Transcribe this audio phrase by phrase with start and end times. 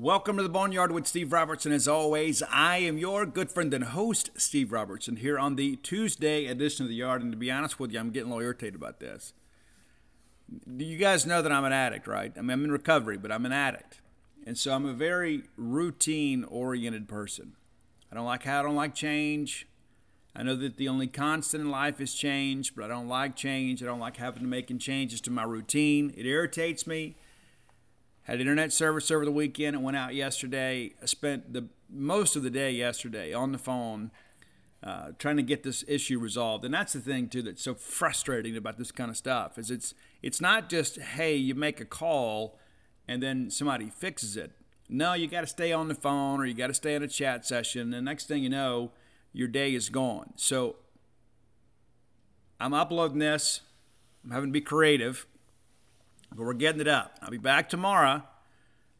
[0.00, 1.72] Welcome to the Boneyard with Steve Robertson.
[1.72, 6.46] As always, I am your good friend and host, Steve Robertson, here on the Tuesday
[6.46, 7.20] edition of the Yard.
[7.20, 9.32] And to be honest with you, I'm getting a little irritated about this.
[10.76, 12.32] Do you guys know that I'm an addict, right?
[12.36, 14.00] I mean, I'm in recovery, but I'm an addict.
[14.46, 17.54] And so I'm a very routine oriented person.
[18.12, 19.66] I don't like how I don't like change.
[20.32, 23.82] I know that the only constant in life is change, but I don't like change.
[23.82, 26.14] I don't like having to making changes to my routine.
[26.16, 27.16] It irritates me
[28.28, 29.74] had internet service over the weekend.
[29.74, 30.92] It went out yesterday.
[31.02, 34.10] I spent the most of the day yesterday on the phone
[34.82, 36.64] uh, trying to get this issue resolved.
[36.64, 39.94] And that's the thing too that's so frustrating about this kind of stuff is it's
[40.22, 42.58] it's not just hey you make a call
[43.08, 44.52] and then somebody fixes it.
[44.90, 47.08] No, you got to stay on the phone or you got to stay in a
[47.08, 47.92] chat session.
[47.94, 48.92] And next thing you know,
[49.32, 50.34] your day is gone.
[50.36, 50.76] So
[52.60, 53.62] I'm uploading this.
[54.22, 55.26] I'm having to be creative
[56.34, 57.18] but we're getting it up.
[57.22, 58.22] I'll be back tomorrow.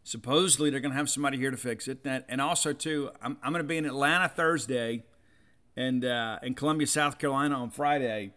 [0.03, 1.99] Supposedly, they're going to have somebody here to fix it.
[2.05, 5.05] And also, too, I'm, I'm going to be in Atlanta Thursday
[5.77, 8.33] and uh, in Columbia, South Carolina on Friday.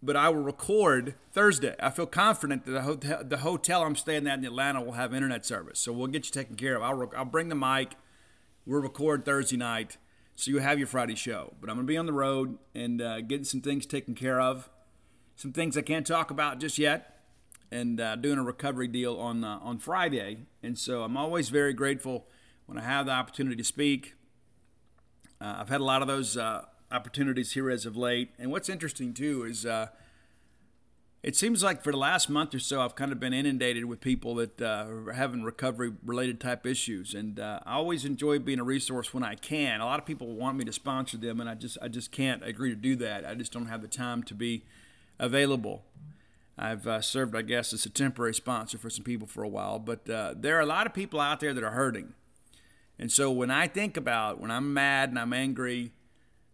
[0.00, 1.74] But I will record Thursday.
[1.80, 5.12] I feel confident that the hotel, the hotel I'm staying at in Atlanta will have
[5.12, 5.80] internet service.
[5.80, 6.82] So we'll get you taken care of.
[6.82, 7.94] I'll, I'll bring the mic.
[8.64, 9.96] We'll record Thursday night.
[10.36, 11.54] So you have your Friday show.
[11.60, 14.40] But I'm going to be on the road and uh, getting some things taken care
[14.40, 14.68] of.
[15.36, 17.13] Some things I can't talk about just yet
[17.70, 20.38] and uh, doing a recovery deal on uh, on Friday.
[20.62, 22.26] And so I'm always very grateful
[22.66, 24.14] when I have the opportunity to speak.
[25.40, 28.30] Uh, I've had a lot of those uh, opportunities here as of late.
[28.38, 29.88] And what's interesting too is uh,
[31.22, 34.00] it seems like for the last month or so, I've kind of been inundated with
[34.00, 37.14] people that uh, are having recovery related type issues.
[37.14, 39.80] And I always enjoy being a resource when I can.
[39.80, 42.44] A lot of people want me to sponsor them, and I just I just can't
[42.44, 43.26] agree to do that.
[43.26, 44.64] I just don't have the time to be
[45.18, 45.84] available.
[46.56, 49.78] I've uh, served, I guess, as a temporary sponsor for some people for a while,
[49.78, 52.14] but uh, there are a lot of people out there that are hurting.
[52.98, 55.92] And so when I think about when I'm mad and I'm angry,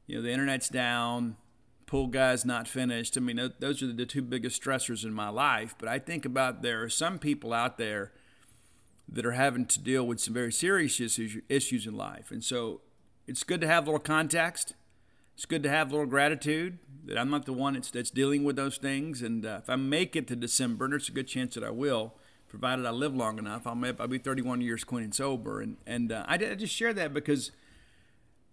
[0.07, 1.37] you know, the internet's down,
[1.85, 3.19] pool guy's not finished.
[3.19, 5.75] I mean, those are the two biggest stressors in my life.
[5.79, 8.13] But I think about there are some people out there
[9.07, 12.31] that are having to deal with some very serious issues, issues in life.
[12.31, 12.81] And so
[13.27, 14.75] it's good to have a little context
[15.41, 18.45] it's good to have a little gratitude that I'm not the one that's, that's dealing
[18.45, 19.23] with those things.
[19.23, 21.71] And uh, if I make it to December, and there's a good chance that I
[21.71, 22.15] will,
[22.49, 25.61] provided I live long enough, I'll, I'll be 31 years clean and sober.
[25.61, 27.51] And, and uh, I, I just share that because,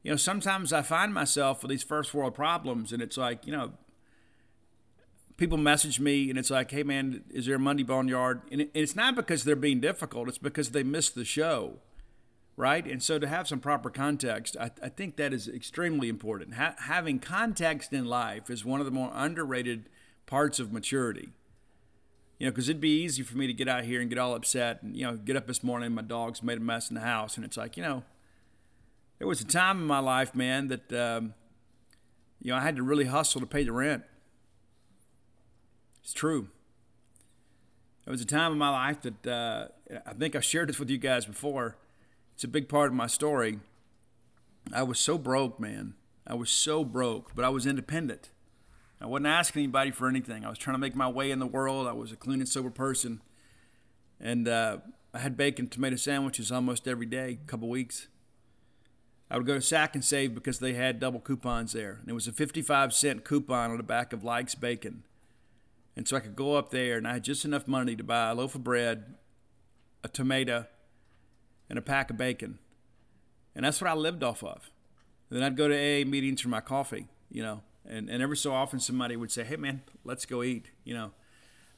[0.04, 3.52] you know, sometimes I find myself with these first world problems, and it's like, you
[3.52, 3.74] know,
[5.38, 8.42] people message me and it's like, hey man, is there a Monday Boneyard?
[8.52, 11.80] And it's not because they're being difficult, it's because they missed the show
[12.58, 12.86] right?
[12.86, 16.56] And so to have some proper context, I, I think that is extremely important.
[16.56, 19.88] Ha- having context in life is one of the more underrated
[20.26, 21.30] parts of maturity.
[22.40, 24.34] You know, because it'd be easy for me to get out here and get all
[24.34, 27.02] upset and, you know, get up this morning my dogs made a mess in the
[27.02, 27.36] house.
[27.36, 28.04] And it's like, you know,
[29.20, 31.34] there was a time in my life, man, that, um,
[32.42, 34.04] you know, I had to really hustle to pay the rent.
[36.04, 36.50] It's true.
[38.06, 39.68] There was a time in my life that uh,
[40.06, 41.76] I think I shared this with you guys before.
[42.38, 43.58] It's a big part of my story.
[44.72, 45.96] I was so broke, man.
[46.28, 48.30] I was so broke, but I was independent.
[49.02, 50.46] I wasn't asking anybody for anything.
[50.46, 51.88] I was trying to make my way in the world.
[51.88, 53.24] I was a clean and sober person.
[54.22, 54.78] And uh,
[55.16, 58.08] I had bacon tomato sandwiches almost every day, a couple weeks.
[59.32, 61.98] I would go to Sack and Save because they had double coupons there.
[62.02, 65.06] And it was a 55 cent coupon on the back of Likes Bacon.
[65.96, 68.30] And so I could go up there and I had just enough money to buy
[68.30, 69.16] a loaf of bread,
[70.04, 70.68] a tomato,
[71.70, 72.60] and a pack of bacon.
[73.56, 74.70] And that's what I lived off of.
[75.30, 77.62] And then I'd go to AA meetings for my coffee, you know.
[77.86, 81.12] And, and every so often somebody would say, hey, man, let's go eat, you know.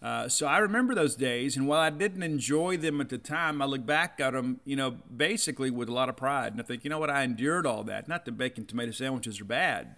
[0.01, 3.61] Uh, so I remember those days, and while I didn't enjoy them at the time,
[3.61, 6.53] I look back at them, you know, basically with a lot of pride.
[6.53, 8.07] And I think, you know what, I endured all that.
[8.07, 9.97] Not that bacon tomato sandwiches are bad,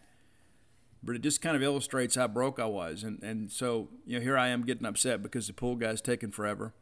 [1.03, 3.03] but it just kind of illustrates how broke I was.
[3.03, 6.31] And, and so, you know, here I am getting upset because the pool guy's taking
[6.31, 6.73] forever.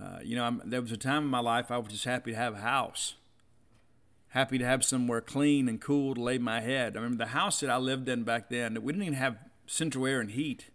[0.00, 2.32] Uh, you know, I'm, there was a time in my life I was just happy
[2.32, 3.14] to have a house
[4.36, 6.94] happy to have somewhere clean and cool to lay my head.
[6.94, 10.06] I remember the house that I lived in back then, we didn't even have central
[10.06, 10.68] air and heat.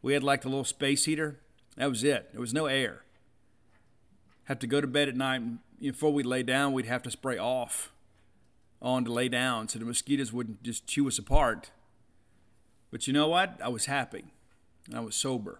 [0.00, 1.40] We had like the little space heater.
[1.76, 2.30] That was it.
[2.30, 3.02] There was no air.
[4.44, 5.40] Have to go to bed at night.
[5.40, 7.90] And before we lay down, we'd have to spray off
[8.80, 11.72] on to lay down so the mosquitoes wouldn't just chew us apart.
[12.92, 13.58] But you know what?
[13.60, 14.26] I was happy.
[14.94, 15.58] I was sober.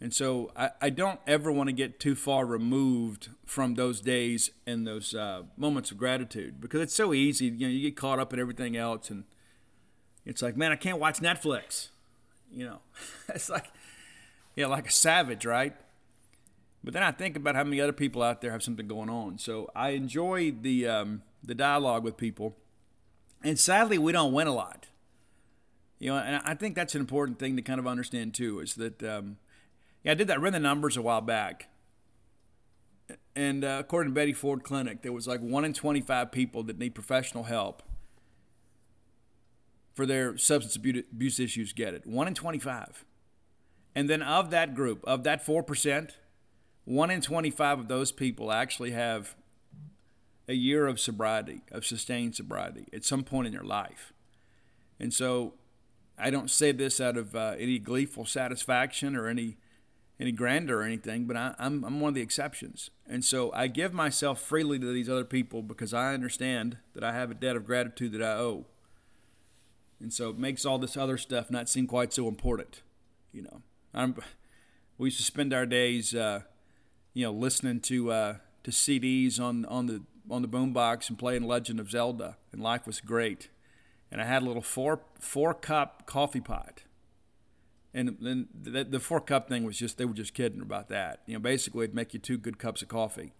[0.00, 4.50] And so I, I don't ever want to get too far removed from those days
[4.66, 7.46] and those uh, moments of gratitude because it's so easy.
[7.46, 9.24] You know, you get caught up in everything else, and
[10.26, 11.88] it's like, man, I can't watch Netflix.
[12.52, 12.78] You know,
[13.28, 13.66] it's like,
[14.54, 15.74] yeah, like a savage, right?
[16.84, 19.38] But then I think about how many other people out there have something going on.
[19.38, 22.54] So I enjoy the um, the dialogue with people,
[23.42, 24.88] and sadly, we don't win a lot.
[25.98, 28.60] You know, and I think that's an important thing to kind of understand too.
[28.60, 29.38] Is that um,
[30.06, 30.38] yeah, I did that.
[30.38, 31.68] I ran the numbers a while back.
[33.34, 36.78] And uh, according to Betty Ford Clinic, there was like 1 in 25 people that
[36.78, 37.82] need professional help
[39.94, 42.06] for their substance abuse issues get it.
[42.06, 43.04] 1 in 25.
[43.96, 46.10] And then of that group, of that 4%,
[46.84, 49.34] 1 in 25 of those people actually have
[50.46, 54.12] a year of sobriety, of sustained sobriety at some point in their life.
[55.00, 55.54] And so
[56.16, 59.56] I don't say this out of uh, any gleeful satisfaction or any
[60.18, 62.90] any grandeur or anything, but I, am I'm, I'm one of the exceptions.
[63.06, 67.12] And so I give myself freely to these other people because I understand that I
[67.12, 68.64] have a debt of gratitude that I owe.
[70.00, 72.82] And so it makes all this other stuff not seem quite so important.
[73.32, 73.62] You know,
[73.94, 74.16] I'm,
[74.98, 76.40] we used to spend our days, uh,
[77.12, 81.44] you know, listening to uh, to CDs on on the on the boombox and playing
[81.44, 83.48] Legend of Zelda, and life was great.
[84.10, 86.82] And I had a little four four cup coffee pot
[87.96, 91.22] and then the, the four cup thing was just they were just kidding about that.
[91.24, 93.32] You know, basically it'd make you two good cups of coffee.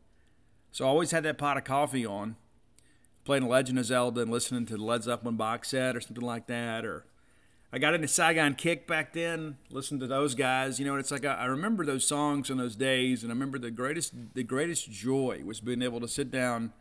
[0.73, 2.37] So I always had that pot of coffee on,
[3.25, 6.47] playing Legend of Zelda and listening to the Led Zeppelin box set or something like
[6.47, 6.87] that.
[6.87, 7.05] Or
[7.71, 10.81] I got into Saigon Kick back then, listened to those guys.
[10.81, 13.59] You know, it's like I, I remember those songs and those days, and I remember
[13.59, 16.73] the greatest the greatest joy was being able to sit down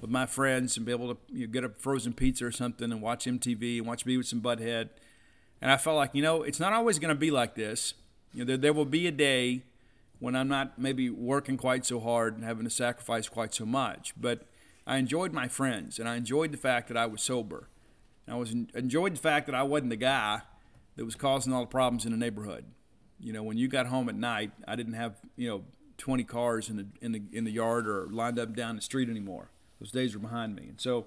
[0.00, 2.92] with my friends and be able to you know, get a frozen pizza or something
[2.92, 4.90] and watch MTV and watch Beavis and Butthead
[5.60, 7.94] and I felt like, you know, it's not always going to be like this.
[8.32, 9.62] You know, there, there will be a day
[10.18, 14.14] when I'm not maybe working quite so hard and having to sacrifice quite so much.
[14.16, 14.42] But
[14.86, 17.68] I enjoyed my friends, and I enjoyed the fact that I was sober.
[18.26, 20.42] And I was enjoyed the fact that I wasn't the guy
[20.96, 22.64] that was causing all the problems in the neighborhood.
[23.20, 25.64] You know, when you got home at night, I didn't have you know
[25.98, 29.08] 20 cars in the in the in the yard or lined up down the street
[29.08, 29.50] anymore.
[29.80, 31.06] Those days are behind me, and so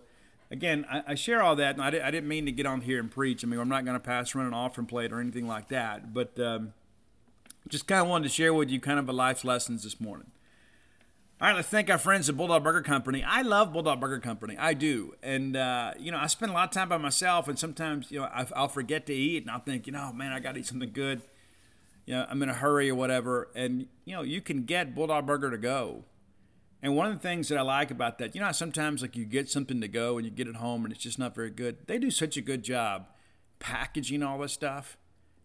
[0.51, 2.81] again, I, I, share all that, and I, did, I didn't mean to get on
[2.81, 3.43] here and preach.
[3.43, 6.13] I mean, I'm not going to pass around an offering plate or anything like that,
[6.13, 6.74] but um,
[7.67, 10.27] just kind of wanted to share with you kind of a life's lessons this morning.
[11.39, 13.24] All right, let's thank our friends at Bulldog Burger Company.
[13.24, 14.55] I love Bulldog Burger Company.
[14.60, 15.15] I do.
[15.24, 18.20] And, uh, you know, I spend a lot of time by myself, and sometimes, you
[18.20, 20.60] know, I, will forget to eat, and I'll think, you know, man, I got to
[20.60, 21.24] eat something good.
[22.05, 23.48] You know, I'm in a hurry or whatever.
[23.55, 26.03] And, you know, you can get Bulldog Burger to go.
[26.84, 29.26] And one of the things that I like about that, you know, sometimes like you
[29.26, 31.78] get something to go and you get it home and it's just not very good.
[31.88, 33.08] They do such a good job
[33.60, 34.98] packaging all this stuff.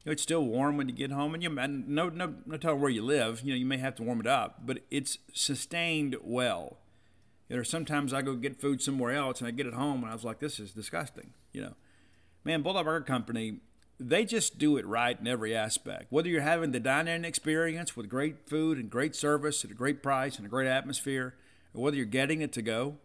[0.02, 2.56] You know, it's still warm when you get home, and you and no no no
[2.56, 3.42] telling where you live.
[3.42, 6.78] You know, you may have to warm it up, but it's sustained well.
[7.48, 10.10] There are sometimes I go get food somewhere else and I get it home and
[10.10, 11.32] I was like, this is disgusting.
[11.52, 11.74] You know,
[12.44, 13.60] man, Bulldog Burger Company,
[13.98, 16.06] they just do it right in every aspect.
[16.10, 20.02] Whether you're having the dining experience with great food and great service at a great
[20.02, 21.34] price and a great atmosphere,
[21.72, 22.96] or whether you're getting it to go.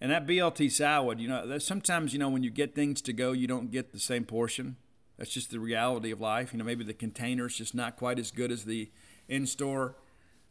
[0.00, 3.32] And that BLT salad, you know, sometimes, you know, when you get things to go,
[3.32, 4.76] you don't get the same portion.
[5.16, 6.52] That's just the reality of life.
[6.52, 8.90] You know, maybe the container's just not quite as good as the
[9.28, 9.96] in store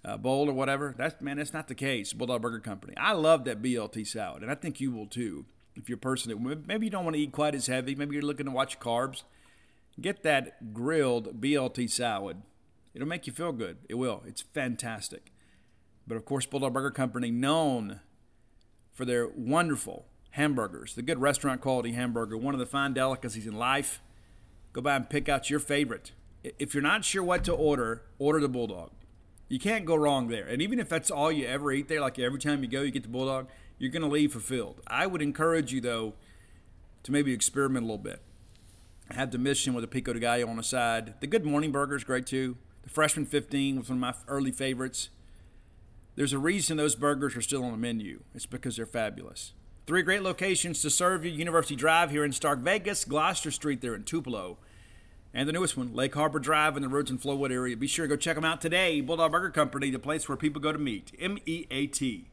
[0.04, 0.94] uh, bowl or whatever.
[0.98, 2.12] That's, man, that's not the case.
[2.14, 2.94] Bulldog Burger Company.
[2.98, 5.46] I love that BLT salad, and I think you will too.
[5.76, 8.16] If you're a person that maybe you don't want to eat quite as heavy, maybe
[8.16, 9.24] you're looking to watch carbs
[10.00, 12.42] Get that grilled BLT salad.
[12.94, 13.78] It'll make you feel good.
[13.90, 14.24] It will.
[14.28, 15.32] It's fantastic.
[16.08, 18.00] But of course, Bulldog Burger Company, known
[18.94, 23.58] for their wonderful hamburgers, the good restaurant quality hamburger, one of the fine delicacies in
[23.58, 24.02] life.
[24.74, 26.12] Go by and pick out your favorite.
[26.44, 28.92] If you're not sure what to order, order the Bulldog.
[29.50, 30.46] You can't go wrong there.
[30.46, 32.92] And even if that's all you ever eat there, like every time you go, you
[32.92, 33.48] get the Bulldog,
[33.80, 34.82] you're going to leave fulfilled.
[34.88, 36.14] I would encourage you, though,
[37.04, 38.22] to maybe experiment a little bit.
[39.12, 41.16] Had the mission with a pico de gallo on the side.
[41.22, 42.58] The Good Morning Burger is great too.
[42.84, 45.10] The Freshman 15 was one of my early favorites.
[46.16, 48.22] There's a reason those burgers are still on the menu.
[48.36, 49.54] It's because they're fabulous.
[49.86, 53.96] Three great locations to serve you University Drive here in Stark Vegas, Gloster Street there
[53.96, 54.58] in Tupelo,
[55.34, 57.78] and the newest one, Lake Harbor Drive in the Roads and Flowood area.
[57.78, 59.00] Be sure to go check them out today.
[59.00, 61.14] Bulldog Burger Company, the place where people go to meet.
[61.20, 62.26] M E A T.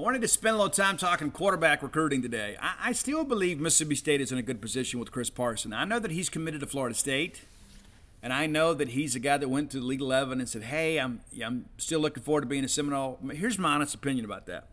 [0.00, 2.56] I wanted to spend a little time talking quarterback recruiting today.
[2.58, 5.74] I, I, still believe Mississippi State is in a good position with Chris Parson.
[5.74, 7.42] I know that he's committed to Florida State,
[8.22, 10.62] and I know that he's a guy that went to the Elite 11 and said,
[10.62, 13.18] hey, I'm, I'm still looking forward to being a Seminole.
[13.32, 14.68] Here's my honest opinion about that.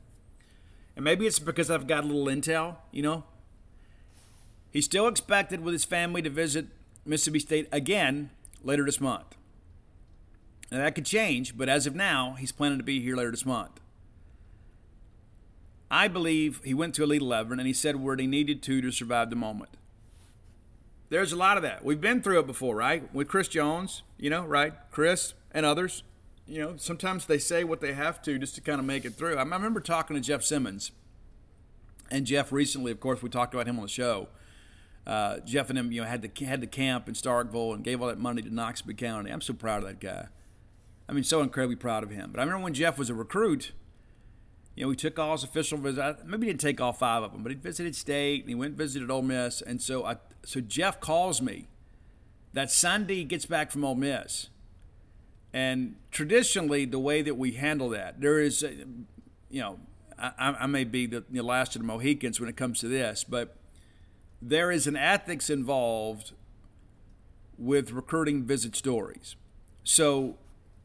[0.96, 3.25] And maybe it's because I've got a little intel, you know.
[4.72, 6.67] He's still expected with his family to visit
[7.05, 8.29] Mississippi State again
[8.63, 9.36] later this month.
[10.72, 13.46] Now, that could change, but as of now, he's planning to be here later this
[13.46, 13.81] month.
[15.89, 18.91] I believe he went to Elite 11 and he said what he needed to to
[18.91, 19.72] survive the moment.
[21.10, 21.86] There's a lot of that.
[21.86, 23.13] We've been through it before, right?
[23.13, 24.74] With Chris Jones, you know, right?
[24.91, 26.03] Chris and others.
[26.46, 29.15] You know, sometimes they say what they have to just to kind of make it
[29.15, 29.38] through.
[29.38, 30.91] I remember talking to Jeff Simmons.
[32.10, 34.29] And Jeff recently, of course, we talked about him on the show.
[35.06, 38.01] Uh, Jeff and him, you know, had the had the camp in Starkville and gave
[38.01, 39.32] all that money to Noxubee County.
[39.32, 40.27] I'm so proud of that guy.
[41.08, 42.32] I mean, so incredibly proud of him.
[42.32, 43.72] But I remember when Jeff was a recruit,
[44.77, 46.22] you know, he took all his official visits.
[46.24, 48.69] Maybe he didn't take all five of them, but he visited state and he went
[48.69, 49.60] and visited Ole Miss.
[49.60, 51.67] And so I, so Jeff calls me
[52.53, 54.50] that Sunday he gets back from Ole Miss.
[55.51, 58.62] And traditionally, the way that we handle that, there is,
[59.50, 59.79] you know,
[60.19, 63.24] I, I may be the, the last of the Mohicans when it comes to this,
[63.24, 63.55] but
[64.39, 66.34] there is an ethics involved
[67.57, 69.36] with recruiting visit stories.
[69.84, 70.38] So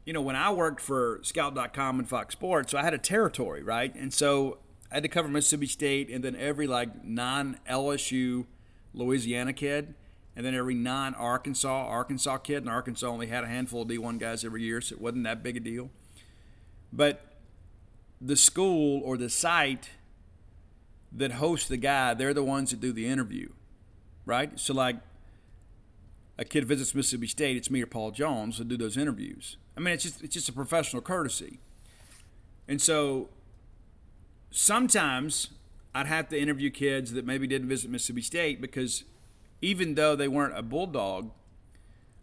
[0.05, 3.63] you know, when I worked for Scout.com and Fox Sports, so I had a territory,
[3.63, 3.93] right?
[3.95, 4.57] And so
[4.91, 8.45] I had to cover Mississippi State and then every like non LSU
[8.93, 9.95] Louisiana kid,
[10.35, 12.57] and then every non Arkansas Arkansas kid.
[12.57, 15.41] And Arkansas only had a handful of D1 guys every year, so it wasn't that
[15.41, 15.89] big a deal.
[16.91, 17.21] But
[18.19, 19.89] the school or the site
[21.11, 23.49] that hosts the guy, they're the ones that do the interview,
[24.25, 24.59] right?
[24.59, 24.97] So, like,
[26.37, 29.57] a kid visits Mississippi State, it's me or Paul Jones to do those interviews.
[29.75, 31.59] I mean, it's just it's just a professional courtesy.
[32.67, 33.29] And so
[34.51, 35.49] sometimes
[35.93, 39.03] I'd have to interview kids that maybe didn't visit Mississippi State because
[39.61, 41.31] even though they weren't a bulldog,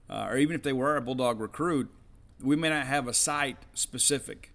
[0.09, 1.91] uh, or even if they were a bulldog recruit,
[2.43, 4.53] we may not have a site specific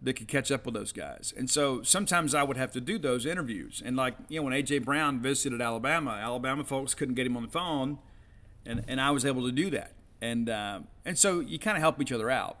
[0.00, 1.32] that could catch up with those guys.
[1.36, 3.82] And so sometimes I would have to do those interviews.
[3.84, 7.44] And like, you know, when AJ Brown visited Alabama, Alabama folks couldn't get him on
[7.44, 7.98] the phone,
[8.66, 9.92] and, and I was able to do that
[10.24, 12.58] and uh, and so you kind of help each other out.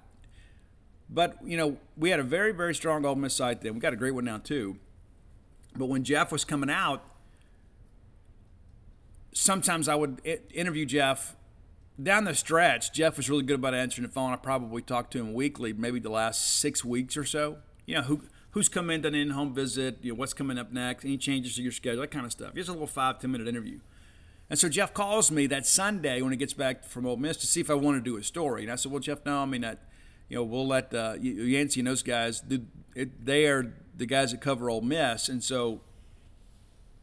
[1.08, 3.74] But you know, we had a very very strong Ole Miss site then.
[3.74, 4.76] We got a great one now too.
[5.76, 7.02] But when Jeff was coming out,
[9.32, 10.20] sometimes I would
[10.52, 11.36] interview Jeff.
[12.00, 14.32] Down the stretch, Jeff was really good about answering the phone.
[14.32, 17.58] I probably talked to him weekly, maybe the last six weeks or so.
[17.86, 21.04] You know, who who's coming to an in-home visit, you know, what's coming up next,
[21.04, 22.54] any changes to your schedule, that kind of stuff.
[22.54, 23.78] Just a little five, ten minute interview.
[24.50, 27.46] And so Jeff calls me that Sunday when he gets back from Ole Miss to
[27.46, 28.62] see if I want to do a story.
[28.62, 29.82] And I said, well, Jeff, no, I mean, that,
[30.28, 32.42] you know, we'll let uh, Yancey and those guys,
[32.94, 35.28] they are the guys that cover Ole Miss.
[35.28, 35.80] And so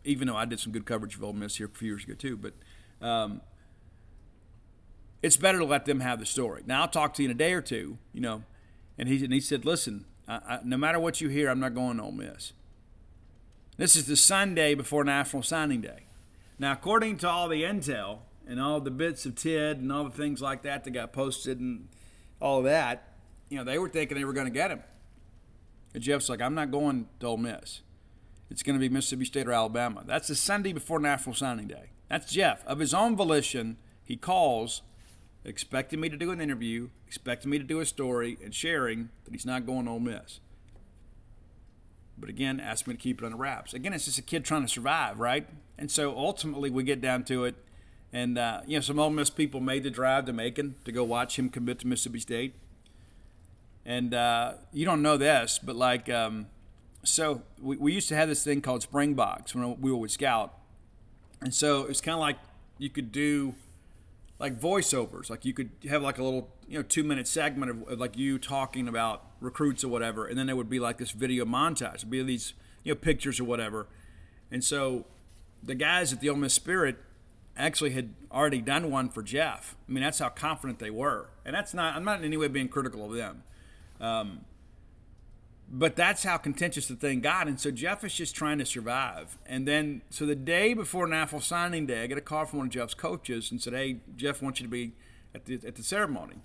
[0.03, 2.13] even though I did some good coverage of Ole Miss here a few years ago
[2.13, 2.53] too, but
[3.05, 3.41] um,
[5.23, 6.61] it's better to let them have the story.
[6.65, 8.43] Now I'll talk to you in a day or two, you know.
[8.97, 11.73] And he, and he said, listen, I, I, no matter what you hear, I'm not
[11.73, 12.53] going to Ole Miss.
[13.77, 16.05] This is the Sunday before National Signing Day.
[16.61, 20.11] Now, according to all the intel and all the bits of TID and all the
[20.11, 21.87] things like that that got posted and
[22.39, 23.15] all that,
[23.49, 24.83] you know, they were thinking they were going to get him.
[25.95, 27.81] And Jeff's like, I'm not going to Ole Miss.
[28.51, 30.03] It's going to be Mississippi State or Alabama.
[30.05, 31.93] That's the Sunday before National Signing Day.
[32.09, 32.63] That's Jeff.
[32.67, 34.83] Of his own volition, he calls,
[35.43, 39.33] expecting me to do an interview, expecting me to do a story, and sharing that
[39.33, 40.39] he's not going to Ole Miss.
[42.21, 43.73] But again, asked me to keep it under wraps.
[43.73, 45.49] Again, it's just a kid trying to survive, right?
[45.77, 47.55] And so ultimately, we get down to it.
[48.13, 51.03] And, uh, you know, some Ole Miss people made the drive to Macon to go
[51.03, 52.53] watch him commit to Mississippi State.
[53.85, 56.47] And uh, you don't know this, but like, um,
[57.03, 60.53] so we, we used to have this thing called Springboks when we were with Scout.
[61.41, 62.37] And so it's kind of like
[62.77, 63.55] you could do
[64.37, 65.29] like voiceovers.
[65.29, 68.15] Like you could have like a little, you know, two minute segment of, of like
[68.17, 70.25] you talking about recruits or whatever.
[70.25, 71.95] And then there would be like this video montage.
[71.95, 73.87] It'd be these, you know, pictures or whatever.
[74.49, 75.05] And so
[75.61, 76.97] the guys at the Ole Miss Spirit
[77.57, 79.75] actually had already done one for Jeff.
[79.87, 81.29] I mean, that's how confident they were.
[81.43, 83.43] And that's not, I'm not in any way being critical of them.
[83.99, 84.45] Um,
[85.73, 87.47] but that's how contentious the thing got.
[87.47, 89.37] And so Jeff is just trying to survive.
[89.45, 92.67] And then, so the day before NAFL signing day, I get a call from one
[92.67, 94.91] of Jeff's coaches and said, Hey, Jeff wants you to be
[95.33, 96.35] at the, at the ceremony.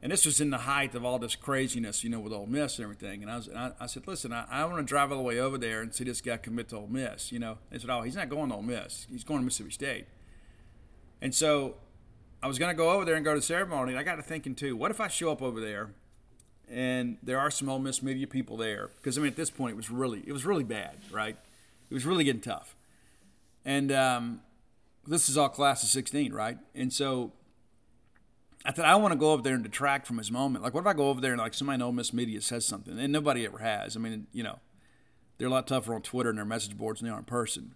[0.00, 2.78] And this was in the height of all this craziness, you know, with Ole Miss
[2.78, 3.22] and everything.
[3.22, 5.24] And I, was, and I, I said, Listen, I, I want to drive all the
[5.24, 7.32] way over there and see this guy commit to Ole Miss.
[7.32, 9.06] You know, they said, Oh, he's not going to Ole Miss.
[9.10, 10.06] He's going to Mississippi State.
[11.20, 11.74] And so
[12.42, 13.90] I was going to go over there and go to the ceremony.
[13.90, 15.90] And I got to thinking, too, what if I show up over there
[16.70, 19.72] and there are some Ole Miss media people there because I mean at this point
[19.72, 21.36] it was really it was really bad, right?
[21.90, 22.76] It was really getting tough,
[23.64, 24.40] and um,
[25.06, 26.58] this is all class of '16, right?
[26.74, 27.32] And so
[28.64, 30.64] I thought I want to go over there and detract from his moment.
[30.64, 32.66] Like, what if I go over there and like somebody in Ole Miss media says
[32.66, 33.96] something, and nobody ever has?
[33.96, 34.58] I mean, you know,
[35.38, 37.74] they're a lot tougher on Twitter and their message boards than they are in person.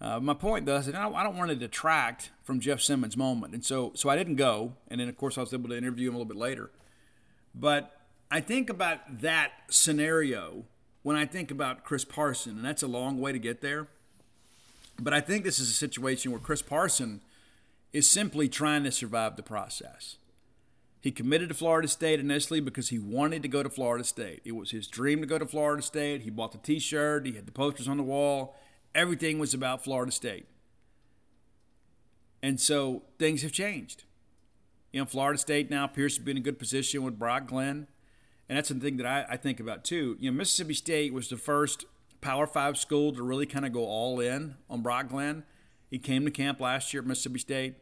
[0.00, 3.54] Uh, my point, though, is that I don't want to detract from Jeff Simmons' moment,
[3.54, 4.74] and so so I didn't go.
[4.88, 6.70] And then, of course, I was able to interview him a little bit later.
[7.54, 7.96] But
[8.30, 10.64] I think about that scenario
[11.02, 13.88] when I think about Chris Parson, and that's a long way to get there.
[14.98, 17.20] But I think this is a situation where Chris Parson
[17.92, 20.16] is simply trying to survive the process.
[21.00, 24.40] He committed to Florida State initially because he wanted to go to Florida State.
[24.44, 26.22] It was his dream to go to Florida State.
[26.22, 28.56] He bought the t shirt, he had the posters on the wall.
[28.94, 30.46] Everything was about Florida State.
[32.42, 34.04] And so things have changed.
[34.92, 37.86] You know, Florida State now appears to be in a good position with Brock Glenn
[38.52, 40.16] and that's the thing that I, I think about too.
[40.20, 41.86] You know, Mississippi State was the first
[42.20, 45.44] Power Five school to really kind of go all in on Brock Glenn.
[45.88, 47.76] He came to camp last year at Mississippi State.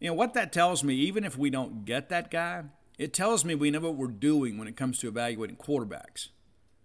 [0.00, 2.64] You know what that tells me, even if we don't get that guy,
[2.98, 6.28] it tells me we know what we're doing when it comes to evaluating quarterbacks,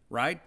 [0.10, 0.42] right?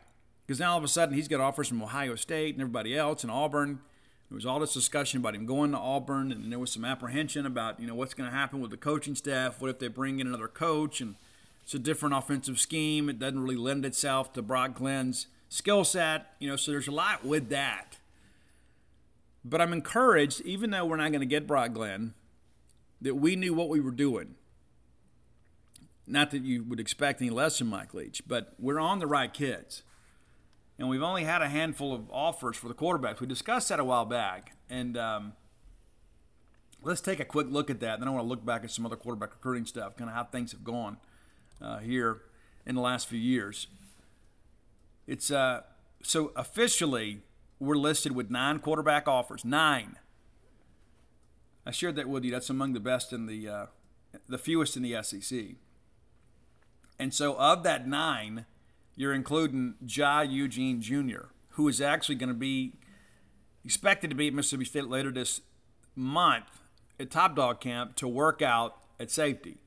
[0.46, 3.22] Because now all of a sudden he's got offers from Ohio State and everybody else
[3.22, 3.80] and Auburn.
[4.28, 7.46] There was all this discussion about him going to Auburn, and there was some apprehension
[7.46, 9.60] about you know what's going to happen with the coaching staff.
[9.60, 11.14] What if they bring in another coach and
[11.66, 13.08] it's a different offensive scheme.
[13.08, 16.92] It doesn't really lend itself to Brock Glenn's skill set, you know, so there's a
[16.92, 17.98] lot with that.
[19.44, 22.14] But I'm encouraged, even though we're not going to get Brock Glenn,
[23.00, 24.34] that we knew what we were doing.
[26.06, 29.32] Not that you would expect any less from Mike Leach, but we're on the right
[29.32, 29.82] kids.
[30.78, 33.20] And we've only had a handful of offers for the quarterbacks.
[33.20, 34.54] We discussed that a while back.
[34.68, 35.32] And um,
[36.82, 37.98] let's take a quick look at that.
[37.98, 40.24] Then I want to look back at some other quarterback recruiting stuff, kind of how
[40.24, 40.98] things have gone
[41.60, 42.22] uh, here
[42.66, 43.68] in the last few years.
[45.06, 45.62] It's uh,
[46.02, 47.22] so officially
[47.58, 49.44] we're listed with nine quarterback offers.
[49.44, 49.96] Nine.
[51.66, 52.30] I shared that with you.
[52.30, 53.66] That's among the best in the uh,
[54.28, 55.56] the fewest in the SEC.
[56.98, 58.46] And so of that nine,
[58.94, 62.74] you're including Jai Eugene Jr., who is actually going to be
[63.64, 65.40] expected to be at Mississippi State later this
[65.94, 66.60] month
[66.98, 69.58] at Top Dog Camp to work out at safety.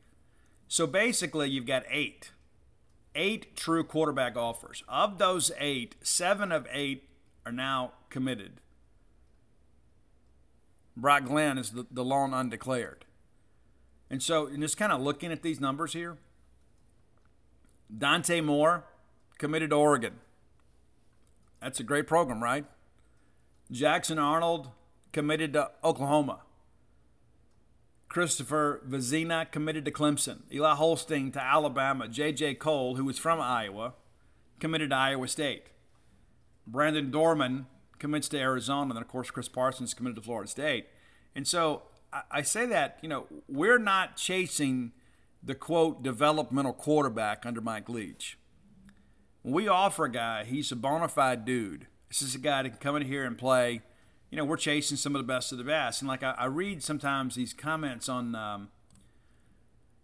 [0.67, 2.31] So basically, you've got eight,
[3.13, 4.83] eight true quarterback offers.
[4.87, 7.09] Of those eight, seven of eight
[7.45, 8.61] are now committed.
[11.01, 13.05] Brock Glenn is the, the lone undeclared.
[14.09, 16.17] And so, and just kind of looking at these numbers here,
[17.95, 18.85] Dante Moore
[19.37, 20.15] committed to Oregon.
[21.61, 22.65] That's a great program, right?
[23.71, 24.69] Jackson Arnold
[25.11, 26.41] committed to Oklahoma.
[28.07, 30.39] Christopher Vizzina committed to Clemson.
[30.51, 32.07] Eli Holstein to Alabama.
[32.07, 32.55] J.J.
[32.55, 33.93] Kohl, who was from Iowa,
[34.59, 35.67] committed to Iowa State.
[36.65, 37.67] Brandon Dorman
[37.99, 38.81] commits to Arizona.
[38.81, 40.87] And then, of course, Chris Parsons committed to Florida State.
[41.35, 44.91] And so I, I say that, you know, we're not chasing
[45.41, 48.37] the quote developmental quarterback under Mike Leach.
[49.41, 51.87] When we offer a guy, he's a bona fide dude.
[52.09, 53.83] This is a guy that can come in here and play
[54.29, 56.01] you know, we're chasing some of the best of the best.
[56.01, 58.69] And like I, I read sometimes these comments on, um,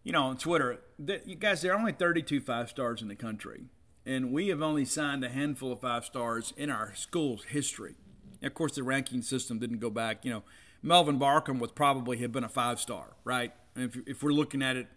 [0.04, 0.80] you know, on Twitter.
[1.00, 3.66] That, you guys, there are only 32 five stars in the country,
[4.06, 7.96] and we have only signed a handful of five stars in our school's history.
[8.42, 10.24] And of course, the ranking system didn't go back.
[10.24, 10.44] You know,
[10.84, 13.54] Melvin Barkham would probably have been a five star, right?
[13.76, 14.88] If, if we're looking at it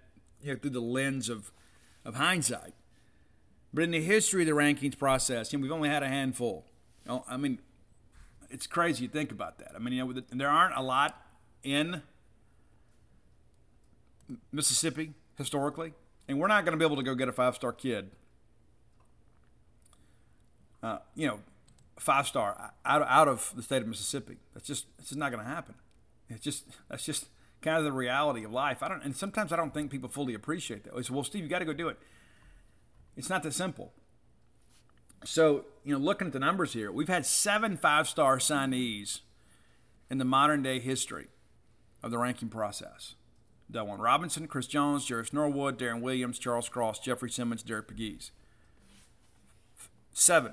[0.42, 1.51] you know, through the lens of,
[2.05, 2.75] of hindsight.
[3.73, 6.64] But in the history of the rankings process, you know, we've only had a handful.
[7.05, 7.59] You know, I mean,
[8.51, 9.73] it's crazy to think about that.
[9.75, 11.21] I mean, you know, there aren't a lot
[11.62, 12.03] in
[14.53, 15.92] Mississippi historically,
[16.29, 18.11] and we're not going to be able to go get a five star kid.
[20.83, 21.41] Uh, you know,
[21.99, 24.37] five star out out of the state of Mississippi.
[24.55, 25.75] That's just it's just not going to happen.
[26.29, 27.27] It's just that's just
[27.62, 28.83] kind of the reality of life.
[28.83, 31.05] I don't, and sometimes I don't think people fully appreciate that.
[31.05, 31.99] Say, "Well, Steve, you got to go do it."
[33.17, 33.93] It's not that simple.
[35.25, 39.21] So, you know, looking at the numbers here, we've had seven five-star signees
[40.09, 41.27] in the modern day history
[42.03, 43.17] of the ranking process.
[43.71, 48.31] Delwan Robinson, Chris Jones, Jerious Norwood, Darren Williams, Charles Cross, Jeffrey Simmons, Derek Pegues.
[50.12, 50.53] Seven.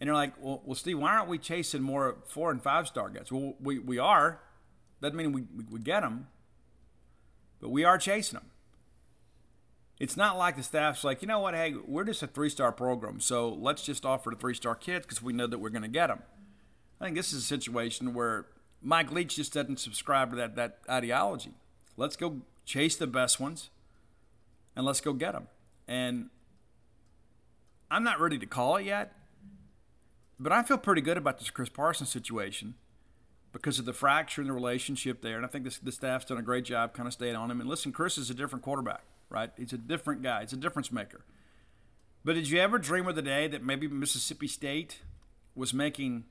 [0.00, 3.08] And you're like, well, well, Steve, why aren't we chasing more four and five star
[3.08, 3.32] guys?
[3.32, 4.40] Well, we, we are.
[5.00, 6.28] Doesn't mean we, we, we get them,
[7.60, 8.50] but we are chasing them.
[9.98, 12.70] It's not like the staff's like, you know what, hey, we're just a three star
[12.70, 15.82] program, so let's just offer the three star kids because we know that we're going
[15.82, 16.22] to get them.
[17.00, 18.46] I think this is a situation where
[18.80, 21.52] Mike Leach just doesn't subscribe to that, that ideology.
[21.96, 23.70] Let's go chase the best ones
[24.76, 25.48] and let's go get them.
[25.88, 26.30] And
[27.90, 29.14] I'm not ready to call it yet,
[30.40, 32.74] but I feel pretty good about this Chris Parsons situation
[33.52, 35.36] because of the fracture in the relationship there.
[35.36, 37.60] And I think this, the staff's done a great job kind of staying on him.
[37.60, 39.50] And listen, Chris is a different quarterback, right?
[39.56, 41.24] He's a different guy, he's a difference maker.
[42.24, 44.98] But did you ever dream of the day that maybe Mississippi State
[45.54, 46.24] was making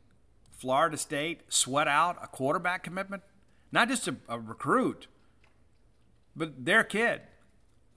[0.52, 3.24] Florida State sweat out a quarterback commitment?
[3.72, 5.08] Not just a, a recruit,
[6.36, 7.22] but their kid.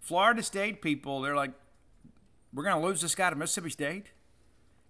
[0.01, 1.53] Florida State people, they're like,
[2.53, 4.07] we're going to lose this guy to Mississippi State?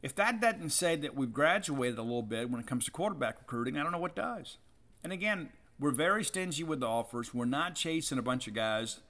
[0.02, 3.38] If that doesn't say that we've graduated a little bit when it comes to quarterback
[3.38, 4.56] recruiting, I don't know what does.
[5.04, 7.34] And again, we're very stingy with the offers.
[7.34, 9.00] We're not chasing a bunch of guys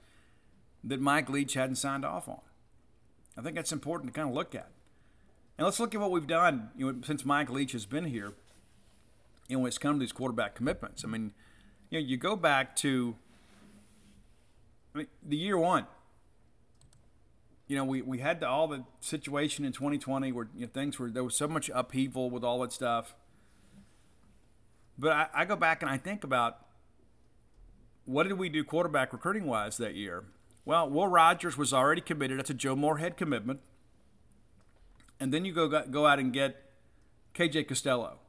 [0.83, 2.41] that Mike Leach hadn't signed off on.
[3.37, 4.69] I think that's important to kind of look at.
[5.57, 8.33] And let's look at what we've done you know, since Mike Leach has been here.
[9.49, 11.03] Know, when it's come to these quarterback commitments.
[11.03, 11.33] I mean,
[11.89, 13.15] you know, you go back to
[14.95, 15.87] I mean, the year one
[17.71, 20.99] you know, we, we had the, all the situation in 2020 where you know, things
[20.99, 23.15] were, there was so much upheaval with all that stuff.
[24.99, 26.65] But I, I go back and I think about
[28.03, 30.25] what did we do quarterback recruiting wise that year?
[30.65, 32.39] Well, Will Rogers was already committed.
[32.39, 33.61] That's a Joe Moorhead commitment.
[35.17, 36.71] And then you go, go out and get
[37.33, 38.19] KJ Costello.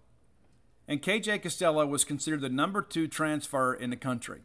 [0.86, 4.42] And KJ Costello was considered the number two transfer in the country.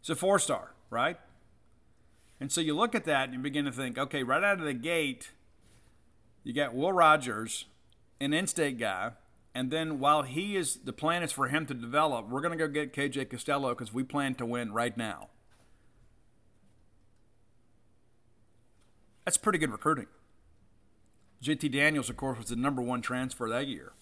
[0.00, 1.18] It's a four star, right?
[2.40, 4.64] And so you look at that and you begin to think, okay, right out of
[4.64, 5.30] the gate,
[6.44, 7.64] you got Will Rogers,
[8.20, 9.12] an in-state guy,
[9.54, 12.58] and then while he is the plan is for him to develop, we're going to
[12.58, 15.28] go get KJ Costello because we plan to win right now.
[19.24, 20.06] That's pretty good recruiting.
[21.42, 23.92] JT Daniels, of course, was the number one transfer that year.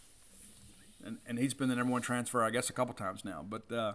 [1.05, 3.44] And, and he's been the number one transfer, I guess, a couple times now.
[3.49, 3.92] But uh,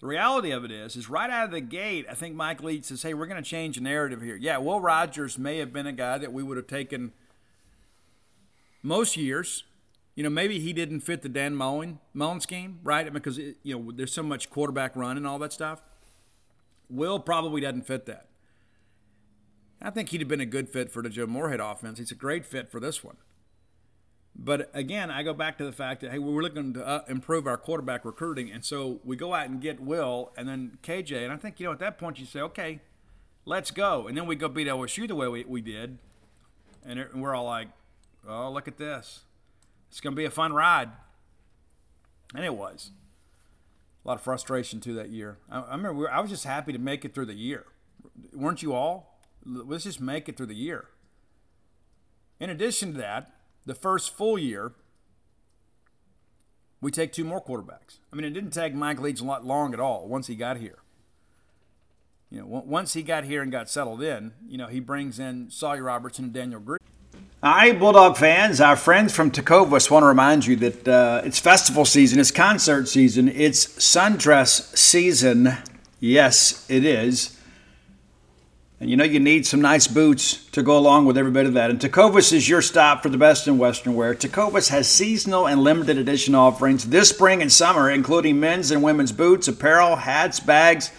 [0.00, 2.84] the reality of it is, is right out of the gate, I think Mike Leach
[2.84, 5.86] says, "Hey, we're going to change the narrative here." Yeah, Will Rogers may have been
[5.86, 7.12] a guy that we would have taken
[8.82, 9.64] most years.
[10.14, 13.10] You know, maybe he didn't fit the Dan Mullen Mullen scheme, right?
[13.10, 15.82] Because it, you know, there's so much quarterback run and all that stuff.
[16.88, 18.28] Will probably doesn't fit that.
[19.80, 21.98] I think he'd have been a good fit for the Joe Moorhead offense.
[21.98, 23.16] He's a great fit for this one.
[24.38, 27.46] But again, I go back to the fact that hey, we're looking to uh, improve
[27.46, 31.32] our quarterback recruiting, and so we go out and get Will and then KJ, and
[31.32, 32.80] I think you know at that point you say, okay,
[33.46, 35.98] let's go, and then we go beat LSU the way we, we did,
[36.84, 37.68] and, it, and we're all like,
[38.28, 39.24] oh look at this,
[39.88, 40.90] it's going to be a fun ride,
[42.34, 42.90] and it was.
[44.04, 45.38] A lot of frustration too that year.
[45.50, 47.64] I, I remember we were, I was just happy to make it through the year,
[48.34, 49.18] weren't you all?
[49.46, 50.88] Let's just make it through the year.
[52.38, 53.32] In addition to that,
[53.66, 54.72] the first full year,
[56.80, 57.98] we take two more quarterbacks.
[58.12, 60.56] I mean, it didn't take Mike Leach a lot long at all once he got
[60.56, 60.78] here.
[62.30, 65.50] You know, once he got here and got settled in, you know, he brings in
[65.50, 66.80] Sawyer Robertson and Daniel Greek.
[67.42, 68.60] Hi, Bulldog fans.
[68.60, 72.88] Our friends from Tecovas want to remind you that uh, it's festival season, it's concert
[72.88, 75.52] season, it's sundress season.
[76.00, 77.35] Yes, it is.
[78.78, 81.54] And you know you need some nice boots to go along with every bit of
[81.54, 81.70] that.
[81.70, 84.14] And Tecovas is your stop for the best in Western wear.
[84.14, 89.12] Tecovas has seasonal and limited edition offerings this spring and summer, including men's and women's
[89.12, 90.90] boots, apparel, hats, bags,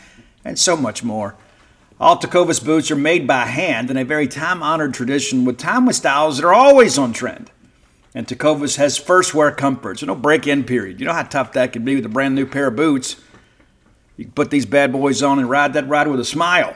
[0.44, 1.36] and so much more.
[2.00, 5.98] All Tecovas boots are made by hand in a very time honored tradition with timeless
[5.98, 7.52] styles that are always on trend.
[8.16, 11.00] And Tecovas has first wear comfort, so no break in period.
[11.00, 13.18] You know how tough that can be with a brand new pair of boots.
[14.16, 16.76] You can put these bad boys on and ride that ride with a smile.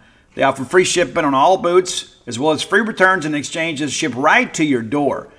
[0.35, 4.15] They offer free shipping on all boots, as well as free returns and exchanges shipped
[4.15, 5.29] right to your door.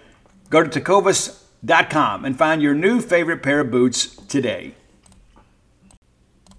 [0.50, 4.74] Go to tecovas.com and find your new favorite pair of boots today.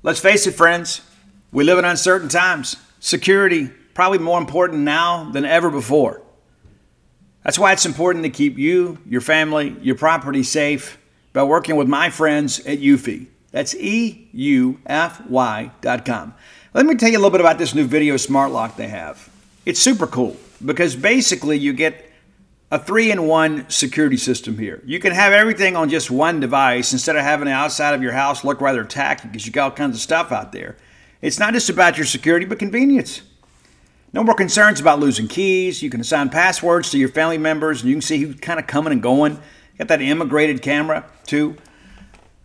[0.01, 1.01] Let's face it, friends,
[1.51, 2.75] we live in uncertain times.
[2.99, 6.21] Security, probably more important now than ever before.
[7.43, 10.97] That's why it's important to keep you, your family, your property safe
[11.33, 13.27] by working with my friends at Eufy.
[13.51, 16.33] That's E U F Y dot com.
[16.75, 19.29] Let me tell you a little bit about this new video smart lock they have.
[19.63, 22.09] It's super cool because basically you get
[22.71, 24.81] a three in one security system here.
[24.83, 28.13] You can have everything on just one device instead of having the outside of your
[28.13, 30.75] house look rather tacky because you got all kinds of stuff out there.
[31.21, 33.21] It's not just about your security, but convenience.
[34.11, 35.83] No more concerns about losing keys.
[35.83, 38.65] You can assign passwords to your family members and you can see who's kind of
[38.65, 39.39] coming and going.
[39.77, 41.55] Got that immigrated camera too.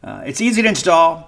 [0.05, 1.28] Uh, it's easy to install.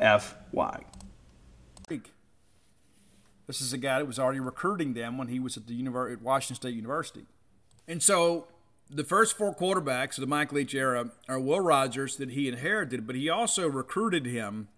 [0.00, 0.84] F Y.
[3.46, 6.12] This is a guy that was already recruiting them when he was at the university,
[6.12, 7.26] at Washington State University.
[7.88, 8.46] And so
[8.88, 13.08] the first four quarterbacks of the Mike Leach era are Will Rogers that he inherited,
[13.08, 14.68] but he also recruited him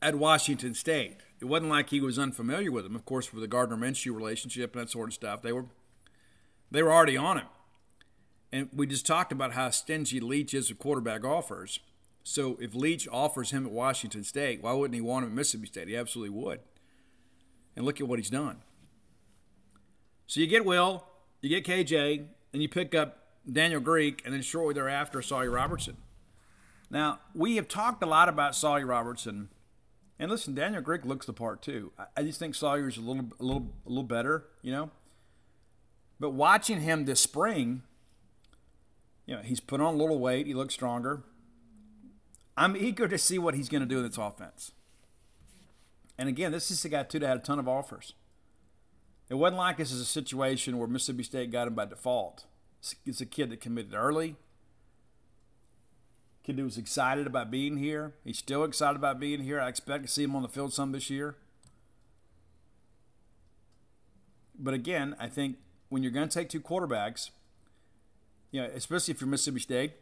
[0.00, 1.18] at Washington State.
[1.40, 4.74] It wasn't like he was unfamiliar with him, of course, with the Gardner Minshew relationship
[4.74, 5.42] and that sort of stuff.
[5.42, 5.66] They were
[6.70, 7.46] they were already on him.
[8.50, 11.80] And we just talked about how stingy Leach is with quarterback offers.
[12.24, 15.66] So if Leach offers him at Washington State, why wouldn't he want him at Mississippi
[15.66, 15.88] State?
[15.88, 16.60] He absolutely would.
[17.76, 18.62] And look at what he's done.
[20.26, 21.04] So you get Will,
[21.42, 23.18] you get KJ, and you pick up
[23.50, 25.98] Daniel Greek, and then shortly thereafter, Sawyer Robertson.
[26.90, 29.50] Now, we have talked a lot about Sawyer Robertson.
[30.18, 31.92] And listen, Daniel Greek looks the part too.
[32.16, 34.90] I just think Sawyer's a little, a little, a little better, you know.
[36.18, 37.82] But watching him this spring,
[39.26, 40.46] you know, he's put on a little weight.
[40.46, 41.24] He looks stronger.
[42.56, 44.72] I'm eager to see what he's going to do in this offense.
[46.16, 48.14] And again, this is a guy too that had a ton of offers.
[49.28, 52.44] It wasn't like this is a situation where Mississippi State got him by default.
[53.06, 54.36] It's a kid that committed early.
[56.44, 58.12] Kid who was excited about being here.
[58.22, 59.60] He's still excited about being here.
[59.60, 61.36] I expect to see him on the field some this year.
[64.56, 65.56] But again, I think
[65.88, 67.30] when you're going to take two quarterbacks,
[68.50, 69.92] you know, especially if you're Mississippi State,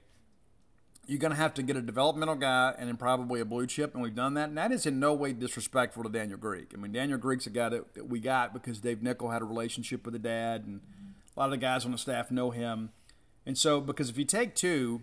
[1.07, 3.93] you're going to have to get a developmental guy and then probably a blue chip,
[3.95, 4.49] and we've done that.
[4.49, 6.73] And that is in no way disrespectful to Daniel Greek.
[6.75, 9.45] I mean, Daniel Greek's a guy that, that we got because Dave Nichol had a
[9.45, 10.81] relationship with the dad, and
[11.37, 12.91] a lot of the guys on the staff know him.
[13.45, 15.03] And so, because if you take two,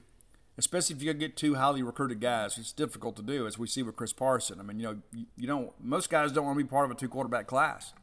[0.58, 3.84] especially if you get two highly recruited guys, it's difficult to do, as we see
[3.84, 4.60] with Chris Parson.
[4.60, 5.72] I mean, you know, you, you don't.
[5.84, 7.94] Most guys don't want to be part of a two quarterback class.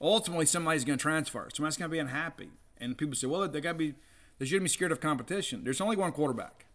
[0.00, 1.48] Ultimately, somebody's going to transfer.
[1.54, 3.94] Somebody's going to be unhappy, and people say, "Well, they got to be.
[4.38, 6.65] They shouldn't be scared of competition." There's only one quarterback.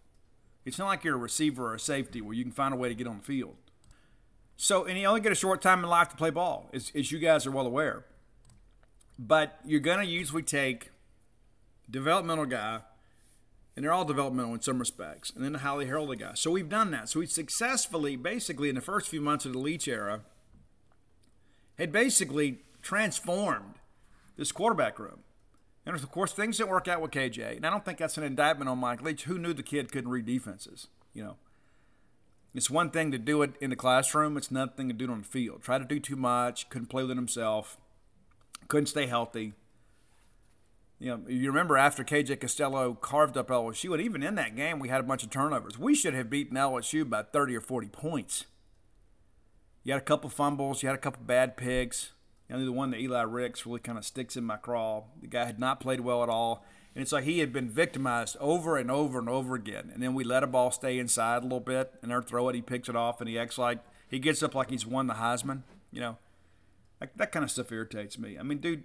[0.66, 2.90] It's not like you're a receiver or a safety where you can find a way
[2.90, 3.56] to get on the field.
[4.58, 7.12] So, and you only get a short time in life to play ball, as, as
[7.12, 8.06] you guys are well aware.
[9.18, 10.92] But you're going to usually take
[11.90, 12.82] developmental guy,
[13.76, 16.34] and they're all developmental in some respects, and then the highly heralded guy.
[16.36, 17.10] So we've done that.
[17.10, 20.22] So we successfully, basically, in the first few months of the Leach era,
[21.80, 23.76] had basically transformed
[24.38, 25.22] this quarterback room.
[25.86, 27.58] And of course, things didn't work out with KJ.
[27.58, 29.24] And I don't think that's an indictment on Mike Leach.
[29.24, 30.88] Who knew the kid couldn't read defenses?
[31.14, 31.36] You know,
[32.54, 34.38] it's one thing to do it in the classroom.
[34.38, 35.64] It's another thing to do it on the field.
[35.64, 36.70] Try to do too much.
[36.70, 37.78] Couldn't play with himself.
[38.68, 39.54] Couldn't stay healthy.
[41.00, 44.78] You know, you remember after KJ Costello carved up LSU, and even in that game,
[44.78, 45.80] we had a bunch of turnovers.
[45.80, 48.46] We should have beaten LSU by 30 or 40 points.
[49.84, 50.84] You had a couple fumbles.
[50.84, 52.12] You had a couple bad picks.
[52.52, 55.04] Know, the one that Eli Ricks really kind of sticks in my craw.
[55.22, 56.66] The guy had not played well at all.
[56.94, 59.92] And it's like he had been victimized over and over and over again.
[59.94, 62.56] And then we let a ball stay inside a little bit, and they throw it.
[62.56, 65.14] He picks it off, and he acts like he gets up like he's won the
[65.14, 65.64] Heisman.
[65.92, 66.18] You know,
[67.00, 68.38] like, that kind of stuff irritates me.
[68.38, 68.84] I mean, dude,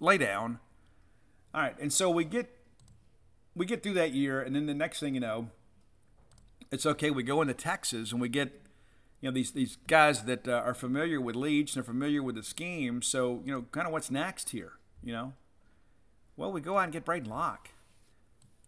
[0.00, 0.60] lay down.
[1.52, 2.56] All right, and so we get
[3.56, 5.50] we get through that year, and then the next thing you know,
[6.70, 7.10] it's okay.
[7.10, 8.59] We go into Texas, and we get
[9.20, 12.34] you know these these guys that uh, are familiar with Leach and are familiar with
[12.34, 13.02] the scheme.
[13.02, 14.72] So you know, kind of what's next here.
[15.02, 15.32] You know,
[16.36, 17.70] well, we go out and get Braedyn Locke.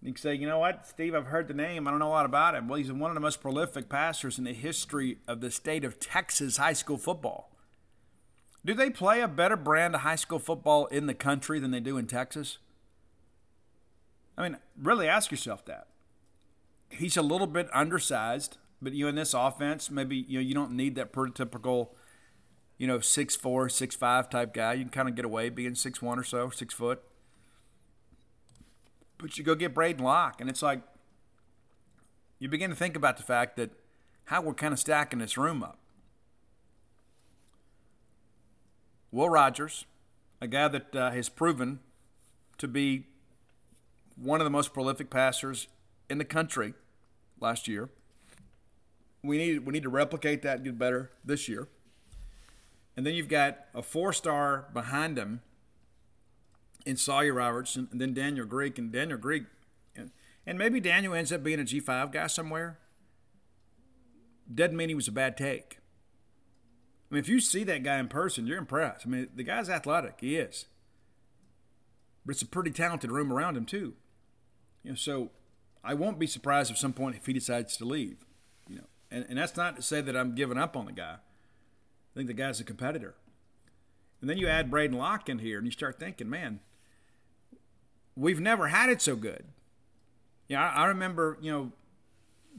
[0.03, 1.87] You can say, you know what, Steve, I've heard the name.
[1.87, 2.67] I don't know a lot about him.
[2.67, 6.01] Well, he's one of the most prolific passers in the history of the state of
[6.01, 7.53] Texas high school football.
[8.65, 11.79] Do they play a better brand of high school football in the country than they
[11.79, 12.59] do in Texas?
[14.37, 15.87] I mean, really ask yourself that.
[16.91, 20.73] He's a little bit undersized, but you in this offense, maybe you know you don't
[20.73, 21.91] need that prototypical,
[22.79, 24.75] you know, six four, six five type guy.
[24.75, 27.01] You can kind of get away being six one or so, six foot.
[29.19, 30.83] But you go get Braedyn Locke, and it's like
[32.41, 33.71] you begin to think about the fact that
[34.25, 35.79] how we're kind of stacking this room up.
[39.13, 39.85] Will Rogers,
[40.41, 41.79] a guy that uh, has proven
[42.59, 43.07] to be
[44.17, 45.69] one of the most prolific passers
[46.11, 46.75] in the country
[47.41, 47.91] last year.
[49.23, 51.69] We need we need to replicate that and get better this year.
[52.97, 55.43] And then you've got a four star behind him
[56.85, 58.79] in Sawyer Robertson, and then Daniel Greek.
[58.79, 59.45] And Daniel Greek,
[60.47, 62.79] and maybe Daniel ends up being a G5 guy somewhere.
[64.53, 65.79] Doesn't mean he was a bad take.
[67.11, 69.07] I mean, if you see that guy in person, you're impressed.
[69.07, 70.17] I mean, the guy's athletic.
[70.21, 70.67] He is.
[72.25, 73.95] But it's a pretty talented room around him, too.
[74.83, 75.31] You know, so
[75.85, 78.25] I won't be surprised at some point if he decides to leave.
[79.13, 81.17] And, and that's not to say that I'm giving up on the guy.
[81.17, 83.15] I think the guy's a competitor.
[84.21, 86.61] And then you add Braedyn Locke in here, and you start thinking, man,
[88.17, 89.45] we've never had it so good.
[90.49, 91.73] Yeah, I, I remember, you know,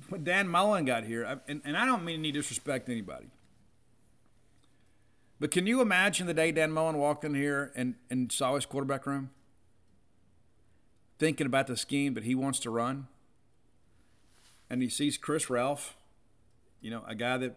[0.09, 3.27] when Dan Mullen got here, and, and I don't mean any disrespect to anybody.
[5.39, 8.65] But can you imagine the day Dan Mullen walked in here and, and saw his
[8.65, 9.31] quarterback room?
[11.23, 13.07] thinking about the scheme that he wants to run,
[14.69, 15.93] and he sees Chris Relf,
[16.83, 17.55] you know, a guy that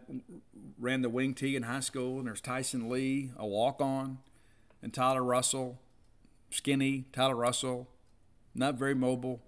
[0.78, 4.18] ran the wing tee in high school, and there's Tyson Lee, a walk on,
[4.80, 5.80] and Tyler Russell,
[6.48, 7.88] skinny, Tyler Russell,
[8.54, 9.42] not very mobile.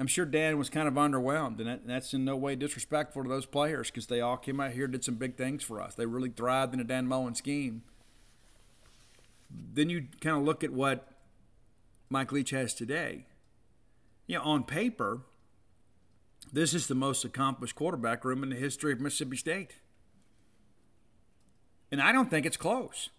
[0.00, 3.46] I'm sure Dan was kind of underwhelmed, and, that's in no way disrespectful to those
[3.46, 5.94] players because they all came out here did some big things for us.
[5.94, 7.82] They really thrived in a Dan Mullen scheme.
[9.48, 11.06] Then you kind of look at what
[12.10, 13.26] Mike Leach has today.
[14.26, 15.20] You know, on paper,
[16.52, 19.76] this is the most accomplished quarterback room in the history of Mississippi State.
[21.90, 23.10] And I don't think it's close.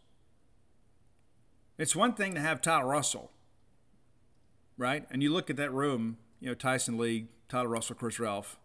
[1.77, 3.31] It's one thing to have Tyler Russell,
[4.77, 5.05] right?
[5.11, 8.57] And you look at that room, you know, Tyson Lee, Tyler Russell, Chris Relf.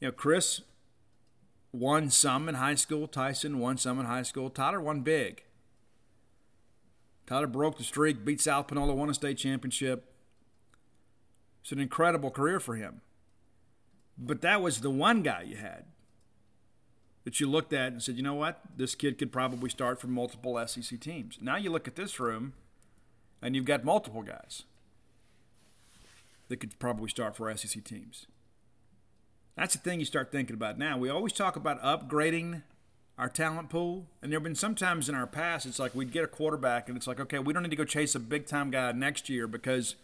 [0.00, 0.62] You know, Chris
[1.72, 3.06] won some in high school.
[3.06, 4.50] Tyson won some in high school.
[4.50, 5.44] Tyler won big.
[7.26, 10.09] Tyler broke the streak, beat South Panola, won a state championship.
[11.62, 13.00] It's an incredible career for him.
[14.16, 15.84] But that was the one guy you had
[17.24, 18.60] that you looked at and said, you know what?
[18.76, 21.38] This kid could probably start for multiple SEC teams.
[21.40, 22.54] Now you look at this room
[23.42, 24.64] and you've got multiple guys
[26.48, 28.26] that could probably start for SEC teams.
[29.56, 30.96] That's the thing you start thinking about now.
[30.98, 32.62] We always talk about upgrading
[33.18, 34.06] our talent pool.
[34.22, 36.88] And there have been some times in our past, it's like we'd get a quarterback
[36.88, 39.28] and it's like, okay, we don't need to go chase a big time guy next
[39.28, 39.94] year because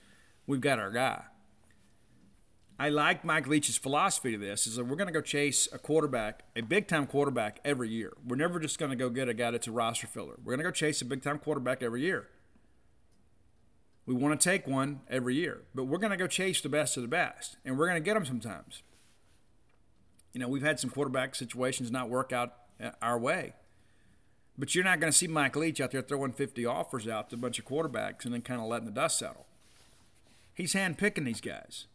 [0.47, 1.23] we've got our guy.
[2.79, 5.79] I like Mike Leach's philosophy to this is that we're going to go chase a
[5.79, 8.13] quarterback, a big time quarterback every year.
[8.27, 10.35] We're never just going to go get a guy that's a roster filler.
[10.45, 12.29] We're going to go chase a big time quarterback every year.
[14.05, 16.97] We want to take one every year, but we're going to go chase the best
[16.97, 18.83] of the best, and we're going to get them sometimes.
[20.33, 23.55] You know, we've had some quarterback situations not work out uh, our way.
[24.59, 27.37] But you're not going to see Mike Leach out there throwing 50 offers out to
[27.37, 29.47] a bunch of quarterbacks and then kind of letting the dust settle.
[30.55, 31.87] He's handpicking these guys.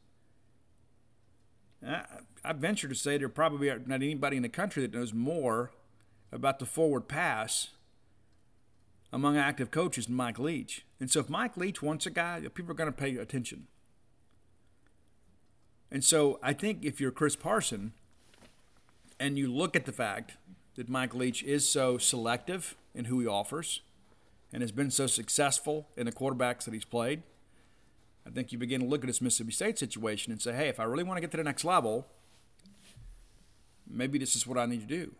[1.86, 5.72] I, venture to say there probably are not anybody in the country that knows more
[6.32, 7.70] about the forward pass
[9.12, 10.86] among active coaches than Mike Leach.
[11.00, 13.68] And so if Mike Leach wants a guy, people are going to pay attention.
[15.92, 17.92] And so I think if you're Chris Parson
[19.20, 20.38] and you look at the fact
[20.76, 23.82] that Mike Leach is so selective in who he offers
[24.54, 27.24] and has been so successful in the quarterbacks that he's played,
[28.26, 30.80] I think you begin to look at this Mississippi State situation and say, hey, if
[30.80, 32.08] I really want to get to the next level,
[33.90, 35.16] maybe this is what I need to do.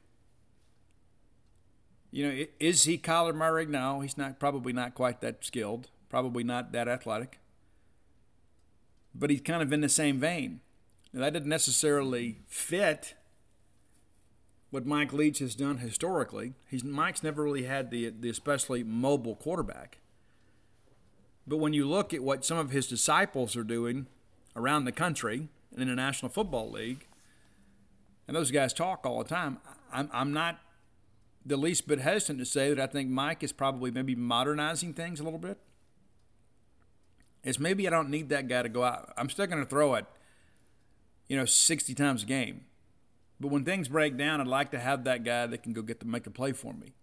[2.12, 3.66] You know, is he Kyler Murray?
[3.66, 4.40] No, he's not.
[4.40, 5.90] Probably not quite that skilled.
[6.10, 7.40] Probably not that athletic.
[9.16, 10.60] But he's kind of in the same vein.
[11.14, 13.16] Now, that didn't necessarily fit
[14.72, 16.54] what Mike Leach has done historically.
[16.70, 20.00] He's Mike's never really had the the especially mobile quarterback.
[21.48, 24.08] But when you look at what some of his disciples are doing
[24.56, 27.08] around the country in the National Football League,
[28.28, 29.58] and those guys talk all the time,
[29.92, 30.60] I'm, I'm not
[31.46, 35.20] the least bit hesitant to say that I think Mike is probably maybe modernizing things
[35.20, 35.58] a little bit.
[37.44, 39.12] It's maybe I don't need that guy to go out.
[39.18, 40.06] I'm still going to throw it,
[41.28, 42.66] you know, 60 times a game.
[43.40, 46.00] But when things break down, I'd like to have that guy that can go get
[46.02, 46.94] to make a play for me.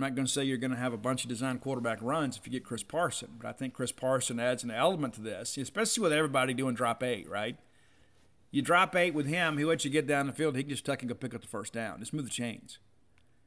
[0.00, 2.38] I'm not going to say you're going to have a bunch of design quarterback runs
[2.38, 5.58] if you get Chris Parson, but I think Chris Parson adds an element to this,
[5.58, 7.58] especially with everybody doing drop eight, right?
[8.50, 10.86] You drop eight with him, he lets you get down the field, he can just
[10.86, 11.98] tuck and go pick up the first down.
[11.98, 12.78] Just move the chains.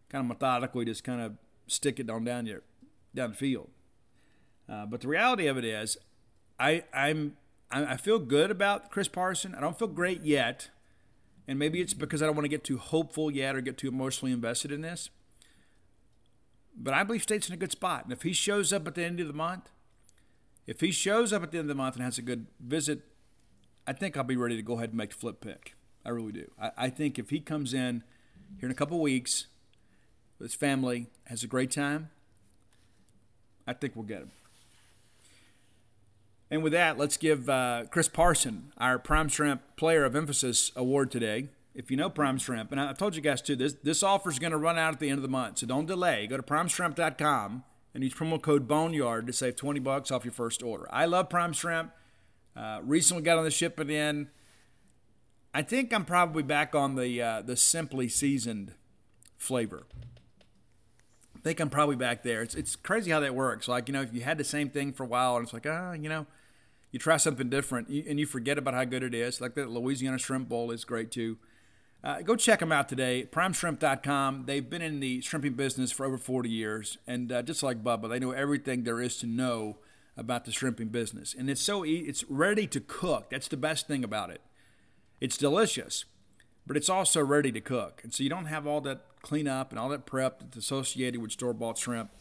[0.10, 2.62] Kind of methodically, just kind of stick it on down your
[3.16, 3.72] down the field.
[4.70, 5.98] Uh, but the reality of it is,
[6.60, 7.36] I I'm
[7.72, 9.56] I feel good about Chris Parson.
[9.56, 10.70] I don't feel great yet,
[11.48, 13.88] and maybe it's because I don't want to get too hopeful yet or get too
[13.88, 15.10] emotionally invested in this.
[16.76, 18.04] But I believe State's in a good spot.
[18.04, 19.70] And if he shows up at the end of the month,
[20.66, 23.02] if he shows up at the end of the month and has a good visit,
[23.86, 25.76] I think I'll be ready to go ahead and make the flip pick.
[26.06, 26.52] I really do.
[26.60, 28.04] I, I think if he comes in
[28.60, 29.48] here in a couple weeks
[30.40, 32.10] with his family, has a great time,
[33.68, 34.32] I think we'll get him.
[36.50, 41.12] And with that, let's give uh, Chris Parson our Prime Shrimp Player of Emphasis Award
[41.12, 44.30] today if you know Prime Shrimp, and I've told you guys too, this this offer
[44.30, 46.28] is going to run out at the end of the month, so don't delay.
[46.28, 47.64] Go to primeshrimp.com
[47.94, 50.88] and use promo code Boneyard to save 20 bucks off your first order.
[50.92, 51.92] I love Prime Shrimp.
[52.56, 54.30] Uh, recently got on the ship it in.
[55.54, 58.74] I think I'm probably back on the uh, the simply seasoned
[59.38, 59.86] flavor.
[61.36, 62.42] I think I'm probably back there.
[62.42, 63.68] It's it's crazy how that works.
[63.68, 65.68] Like you know, if you had the same thing for a while, and it's like
[65.68, 66.26] ah, you know,
[66.92, 69.42] you try something different, and you forget about how good it is.
[69.42, 71.38] Like the Louisiana Shrimp Bowl is great too.
[72.04, 74.44] Uh, go check them out today, primeshrimp.com.
[74.46, 78.10] They've been in the shrimping business for over 40 years, and uh, just like Bubba,
[78.10, 79.78] they know everything there is to know
[80.18, 81.34] about the shrimping business.
[81.38, 83.30] And it's so e- it's ready to cook.
[83.30, 84.42] That's the best thing about it.
[85.22, 86.04] It's delicious,
[86.68, 88.02] but it's also ready to cook.
[88.04, 91.32] And so you don't have all that cleanup and all that prep that's associated with
[91.32, 92.12] store-bought shrimp.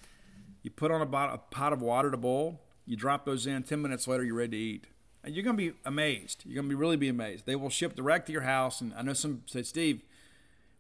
[0.63, 2.61] You put on a, a pot of water to boil.
[2.87, 3.65] You drop those in.
[3.65, 4.87] 10 minutes later, you're ready to eat.
[5.25, 6.43] And you're going to be amazed.
[6.45, 7.47] You're going to be really be amazed.
[7.47, 8.81] They will ship direct to your house.
[8.81, 10.03] And I know some say, Steve,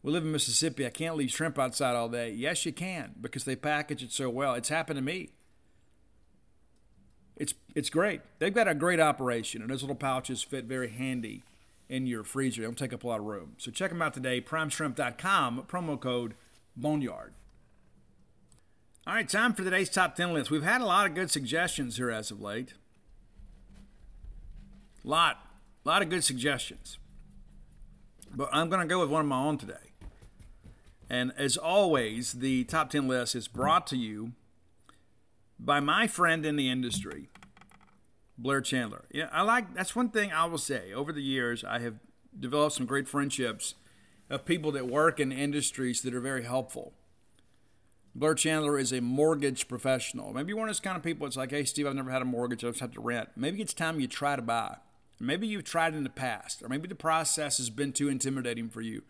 [0.02, 0.84] we live in Mississippi.
[0.84, 2.30] I can't leave shrimp outside all day.
[2.32, 4.54] Yes, you can because they package it so well.
[4.54, 5.30] It's happened to me.
[7.36, 8.20] It's it's great.
[8.38, 11.42] They've got a great operation, and those little pouches fit very handy
[11.88, 12.60] in your freezer.
[12.60, 13.54] They don't take up a lot of room.
[13.58, 14.40] So check them out today.
[14.40, 15.64] PrimeShrimp.com.
[15.68, 16.34] Promo code
[16.76, 17.32] Boneyard.
[19.06, 20.50] All right, time for today's top 10 list.
[20.50, 22.74] We've had a lot of good suggestions here as of late.
[25.04, 25.38] Lot,
[25.84, 26.98] lot of good suggestions.
[28.34, 29.92] But I'm going to go with one of my own today.
[31.10, 34.32] And as always, the top 10 list is brought to you
[35.58, 37.28] by my friend in the industry,
[38.38, 39.04] Blair Chandler.
[39.10, 40.92] Yeah, I like that's one thing I will say.
[40.92, 41.96] Over the years, I have
[42.38, 43.74] developed some great friendships
[44.30, 46.94] of people that work in industries that are very helpful.
[48.14, 50.32] Blair Chandler is a mortgage professional.
[50.32, 51.26] Maybe you're one of those kind of people.
[51.26, 52.64] It's like, hey, Steve, I've never had a mortgage.
[52.64, 53.30] I just have to rent.
[53.36, 54.76] Maybe it's time you try to buy.
[55.22, 58.80] Maybe you've tried in the past, or maybe the process has been too intimidating for
[58.80, 59.02] you.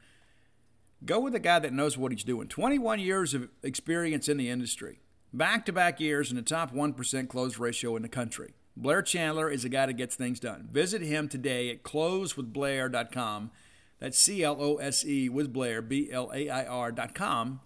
[1.04, 2.48] Go with a guy that knows what he's doing.
[2.48, 5.00] 21 years of experience in the industry,
[5.32, 8.52] back to back years in the top 1% close ratio in the country.
[8.76, 10.68] Blair Chandler is a guy that gets things done.
[10.70, 13.50] Visit him today at closewithblair.com.
[13.98, 17.60] That's C L O S E with Blair, B L A I R.com.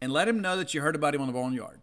[0.00, 1.80] And let him know that you heard about him on the Boneyard.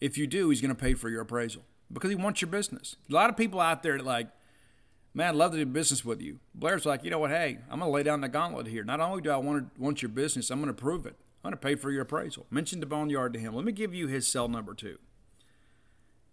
[0.00, 1.62] If you do, he's going to pay for your appraisal
[1.92, 2.96] because he wants your business.
[3.10, 4.28] A lot of people out there that like,
[5.14, 6.38] Man, I'd love to do business with you.
[6.54, 7.30] Blair's like, you know what?
[7.30, 8.82] Hey, I'm going to lay down the gauntlet here.
[8.82, 11.16] Not only do I want, to, want your business, I'm going to prove it.
[11.44, 12.46] I'm going to pay for your appraisal.
[12.50, 13.54] Mention the boneyard to him.
[13.54, 14.98] Let me give you his cell number too.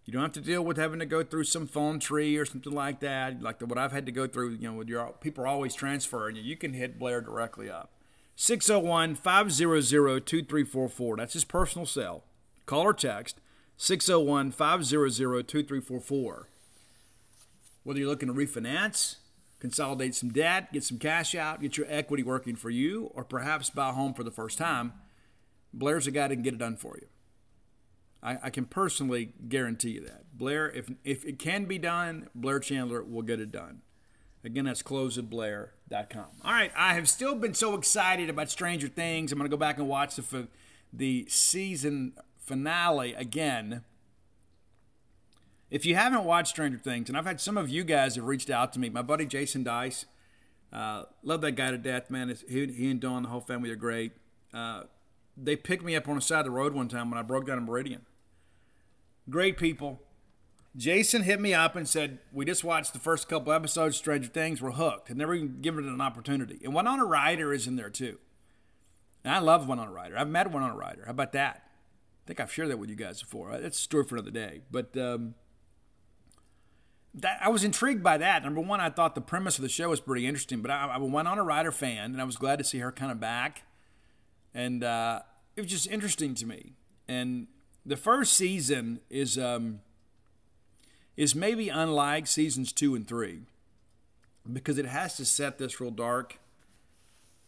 [0.06, 2.72] You don't have to deal with having to go through some phone tree or something
[2.72, 4.52] like that, like the, what I've had to go through.
[4.54, 6.42] You know, with your people are always transferring you.
[6.42, 7.92] You can hit Blair directly up.
[8.34, 11.16] 601 500 2344.
[11.16, 12.24] That's his personal cell.
[12.64, 13.40] Call or text
[13.76, 16.48] 601 500 2344.
[17.90, 19.16] Whether you're looking to refinance,
[19.58, 23.68] consolidate some debt, get some cash out, get your equity working for you, or perhaps
[23.68, 24.92] buy a home for the first time,
[25.74, 27.08] Blair's a guy that can get it done for you.
[28.22, 30.38] I, I, can personally guarantee you that.
[30.38, 33.82] Blair, if, if it can be done, Blair Chandler will get it done.
[34.44, 36.26] Again, that's closeatblair.com.
[36.44, 39.32] All right, I have still been so excited about Stranger Things.
[39.32, 40.46] I'm going to go back and watch the,
[40.92, 43.82] the season finale again.
[45.70, 48.50] If you haven't watched Stranger Things, and I've had some of you guys have reached
[48.50, 50.06] out to me, my buddy Jason Dice,
[50.72, 52.34] uh, love that guy to death, man.
[52.48, 54.12] He, he, and Dawn, the whole family are great.
[54.52, 54.84] Uh,
[55.36, 57.46] they picked me up on the side of the road one time when I broke
[57.46, 58.04] down a Meridian.
[59.28, 60.00] Great people.
[60.76, 64.28] Jason hit me up and said, We just watched the first couple episodes of Stranger
[64.28, 64.62] Things.
[64.62, 65.08] We're hooked.
[65.08, 66.60] Had never even given it an opportunity.
[66.62, 68.18] And Winona Ryder is in there too.
[69.24, 70.16] And I love Winona Ryder.
[70.16, 71.04] I've met Winona Ryder.
[71.04, 71.64] How about that?
[72.24, 73.56] I think I've shared that with you guys before.
[73.58, 74.60] That's a story for another day.
[74.70, 75.34] But um,
[77.14, 78.44] that, I was intrigued by that.
[78.44, 80.98] Number one, I thought the premise of the show was pretty interesting, but I, I
[80.98, 83.62] went on a Ryder fan, and I was glad to see her kind of back.
[84.54, 85.20] And uh,
[85.56, 86.72] it was just interesting to me.
[87.08, 87.48] And
[87.84, 89.80] the first season is um,
[91.16, 93.40] is maybe unlike seasons two and three
[94.50, 96.38] because it has to set this real dark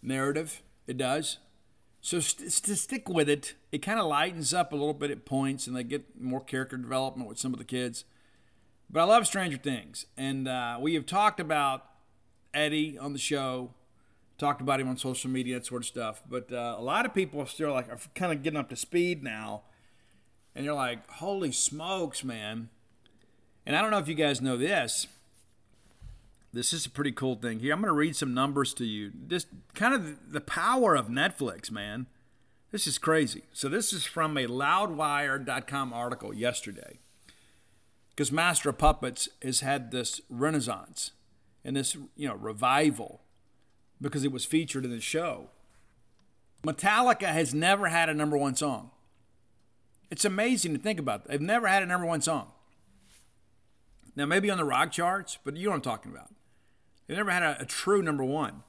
[0.02, 0.62] narrative.
[0.86, 1.38] It does.
[2.00, 5.24] So st- to stick with it, it kind of lightens up a little bit at
[5.24, 8.04] points, and they get more character development with some of the kids.
[8.92, 11.86] But I love Stranger Things, and uh, we have talked about
[12.52, 13.70] Eddie on the show,
[14.36, 16.22] talked about him on social media, that sort of stuff.
[16.28, 18.76] But uh, a lot of people are still like are kind of getting up to
[18.76, 19.62] speed now,
[20.54, 22.68] and you're like, "Holy smokes, man!"
[23.64, 25.06] And I don't know if you guys know this.
[26.52, 27.72] This is a pretty cool thing here.
[27.72, 29.10] I'm going to read some numbers to you.
[29.26, 32.08] Just kind of the power of Netflix, man.
[32.72, 33.44] This is crazy.
[33.54, 36.98] So this is from a loudwire.com article yesterday
[38.14, 41.12] because Master of Puppets has had this renaissance
[41.64, 43.22] and this you know revival
[44.00, 45.48] because it was featured in the show.
[46.66, 48.90] Metallica has never had a number one song.
[50.10, 51.26] It's amazing to think about.
[51.26, 52.52] They've never had a number one song.
[54.14, 56.30] Now maybe on the rock charts, but you know what I'm talking about.
[57.06, 58.62] They've never had a, a true number one.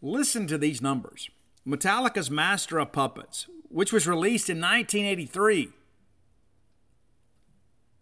[0.00, 1.30] Listen to these numbers.
[1.66, 5.70] Metallica's Master of Puppets, which was released in 1983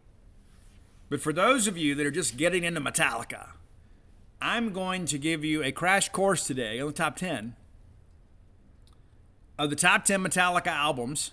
[1.09, 3.49] But for those of you that are just getting into Metallica,
[4.41, 7.55] I'm going to give you a crash course today on the top 10
[9.59, 11.31] of the top 10 Metallica albums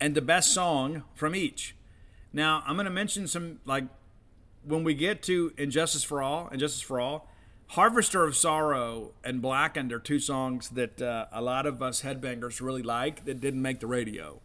[0.00, 1.76] and the best song from each.
[2.32, 3.84] Now, I'm going to mention some like
[4.64, 7.28] when we get to And Justice for All, And Justice for All,
[7.68, 12.60] Harvester of Sorrow and Blackened are two songs that uh, a lot of us headbangers
[12.60, 14.40] really like that didn't make the radio.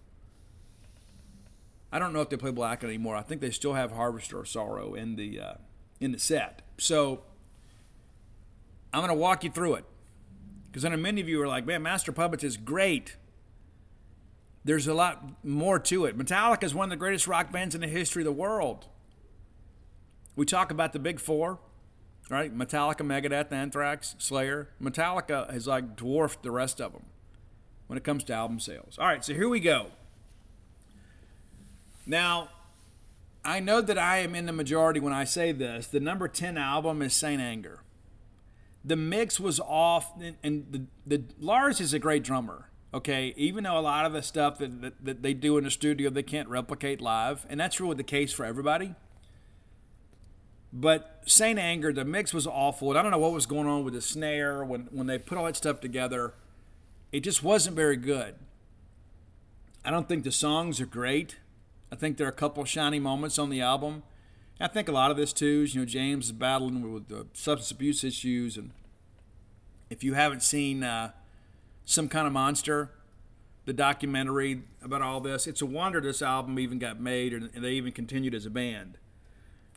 [1.91, 3.15] I don't know if they play Blackened anymore.
[3.15, 5.53] I think they still have Harvester of Sorrow in the uh,
[5.99, 6.61] in the set.
[6.77, 7.23] So
[8.93, 9.85] I'm going to walk you through it
[10.67, 13.15] because I know many of you are like, "Man, Master Puppets is great."
[14.65, 16.17] There's a lot more to it.
[16.17, 18.87] Metallica is one of the greatest rock bands in the history of the world.
[20.35, 21.59] We talk about the big four
[22.29, 22.55] right?
[22.55, 24.69] Metallica, Megadeth, Anthrax, Slayer.
[24.81, 27.05] Metallica has like dwarfed the rest of them
[27.87, 28.97] when it comes to album sales.
[28.99, 29.87] All right, so here we go.
[32.05, 32.49] Now,
[33.43, 35.87] I know that I am in the majority when I say this.
[35.87, 37.81] The number 10 album is Saint Anger.
[38.83, 40.11] The mix was off,
[40.43, 42.69] and the, the Lars is a great drummer.
[42.95, 45.69] Okay, even though a lot of the stuff that, that, that they do in the
[45.69, 48.95] studio they can't replicate live, and that's really the case for everybody.
[50.71, 52.89] But Saint Anger, the mix was awful.
[52.89, 55.37] And I don't know what was going on with the snare when, when they put
[55.37, 56.33] all that stuff together.
[57.11, 58.35] It just wasn't very good.
[59.83, 61.37] I don't think the songs are great.
[61.91, 64.03] I think there are a couple of shiny moments on the album.
[64.59, 67.27] I think a lot of this too is, you know, James is battling with the
[67.33, 68.57] substance abuse issues.
[68.57, 68.71] And
[69.89, 71.11] if you haven't seen uh,
[71.85, 72.91] Some Kind of Monster,
[73.65, 77.73] the documentary about all this, it's a wonder this album even got made and they
[77.73, 78.97] even continued as a band.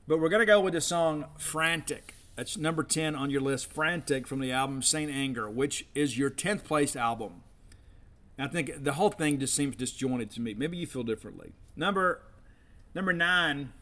[0.07, 2.15] But we're going to go with the song Frantic.
[2.35, 6.31] That's number 10 on your list, Frantic, from the album Saint Anger, which is your
[6.31, 7.43] 10th place album.
[8.39, 10.55] I think the whole thing just seems disjointed to me.
[10.55, 11.53] Maybe you feel differently.
[11.77, 12.23] Number
[12.95, 13.73] number 9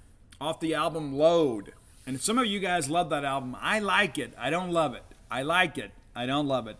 [0.40, 1.74] off the album Load.
[2.06, 3.56] And some of you guys love that album.
[3.60, 4.32] I like it.
[4.38, 5.04] I don't love it.
[5.30, 5.90] I like it.
[6.14, 6.76] I don't love it.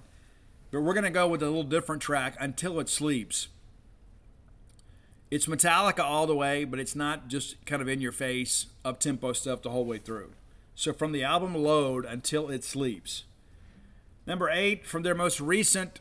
[0.71, 3.49] But we're going to go with a little different track, Until It Sleeps.
[5.31, 9.01] It's Metallica all the way, but it's not just kind of in your face, up
[9.01, 10.33] tempo stuff the whole way through.
[10.75, 13.25] So from the album Load until it sleeps.
[14.27, 16.01] Number eight, from their most recent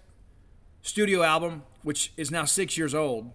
[0.81, 3.31] studio album, which is now six years old,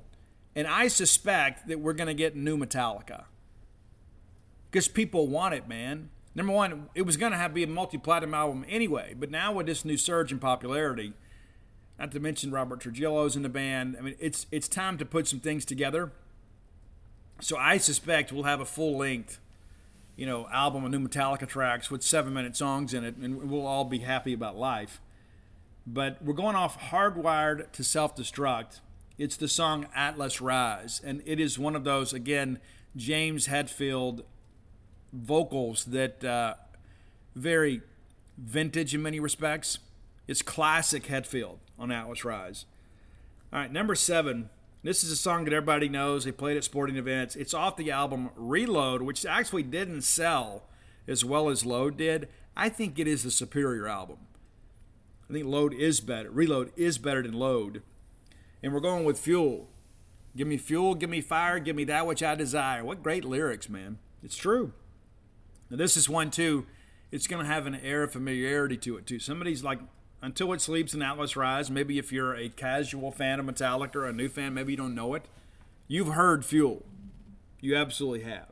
[0.55, 3.25] and I suspect that we're going to get new Metallica.
[4.71, 6.11] Because people want it, man.
[6.35, 9.53] Number one, it was going to have be a multi platinum album anyway, but now
[9.53, 11.13] with this new surge in popularity,
[11.99, 13.97] not to mention Robert Trujillo's in the band.
[13.99, 16.13] I mean, it's it's time to put some things together.
[17.41, 19.41] So I suspect we'll have a full length,
[20.15, 23.67] you know, album of new Metallica tracks with seven minute songs in it, and we'll
[23.67, 25.01] all be happy about life.
[25.87, 28.81] But we're going off Hardwired to Self Destruct.
[29.19, 32.61] It's the song Atlas Rise, and it is one of those again
[32.95, 34.23] James Hetfield
[35.13, 36.55] vocals that uh,
[37.35, 37.83] very
[38.37, 39.79] vintage in many respects.
[40.27, 42.67] It's classic Hetfield on Atlas Rise.
[43.53, 44.51] All right, number seven.
[44.83, 46.25] This is a song that everybody knows.
[46.25, 47.37] They played at sporting events.
[47.37, 50.65] It's off the album Reload, which actually didn't sell
[51.07, 52.29] as well as Load did.
[52.57, 54.19] I think it is the superior album.
[55.29, 56.31] I think Load is better.
[56.31, 57.83] Reload is better than Load.
[58.63, 59.69] And we're going with Fuel.
[60.37, 62.85] Give me fuel, give me fire, give me that which I desire.
[62.85, 63.99] What great lyrics, man.
[64.23, 64.73] It's true.
[65.71, 66.67] Now, this is one, too.
[67.11, 69.19] It's going to have an air of familiarity to it, too.
[69.19, 69.81] Somebody's like
[70.23, 71.71] until It Sleeps and Atlas Rise.
[71.71, 74.95] Maybe if you're a casual fan of Metallica or a new fan, maybe you don't
[74.95, 75.25] know it.
[75.89, 76.85] You've heard Fuel.
[77.61, 78.49] You absolutely have.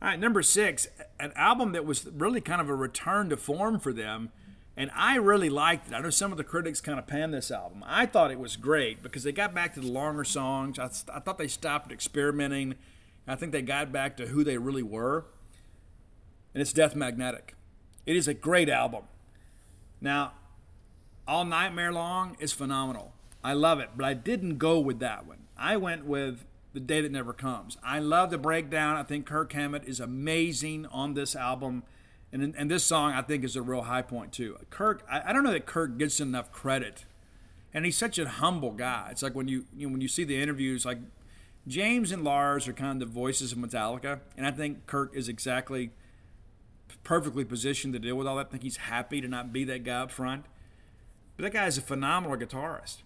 [0.00, 0.86] All right, number six,
[1.18, 4.30] an album that was really kind of a return to form for them.
[4.76, 5.94] And I really liked it.
[5.94, 7.82] I know some of the critics kind of panned this album.
[7.84, 10.78] I thought it was great because they got back to the longer songs.
[10.78, 12.76] I, I thought they stopped experimenting.
[13.26, 15.26] I think they got back to who they really were.
[16.54, 17.54] And it's Death Magnetic.
[18.06, 19.04] It is a great album.
[20.00, 20.32] Now,
[21.26, 23.12] all Nightmare Long is phenomenal.
[23.44, 25.38] I love it, but I didn't go with that one.
[25.56, 27.76] I went with The Day That Never Comes.
[27.84, 28.96] I love the breakdown.
[28.96, 31.82] I think Kirk Hammett is amazing on this album.
[32.32, 34.58] And, and this song, I think, is a real high point, too.
[34.70, 37.04] Kirk, I, I don't know that Kirk gets enough credit.
[37.74, 39.08] And he's such a humble guy.
[39.10, 40.98] It's like when you, you know, when you see the interviews, like
[41.66, 44.20] James and Lars are kind of the voices of Metallica.
[44.36, 45.90] And I think Kirk is exactly
[47.08, 48.48] perfectly positioned to deal with all that.
[48.48, 50.44] I think he's happy to not be that guy up front.
[51.38, 52.98] But that guy is a phenomenal guitarist.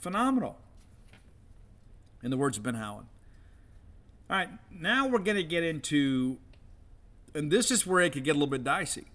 [0.00, 0.58] Phenomenal.
[2.20, 3.06] In the words of Ben Howland.
[4.28, 6.38] All right, now we're going to get into,
[7.32, 9.06] and this is where it could get a little bit dicey.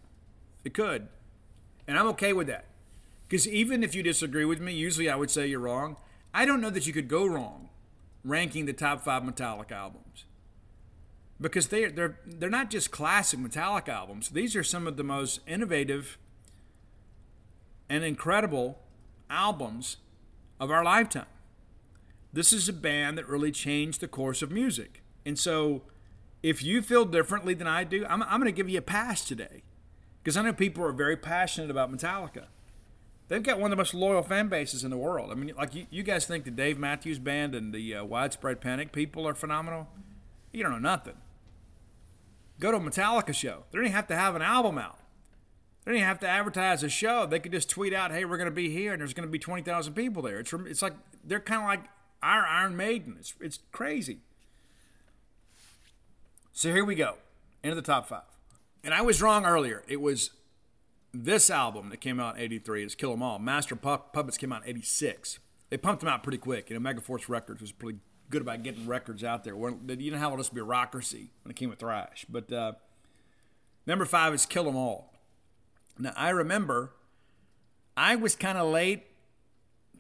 [0.64, 1.10] It could.
[1.86, 2.64] And I'm okay with that.
[3.28, 5.98] Because even if you disagree with me, usually I would say you're wrong.
[6.34, 7.68] I don't know that you could go wrong
[8.24, 10.24] ranking the top five Metallica albums.
[11.40, 15.40] Because they're, they're, they're not just classic Metallica albums, these are some of the most
[15.48, 16.18] innovative
[17.90, 18.80] and incredible
[19.30, 19.98] albums
[20.60, 21.26] of our lifetime.
[22.34, 25.02] This is a band that really changed the course of music.
[25.26, 25.84] And so
[26.44, 29.26] if you feel differently than I do, I'm, I'm going to give you a pass
[29.26, 29.64] today.
[30.24, 32.46] Because I know people are very passionate about Metallica.
[33.28, 35.32] They've got one of the most loyal fan bases in the world.
[35.32, 38.62] I mean, like you, you guys think the Dave Matthews Band and the uh, Widespread
[38.62, 39.88] Panic people are phenomenal?
[40.52, 41.16] You don't know nothing.
[42.60, 43.66] Go to a Metallica show.
[43.72, 45.00] They don't even have to have an album out.
[45.84, 47.26] They don't even have to advertise a show.
[47.26, 49.32] They could just tweet out, "Hey, we're going to be here, and there's going to
[49.32, 50.94] be twenty thousand people there." It's it's like
[51.24, 51.90] they're kind of like
[52.22, 53.16] our Iron Maiden.
[53.20, 54.20] It's it's crazy.
[56.52, 57.16] So here we go
[57.64, 58.24] into the top five,
[58.84, 59.84] and I was wrong earlier.
[59.88, 60.32] It was
[61.14, 63.40] this album that came out in '83 is Kill 'Em All.
[63.40, 65.40] Master Puppets came out in '86.
[65.70, 66.70] They pumped them out pretty quick.
[66.70, 68.00] You know, Megaforce Records was pretty
[68.30, 69.56] good about getting records out there.
[69.56, 72.26] You didn't have all this bureaucracy when it came with thrash.
[72.30, 72.74] But uh,
[73.86, 75.14] number five is Kill 'Em All.
[75.98, 76.92] Now I remember
[77.96, 79.06] I was kind of late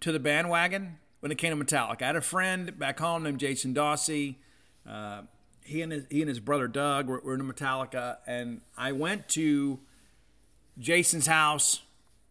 [0.01, 2.03] to the bandwagon when it came to Metallica.
[2.03, 4.35] I had a friend back home named Jason Dawsey.
[4.87, 5.23] Uh,
[5.63, 9.27] he and his, he and his brother Doug were, were in Metallica, and I went
[9.29, 9.79] to
[10.79, 11.81] Jason's house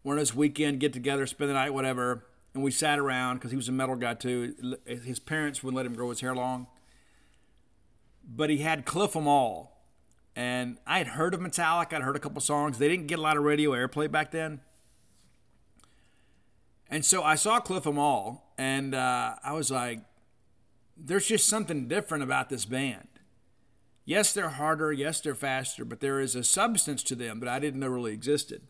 [0.06, 2.24] one of those weekend get together, spend the night, whatever.
[2.56, 4.78] And we sat around because he was a metal guy too.
[4.86, 6.68] His parents wouldn't let him grow his hair long,
[8.26, 9.84] but he had Cliff 'em all.
[10.34, 11.92] And I had heard of Metallica.
[11.92, 12.78] I'd heard a couple songs.
[12.78, 14.62] They didn't get a lot of radio airplay back then.
[16.88, 20.00] And so I saw Cliff 'em all, and uh, I was like,
[20.96, 23.08] there's just something different about this band.
[24.06, 24.94] Yes, they're harder.
[24.94, 28.14] Yes, they're faster, but there is a substance to them that I didn't know really
[28.14, 28.62] existed.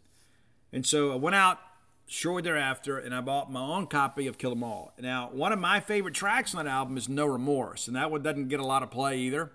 [0.72, 1.60] And so I went out
[2.06, 4.92] shortly thereafter and I bought my own copy of Kill 'Em All.
[4.98, 8.22] Now, one of my favorite tracks on that album is No Remorse, and that one
[8.22, 9.52] doesn't get a lot of play either.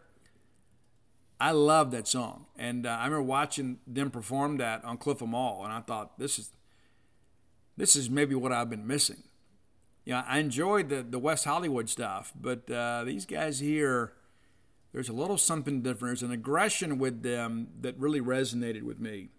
[1.40, 5.34] I love that song, and uh, I remember watching them perform that on Cliff 'Em
[5.34, 6.52] All, and I thought this is
[7.78, 9.24] this is maybe what I've been missing.
[10.06, 14.14] You know, I enjoyed the the West Hollywood stuff, but uh, these guys here
[14.92, 16.20] there's a little something different.
[16.20, 19.30] There's an aggression with them that really resonated with me.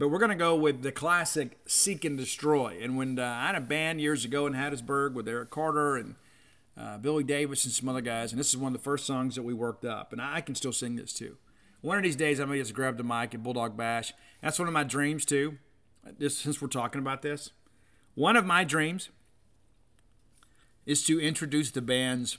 [0.00, 2.78] But we're going to go with the classic Seek and Destroy.
[2.80, 6.14] And when uh, I had a band years ago in Hattiesburg with Eric Carter and
[6.74, 9.34] uh, Billy Davis and some other guys, and this is one of the first songs
[9.34, 10.14] that we worked up.
[10.14, 11.36] And I can still sing this too.
[11.82, 14.14] One of these days, I may just grab the mic at Bulldog Bash.
[14.40, 15.58] That's one of my dreams too.
[16.18, 17.50] Just since we're talking about this,
[18.14, 19.10] one of my dreams
[20.86, 22.38] is to introduce the band's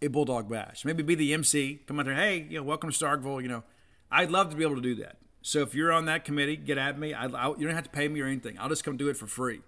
[0.00, 0.84] a Bulldog Bash.
[0.84, 3.42] Maybe be the MC, come out there, hey, you know, welcome to Starkville.
[3.42, 3.64] You know,
[4.12, 5.16] I'd love to be able to do that.
[5.46, 7.14] So if you're on that committee, get at me.
[7.14, 8.58] I, I, you don't have to pay me or anything.
[8.58, 9.60] I'll just come do it for free.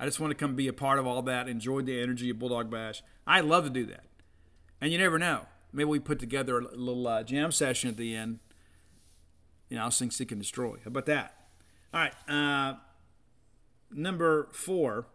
[0.00, 2.38] I just want to come be a part of all that, enjoy the energy of
[2.38, 3.02] Bulldog Bash.
[3.26, 4.04] I'd love to do that.
[4.80, 5.42] And you never know.
[5.70, 8.38] Maybe we put together a little uh, jam session at the end.
[9.68, 10.76] You know, I'll sing Seek and Destroy.
[10.82, 11.34] How about that?
[11.92, 12.14] All right.
[12.26, 12.76] Uh,
[13.90, 15.08] number four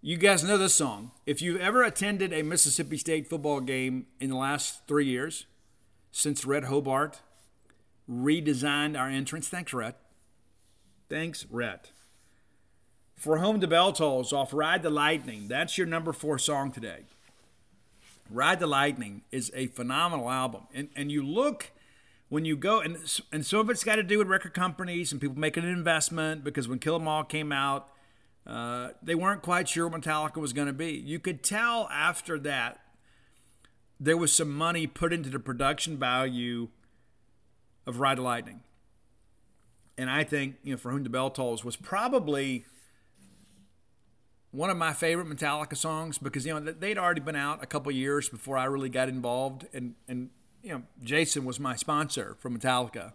[0.00, 1.10] you guys know this song.
[1.26, 5.46] If you've ever attended a Mississippi State football game in the last three years,
[6.12, 7.22] since Rhett Hobart
[8.10, 9.98] redesigned our entrance, thanks, Rhett.
[11.08, 11.90] Thanks, Rhett.
[13.14, 17.04] For Whom the Bell Tolls off Ride the Lightning, that's your number four song today.
[18.30, 20.62] Ride the Lightning is a phenomenal album.
[20.74, 21.70] And, and you look
[22.28, 22.96] when you go, and,
[23.32, 26.42] and some of it's got to do with record companies and people making an investment
[26.42, 27.88] because when Kill 'Em All came out,
[28.46, 30.92] uh, they weren't quite sure what Metallica was going to be.
[30.92, 32.80] You could tell after that
[34.00, 36.68] there was some money put into the production value
[37.86, 38.60] of Ride Lightning.
[39.96, 42.64] And I think, you know, For Whom the Bell Tolls was probably
[44.50, 47.92] one of my favorite Metallica songs because, you know, they'd already been out a couple
[47.92, 49.66] years before I really got involved.
[49.72, 50.30] And, and,
[50.62, 53.12] you know, Jason was my sponsor for Metallica.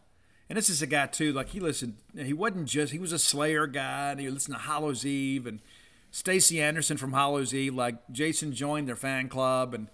[0.49, 1.97] And this is a guy too, like he listened.
[2.15, 4.11] He wasn't just he was a Slayer guy.
[4.11, 5.59] And he listened to Hallows Eve and
[6.11, 7.75] Stacy Anderson from Hallows Eve.
[7.75, 9.89] Like Jason joined their fan club, and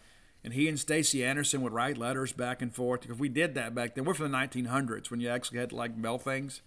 [0.45, 3.01] and he and Stacy Anderson would write letters back and forth.
[3.01, 4.05] Because we did that back then.
[4.05, 6.61] We're from the 1900s when you actually had to like mail things.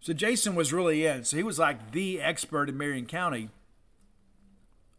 [0.00, 1.24] So Jason was really in.
[1.24, 3.50] So he was like the expert in Marion County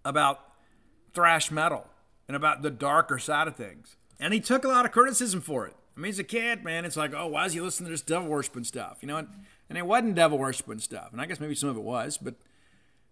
[0.06, 0.42] about
[1.16, 1.88] thrash metal
[2.28, 3.96] and about the darker side of things.
[4.20, 5.76] And he took a lot of criticism for it.
[5.96, 8.02] I mean, as a kid, man, it's like, oh, why is he listening to this
[8.04, 9.00] devil worshiping stuff?
[9.02, 9.28] You know, and,
[9.70, 11.10] and it wasn't devil worshiping stuff.
[11.14, 12.36] And I guess maybe some of it was, but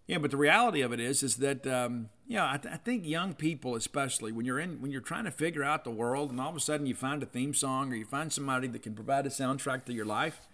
[0.06, 3.06] yeah, but the reality of it is, is that um, know, I, th- I, think
[3.06, 6.40] young people, especially when you're in, when you're trying to figure out the world, and
[6.40, 8.94] all of a sudden you find a theme song or you find somebody that can
[8.94, 10.48] provide a soundtrack to your life,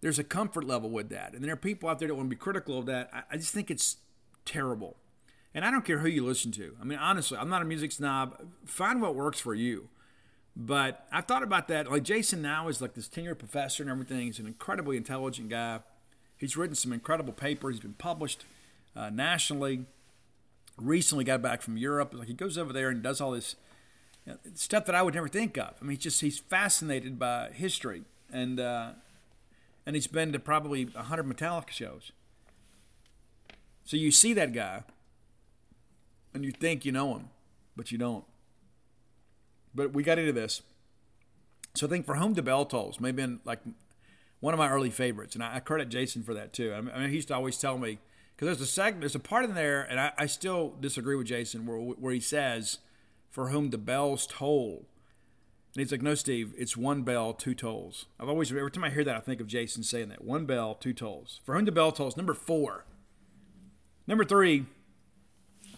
[0.00, 1.34] there's a comfort level with that.
[1.34, 3.10] And there are people out there that want to be critical of that.
[3.12, 3.98] I, I just think it's
[4.46, 4.96] terrible.
[5.54, 6.74] And I don't care who you listen to.
[6.80, 8.42] I mean, honestly, I'm not a music snob.
[8.64, 9.88] Find what works for you.
[10.56, 11.90] But I've thought about that.
[11.90, 14.26] Like Jason now is like this tenured professor and everything.
[14.26, 15.80] He's an incredibly intelligent guy.
[16.36, 17.76] He's written some incredible papers.
[17.76, 18.44] He's been published
[18.96, 19.86] uh, nationally.
[20.76, 22.12] Recently got back from Europe.
[22.14, 23.54] Like he goes over there and does all this
[24.26, 25.74] you know, stuff that I would never think of.
[25.80, 28.90] I mean, he's just he's fascinated by history, and uh,
[29.86, 32.12] and he's been to probably hundred Metallica shows.
[33.84, 34.82] So you see that guy,
[36.32, 37.28] and you think you know him,
[37.76, 38.24] but you don't.
[39.74, 40.62] But we got into this.
[41.74, 43.60] So I think for whom the bell tolls may have been like
[44.40, 46.72] one of my early favorites, and I, credit Jason for that too.
[46.72, 47.98] I mean, he used to always tell me
[48.34, 51.26] because there's a segment, there's a part in there, and I, I still disagree with
[51.26, 52.78] Jason where where he says,
[53.30, 54.86] "For whom the bells toll."
[55.74, 58.06] And he's like, no, Steve, it's one bell, two tolls.
[58.20, 60.24] I've always, every time I hear that, I think of Jason saying that.
[60.24, 61.40] One bell, two tolls.
[61.42, 62.16] For whom the bell tolls.
[62.16, 62.84] Number four.
[64.06, 64.66] Number three.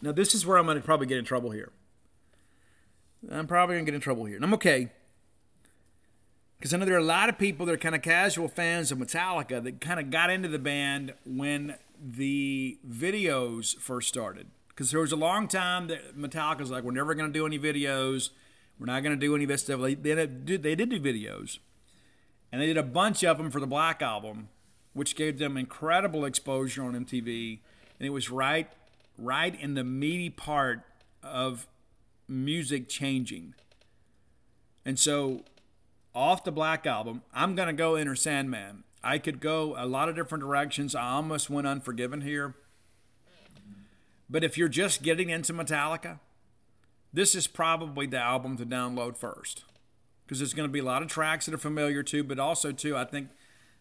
[0.03, 1.73] Now, this is where I'm going to probably get in trouble here.
[3.31, 4.37] I'm probably going to get in trouble here.
[4.37, 4.91] And I'm okay.
[6.59, 8.93] Because I know there are a lot of people that are kind of casual fans
[8.93, 14.49] of Metallica that kind of got into the band when the videos first started.
[14.69, 17.47] Because there was a long time that Metallica was like, we're never going to do
[17.47, 18.31] any videos.
[18.79, 19.81] We're not going to do any of this stuff.
[19.81, 21.59] They, did, they did do videos.
[22.53, 24.49] And they did a bunch of them for the Black Album,
[24.93, 27.61] which gave them incredible exposure on MTV.
[27.99, 28.71] And it was right,
[29.17, 30.83] right in the meaty part
[31.23, 31.67] of
[32.29, 33.55] music changing.
[34.85, 35.43] And so,
[36.15, 38.85] off the Black Album, I'm going to go Enter Sandman.
[39.07, 40.95] I could go a lot of different directions.
[40.95, 42.57] I almost went Unforgiven here.
[44.29, 46.19] But if you're just getting into Metallica,
[47.13, 49.65] this is probably the album to download first
[50.25, 52.73] because there's going to be a lot of tracks that are familiar to, but also
[52.73, 53.29] too, I think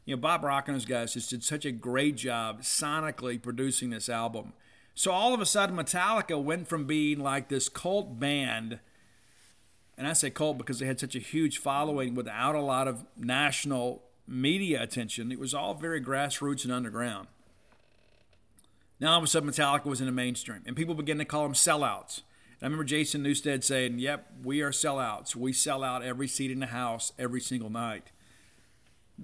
[0.05, 3.89] you know Bob Rock and those guys just did such a great job sonically producing
[3.89, 4.53] this album.
[4.93, 8.79] So all of a sudden, Metallica went from being like this cult band,
[9.97, 13.05] and I say cult because they had such a huge following without a lot of
[13.17, 15.31] national media attention.
[15.31, 17.27] It was all very grassroots and underground.
[18.99, 21.43] Now all of a sudden, Metallica was in the mainstream, and people began to call
[21.43, 22.21] them sellouts.
[22.59, 25.35] And I remember Jason Newsted saying, Yep, we are sellouts.
[25.35, 28.11] We sell out every seat in the house every single night.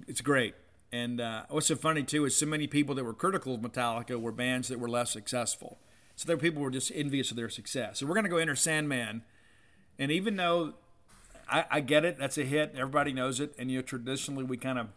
[0.06, 0.54] It's great.
[0.92, 4.20] And uh, what's so funny, too, is so many people that were critical of Metallica
[4.20, 5.78] were bands that were less successful.
[6.16, 7.98] So there were people who were just envious of their success.
[7.98, 9.22] So we're going to go enter Sandman.
[9.98, 10.74] And even though
[11.52, 13.54] I, I get it, that's a hit, everybody knows it.
[13.58, 14.88] And, you know, traditionally we kind of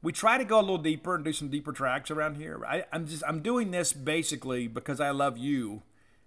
[0.00, 2.64] we try to go a little deeper and do some deeper tracks around here.
[2.64, 5.82] I, am just I'm doing this basically because I love you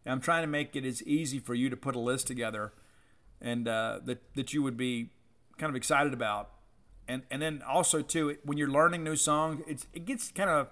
[0.05, 2.73] and I'm trying to make it as easy for you to put a list together
[3.39, 5.09] and uh, that, that you would be
[5.57, 6.49] kind of excited about.
[7.07, 10.67] And, and then also, too, when you're learning new songs, it's, it gets kind of,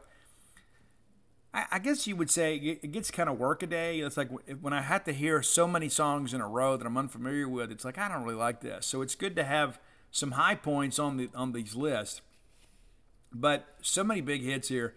[1.53, 3.99] I, I guess you would say it gets kind of workaday.
[3.99, 4.29] It's like
[4.61, 7.71] when I have to hear so many songs in a row that I'm unfamiliar with,
[7.71, 8.85] it's like, I don't really like this.
[8.85, 9.79] So it's good to have
[10.11, 12.21] some high points on the on these lists.
[13.31, 14.95] But so many big hits here.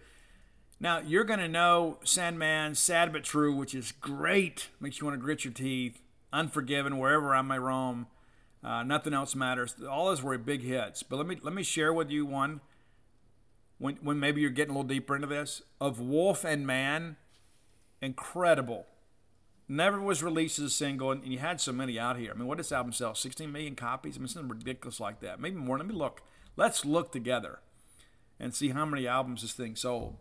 [0.79, 4.69] Now, you're to know Sandman, Sad But True, which is great.
[4.79, 6.01] Makes you want to grit your teeth.
[6.33, 8.07] Unforgiven, Wherever I May Roam.
[8.63, 9.75] Uh, nothing else matters.
[9.89, 11.03] All those were big hits.
[11.03, 12.61] But let me let me share with you one.
[13.83, 17.17] When when maybe you're getting a little deeper into this of Wolf and Man,
[18.01, 18.85] incredible.
[19.67, 22.31] Never was released as a single, and you had so many out here.
[22.31, 23.13] I mean, what does this album sell?
[23.13, 24.15] 16 million copies?
[24.15, 25.41] I mean, something ridiculous like that.
[25.41, 25.77] Maybe more.
[25.77, 26.21] Let me look.
[26.55, 27.59] Let's look together
[28.39, 30.15] and see how many albums this thing sold.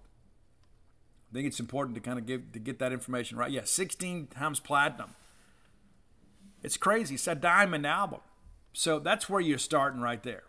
[1.30, 3.52] I think it's important to kind of give to get that information right.
[3.52, 5.14] Yeah, 16 times platinum.
[6.64, 7.14] It's crazy.
[7.14, 8.22] It's a diamond album.
[8.72, 10.42] So that's where you're starting right there.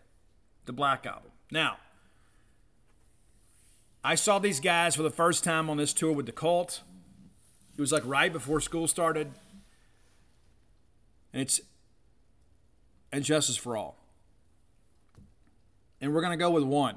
[0.64, 1.30] The Black Album.
[1.52, 1.76] Now,
[4.06, 6.82] I saw these guys for the first time on this tour with the Cult.
[7.74, 9.32] It was like right before school started.
[11.32, 11.62] And it's
[13.10, 13.96] and Justice for All.
[16.00, 16.96] And we're to go with one.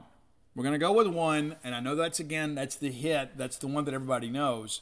[0.53, 3.37] We're to go with one, and I know that's again, that's the hit.
[3.37, 4.81] That's the one that everybody knows.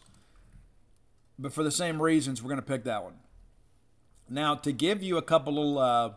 [1.37, 3.15] But for the same reasons, we're to pick that one.
[4.29, 6.11] Now, to give you a couple little, uh,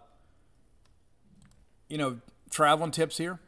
[1.89, 3.41] you know, traveling tips here.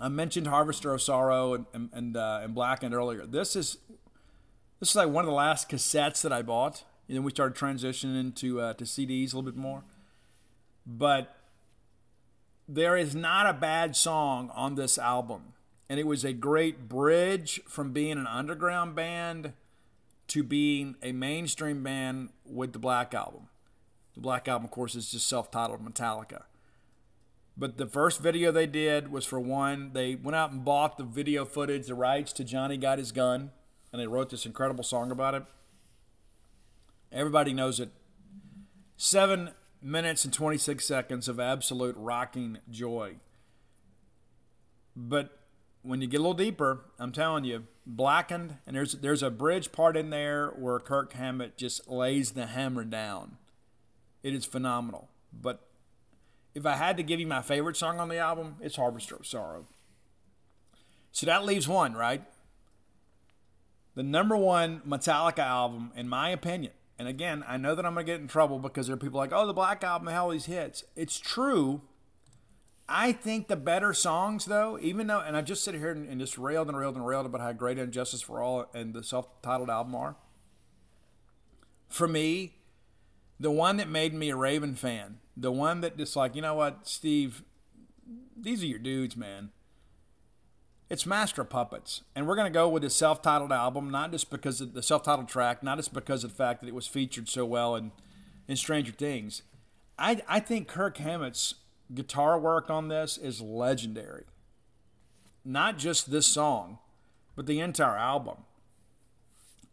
[0.00, 3.26] I mentioned Harvester of Sorrow and and and, uh, and Blackened earlier.
[3.26, 3.78] This is
[4.80, 6.84] this is like one of the last cassettes that I bought.
[7.08, 9.82] And then we started transitioning into uh, to CDs a little bit more.
[10.86, 11.34] But
[12.68, 15.54] there is not a bad song on this album.
[15.88, 19.54] And it was a great bridge from being an underground band
[20.28, 23.48] to being a mainstream band with the Black Album.
[24.14, 26.42] The Black Album, of course, is just self titled Metallica.
[27.58, 31.02] But the first video they did was for one, they went out and bought the
[31.02, 33.50] video footage, the rights to Johnny Got His Gun,
[33.92, 35.42] and they wrote this incredible song about it.
[37.10, 37.90] Everybody knows it.
[38.96, 39.50] Seven
[39.82, 43.16] minutes and 26 seconds of absolute rocking joy.
[44.94, 45.40] But
[45.82, 49.72] when you get a little deeper, I'm telling you, blackened, and there's there's a bridge
[49.72, 53.36] part in there where Kirk Hammett just lays the hammer down.
[54.22, 55.08] It is phenomenal.
[55.32, 55.67] But
[56.58, 59.26] if I had to give you my favorite song on the album, it's Harvester of
[59.26, 59.66] Sorrow.
[61.12, 62.22] So that leaves one, right?
[63.94, 66.72] The number one Metallica album, in my opinion.
[66.98, 69.18] And again, I know that I'm going to get in trouble because there are people
[69.18, 70.84] like, oh, the Black Album, hell these hits.
[70.96, 71.82] It's true.
[72.88, 76.18] I think the better songs, though, even though, and I just sit here and, and
[76.18, 79.04] just railed and railed and railed about how great And Justice for All and the
[79.04, 80.16] self titled album are.
[81.88, 82.57] For me,
[83.40, 86.54] the one that made me a Raven fan, the one that just like, you know
[86.54, 87.42] what, Steve,
[88.36, 89.50] these are your dudes, man.
[90.90, 92.02] It's Master Puppets.
[92.14, 94.82] And we're going to go with the self titled album, not just because of the
[94.82, 97.76] self titled track, not just because of the fact that it was featured so well
[97.76, 97.92] in,
[98.46, 99.42] in Stranger Things.
[99.98, 101.54] I, I think Kirk Hammett's
[101.92, 104.24] guitar work on this is legendary.
[105.44, 106.78] Not just this song,
[107.36, 108.38] but the entire album.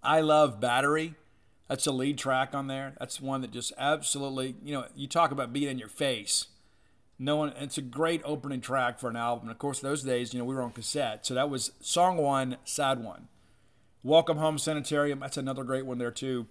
[0.03, 1.15] I love Battery.
[1.67, 2.93] That's a lead track on there.
[2.99, 6.47] That's one that just absolutely, you know, you talk about being in your face.
[7.17, 9.45] No one, it's a great opening track for an album.
[9.45, 11.25] And of course, those days, you know, we were on cassette.
[11.25, 13.29] So that was song one, side one.
[14.03, 16.45] Welcome Home Sanitarium, that's another great one there too.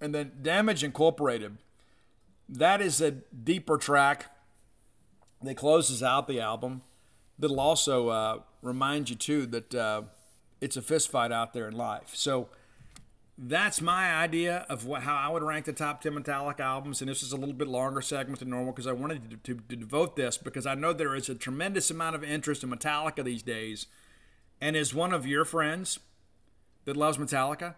[0.00, 1.58] And then Damage Incorporated,
[2.48, 4.26] that is a deeper track
[5.42, 6.82] that closes out the album.
[7.38, 10.02] That'll also uh, remind you too that uh,
[10.60, 12.10] it's a fist fight out there in life.
[12.14, 12.48] So
[13.42, 17.00] that's my idea of what, how I would rank the top 10 Metallica albums.
[17.00, 19.60] And this is a little bit longer segment than normal because I wanted to, to,
[19.68, 23.24] to, devote this because I know there is a tremendous amount of interest in Metallica
[23.24, 23.86] these days.
[24.60, 26.00] And as one of your friends
[26.84, 27.76] that loves Metallica,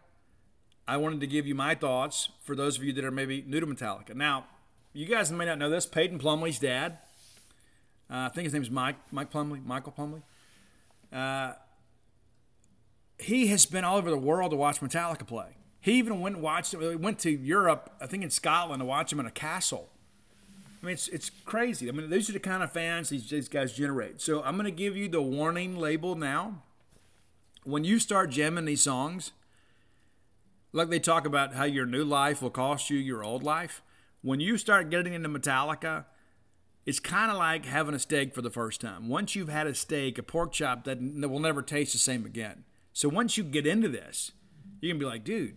[0.88, 3.60] I wanted to give you my thoughts for those of you that are maybe new
[3.60, 4.16] to Metallica.
[4.16, 4.46] Now,
[4.92, 5.86] you guys may not know this.
[5.86, 6.98] Peyton Plumley's dad,
[8.10, 10.22] uh, I think his name is Mike, Mike Plumley, Michael Plumley.
[11.12, 11.52] Uh,
[13.22, 15.56] he has been all over the world to watch Metallica play.
[15.80, 16.74] He even went and watched.
[16.74, 19.88] Went to Europe, I think in Scotland, to watch him in a castle.
[20.82, 21.88] I mean, it's it's crazy.
[21.88, 24.20] I mean, these are the kind of fans these, these guys generate.
[24.20, 26.62] So I'm going to give you the warning label now.
[27.64, 29.32] When you start jamming these songs,
[30.72, 33.82] like they talk about how your new life will cost you your old life.
[34.22, 36.04] When you start getting into Metallica,
[36.86, 39.08] it's kind of like having a steak for the first time.
[39.08, 42.64] Once you've had a steak, a pork chop that will never taste the same again.
[42.92, 44.32] So once you get into this,
[44.80, 45.56] you can be like, dude,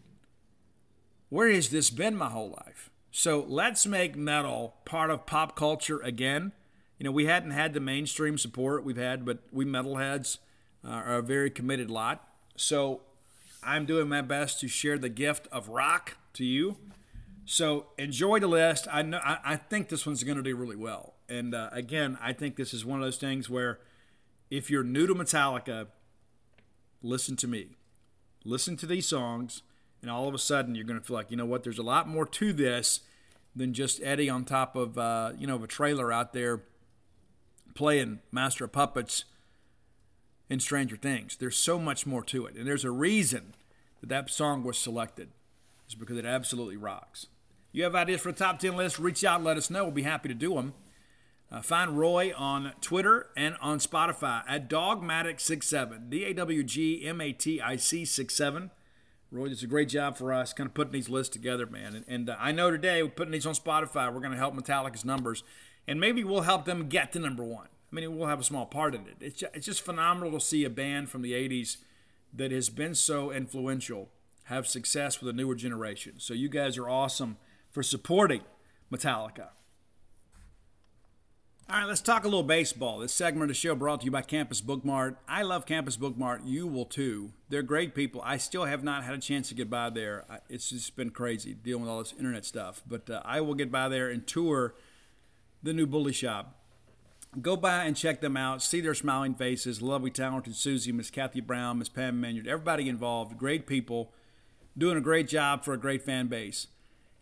[1.29, 2.89] where has this been my whole life?
[3.11, 6.51] So let's make metal part of pop culture again.
[6.99, 10.37] You know, we hadn't had the mainstream support we've had, but we metalheads
[10.83, 12.27] uh, are a very committed lot.
[12.55, 13.01] So
[13.63, 16.77] I'm doing my best to share the gift of rock to you.
[17.45, 18.87] So enjoy the list.
[18.91, 21.13] I know I, I think this one's going to do really well.
[21.27, 23.79] And uh, again, I think this is one of those things where
[24.49, 25.87] if you're new to Metallica,
[27.05, 27.77] listen to me.
[28.43, 29.61] Listen to these songs,
[30.01, 31.83] and all of a sudden you're going to feel like, you know what, there's a
[31.83, 33.01] lot more to this
[33.55, 36.63] than just Eddie on top of, uh, you know, of a trailer out there
[37.73, 39.25] playing Master of Puppets
[40.49, 41.35] in Stranger Things.
[41.37, 42.55] There's so much more to it.
[42.55, 43.53] And there's a reason
[44.01, 45.29] that that song was selected.
[45.85, 47.27] It's because it absolutely rocks.
[47.71, 49.83] You have ideas for a top 10 list, reach out let us know.
[49.83, 50.73] We'll be happy to do them.
[51.51, 57.21] Uh, find Roy on Twitter and on Spotify at Dawgmatic67, D A W G M
[57.21, 58.71] A T I C 67.
[59.31, 61.95] Roy does a great job for us, kind of putting these lists together, man.
[61.95, 64.55] And, and uh, I know today, we're putting these on Spotify, we're going to help
[64.55, 65.43] Metallica's numbers,
[65.87, 67.67] and maybe we'll help them get to number one.
[67.91, 69.17] I mean, we'll have a small part in it.
[69.19, 71.77] It's just, it's just phenomenal to see a band from the 80s
[72.33, 74.09] that has been so influential
[74.45, 76.13] have success with a newer generation.
[76.17, 77.37] So you guys are awesome
[77.71, 78.41] for supporting
[78.91, 79.49] Metallica.
[81.67, 82.99] All right, let's talk a little baseball.
[82.99, 85.15] This segment of the show brought to you by Campus Bookmart.
[85.27, 86.41] I love Campus Bookmart.
[86.45, 87.31] You will too.
[87.49, 88.21] They're great people.
[88.23, 90.25] I still have not had a chance to get by there.
[90.47, 92.83] It's just been crazy dealing with all this internet stuff.
[92.87, 94.75] But uh, I will get by there and tour
[95.63, 96.55] the new Bully Shop.
[97.41, 98.61] Go by and check them out.
[98.61, 99.81] See their smiling faces.
[99.81, 103.39] Lovely, talented Susie, Miss Kathy Brown, Miss Pam Maynard, everybody involved.
[103.39, 104.13] Great people
[104.77, 106.67] doing a great job for a great fan base.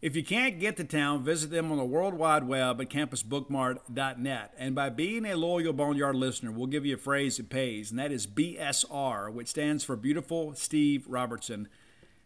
[0.03, 4.53] If you can't get to town, visit them on the World Wide Web at campusbookmart.net.
[4.57, 7.97] And by being a loyal Boneyard listener, we'll give you a phrase that pays, and
[7.97, 11.69] that is BSR, which stands for Beautiful Steve Robertson.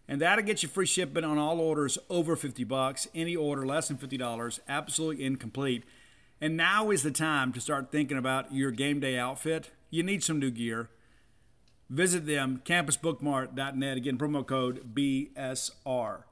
[0.08, 3.08] And that'll get you free shipping on all orders over 50 bucks.
[3.14, 5.84] Any order less than $50, absolutely incomplete.
[6.42, 9.70] And now is the time to start thinking about your game day outfit.
[9.92, 10.90] You need some new gear.
[11.92, 13.98] Visit them, campusbookmart.net.
[13.98, 16.24] Again, promo code BSR.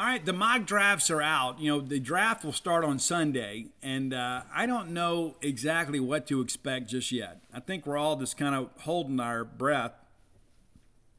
[0.00, 1.60] All right, the mock drafts are out.
[1.60, 6.26] You know, the draft will start on Sunday, and uh, I don't know exactly what
[6.28, 7.42] to expect just yet.
[7.52, 9.92] I think we're all just kind of holding our breath,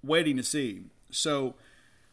[0.03, 0.85] waiting to see.
[1.11, 1.53] So,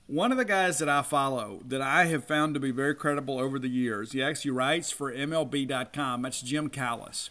[0.09, 3.39] One of the guys that I follow that I have found to be very credible
[3.39, 6.21] over the years, he actually writes for MLB.com.
[6.21, 7.31] That's Jim Callis.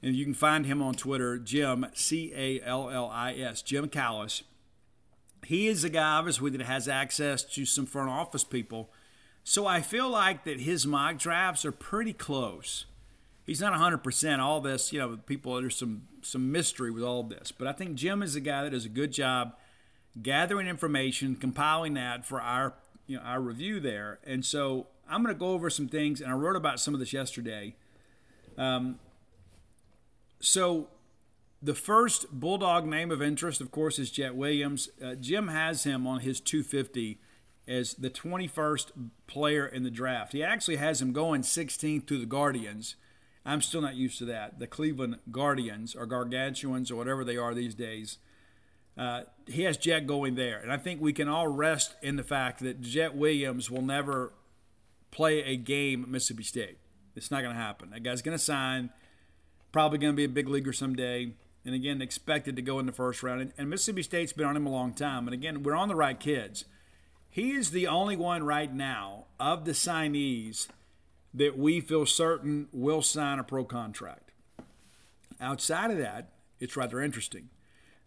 [0.00, 3.88] And you can find him on Twitter, Jim, C A L L I S, Jim
[3.88, 4.44] Callis.
[5.44, 8.90] He is a guy, obviously, that has access to some front office people.
[9.44, 12.84] So I feel like that his mock drafts are pretty close.
[13.46, 14.38] He's not 100%.
[14.40, 17.50] All this, you know, people, there's some, some mystery with all this.
[17.50, 19.54] But I think Jim is a guy that does a good job
[20.20, 22.74] gathering information, compiling that for our,
[23.06, 24.18] you know, our review there.
[24.24, 27.00] And so I'm going to go over some things, and I wrote about some of
[27.00, 27.74] this yesterday.
[28.58, 28.98] Um,
[30.40, 30.88] so
[31.60, 34.88] the first Bulldog name of interest, of course, is Jett Williams.
[35.02, 37.18] Uh, Jim has him on his 250
[37.66, 38.92] as the 21st
[39.26, 40.32] player in the draft.
[40.32, 42.94] He actually has him going 16th to the Guardians.
[43.44, 44.58] I'm still not used to that.
[44.58, 48.18] The Cleveland Guardians or Gargantuans or whatever they are these days.
[48.96, 50.58] Uh, he has Jett going there.
[50.58, 54.32] And I think we can all rest in the fact that Jett Williams will never
[55.10, 56.78] play a game at Mississippi State.
[57.16, 57.90] It's not going to happen.
[57.90, 58.90] That guy's going to sign,
[59.72, 61.32] probably going to be a big leaguer someday.
[61.68, 63.42] And again, expected to go in the first round.
[63.42, 65.28] And, and Mississippi State's been on him a long time.
[65.28, 66.64] And again, we're on the right kids.
[67.28, 70.68] He is the only one right now of the signees
[71.34, 74.32] that we feel certain will sign a pro contract.
[75.42, 77.50] Outside of that, it's rather interesting.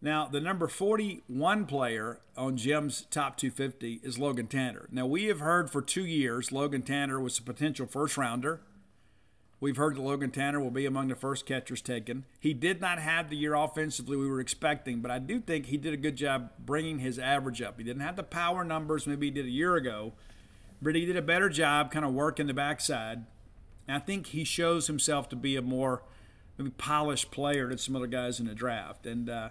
[0.02, 4.88] Now, the number 41 player on Jim's top 250 is Logan Tanner.
[4.92, 8.62] Now, we have heard for two years Logan Tanner was a potential first rounder.
[9.62, 12.26] We've heard that Logan Tanner will be among the first catchers taken.
[12.40, 15.78] He did not have the year offensively we were expecting, but I do think he
[15.78, 17.78] did a good job bringing his average up.
[17.78, 20.14] He didn't have the power numbers maybe he did a year ago,
[20.82, 23.24] but he did a better job kind of working the backside.
[23.88, 26.02] And I think he shows himself to be a more
[26.58, 29.06] maybe polished player than some other guys in the draft.
[29.06, 29.50] And, uh,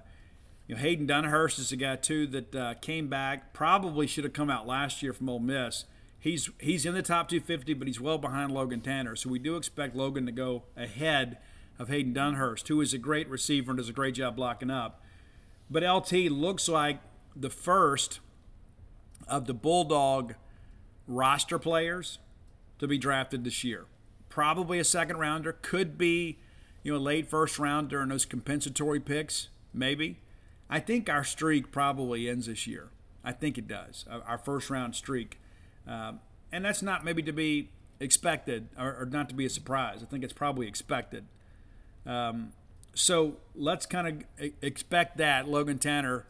[0.67, 3.53] you know, Hayden Dunhurst is a guy too that uh, came back.
[3.53, 5.85] Probably should have come out last year from Ole Miss.
[6.21, 9.16] He's he's in the top 250, but he's well behind Logan Tanner.
[9.16, 11.39] So we do expect Logan to go ahead
[11.79, 15.03] of Hayden Dunhurst, who is a great receiver and does a great job blocking up.
[15.71, 16.99] But LT looks like
[17.35, 18.21] the first
[19.27, 20.35] of the Bulldog
[21.07, 22.18] roster players
[22.79, 23.87] to be drafted this year.
[24.29, 26.39] Probably a second rounder, could be,
[26.83, 30.18] you know, a late first rounder and those compensatory picks, maybe.
[30.68, 32.91] I think our streak probably ends this year.
[33.25, 34.05] I think it does.
[34.09, 35.39] Our first round streak,
[35.91, 36.20] um,
[36.53, 37.68] and that's not maybe to be
[37.99, 40.03] expected or, or, not to be a surprise.
[40.03, 41.24] I think it's probably expected.
[42.07, 42.53] Um,
[42.95, 46.26] so let's kind of expect that Logan Tanner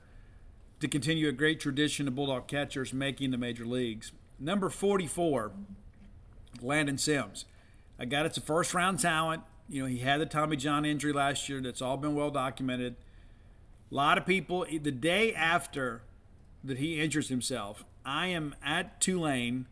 [0.80, 4.12] to continue a great tradition of Bulldog catchers making the major leagues.
[4.38, 5.52] Number 44,
[6.62, 7.44] Landon Sims.
[7.98, 9.42] I got it's a first round talent.
[9.68, 11.60] You know, he had the Tommy John injury last year.
[11.60, 12.96] That's all been well documented.
[13.92, 16.02] A lot of people, the day after
[16.64, 19.66] that he injures himself, I am at Tulane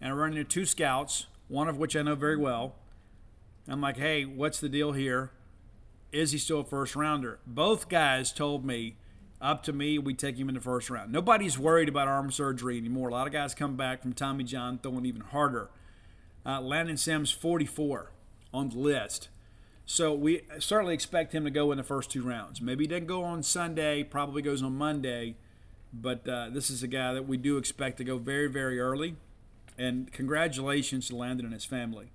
[0.00, 2.74] and I'm running into two scouts, one of which I know very well.
[3.68, 5.30] I'm like, hey, what's the deal here?
[6.12, 7.38] Is he still a first rounder?
[7.46, 8.96] Both guys told me,
[9.40, 11.12] up to me, we take him in the first round.
[11.12, 13.08] Nobody's worried about arm surgery anymore.
[13.08, 15.70] A lot of guys come back from Tommy John throwing even harder.
[16.44, 18.10] Uh, Landon Sims, 44
[18.52, 19.28] on the list.
[19.86, 22.60] So we certainly expect him to go in the first two rounds.
[22.60, 25.36] Maybe he doesn't go on Sunday, probably goes on Monday,
[25.92, 29.16] but uh, this is a guy that we do expect to go very, very early.
[29.78, 32.10] And congratulations to Landon and his family.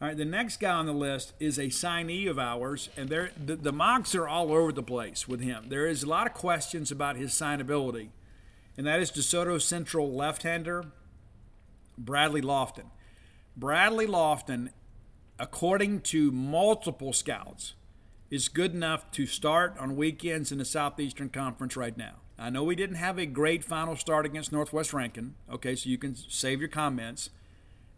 [0.00, 3.30] All right, the next guy on the list is a signee of ours, and the,
[3.56, 5.66] the mocks are all over the place with him.
[5.68, 8.08] There is a lot of questions about his signability,
[8.76, 10.84] and that is DeSoto Central left-hander
[11.96, 12.90] Bradley Loftin.
[13.56, 14.68] Bradley Loftin
[15.38, 17.74] according to multiple scouts,
[18.30, 22.14] is good enough to start on weekends in the Southeastern Conference right now.
[22.38, 25.34] I know we didn't have a great final start against Northwest Rankin.
[25.50, 27.30] Okay, so you can save your comments.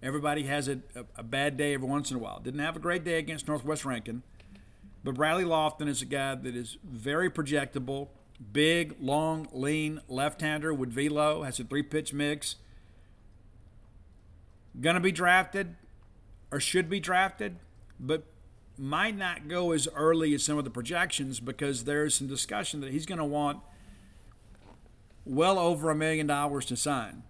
[0.03, 2.39] Everybody has a, a, a bad day every once in a while.
[2.39, 4.23] Didn't have a great day against Northwest Rankin.
[5.03, 8.09] But Bradley Loftin is a guy that is very projectable,
[8.53, 12.57] big, long, lean left-hander with velo, has a three-pitch mix.
[14.81, 15.75] Gonna be drafted
[16.53, 17.57] or should be drafted,
[17.99, 18.25] but
[18.79, 22.93] might not go as early as some of the projections because there's some discussion that
[22.93, 23.59] he's going to want
[25.29, 27.23] well over a million dollars to sign.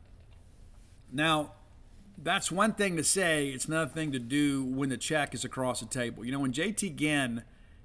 [1.12, 1.52] Now,
[2.16, 3.48] that's one thing to say.
[3.48, 6.24] It's another thing to do when the check is across the table.
[6.24, 7.42] You know, when JT Ginn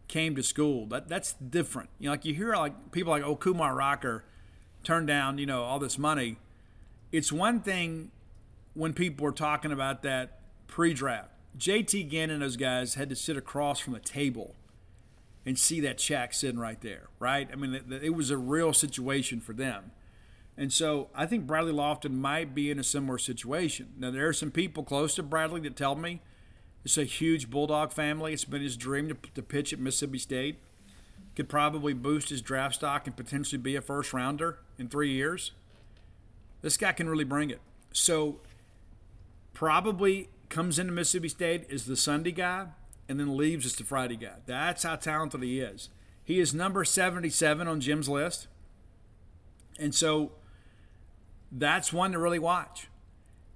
[0.08, 1.90] came to school, that that's different.
[2.00, 4.24] You know, like you hear like people like, oh, Kumar Rocker
[4.84, 6.38] turned down, you know, all this money.
[7.12, 8.12] It's one thing
[8.74, 11.30] when people are talking about that pre-draft.
[11.58, 14.56] JT Ginn and those guys had to sit across from the table
[15.46, 17.48] and see that check sitting right there, right?
[17.52, 19.92] I mean, it, it was a real situation for them.
[20.58, 23.94] And so I think Bradley Loftin might be in a similar situation.
[23.98, 26.22] Now, there are some people close to Bradley that tell me
[26.84, 28.34] it's a huge Bulldog family.
[28.34, 30.60] It's been his dream to, to pitch at Mississippi State.
[31.36, 35.54] Could probably boost his draft stock and potentially be a first rounder in three years.
[36.62, 37.62] This guy can really bring it.
[37.92, 38.40] So,
[39.54, 42.68] probably comes into Mississippi State as the Sunday guy
[43.10, 44.36] and then leaves as the Friday guy.
[44.46, 45.90] That's how talented he is.
[46.24, 48.48] He is number 77 on Jim's list.
[49.80, 50.34] And so
[51.54, 52.88] that's one to really watch.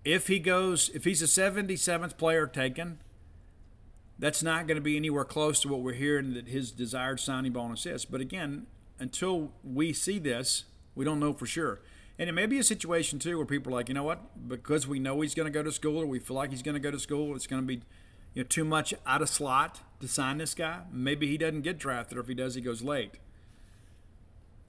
[0.06, 3.00] If he goes, if he's a 77th player taken,
[4.20, 7.52] that's not going to be anywhere close to what we're hearing that his desired signing
[7.52, 8.06] bonus is.
[8.06, 8.68] But again,
[9.00, 10.66] until we see this,
[10.96, 11.82] we don't know for sure.
[12.20, 14.88] And it may be a situation too where people are like, you know what, because
[14.88, 16.80] we know he's going to go to school or we feel like he's going to
[16.80, 17.82] go to school, it's going to be
[18.34, 20.82] you know too much out of slot to sign this guy.
[20.92, 23.16] Maybe he doesn't get drafted, or if he does, he goes late.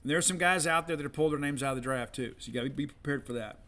[0.03, 1.81] And there are some guys out there that have pulled their names out of the
[1.81, 3.59] draft too, so you got to be prepared for that.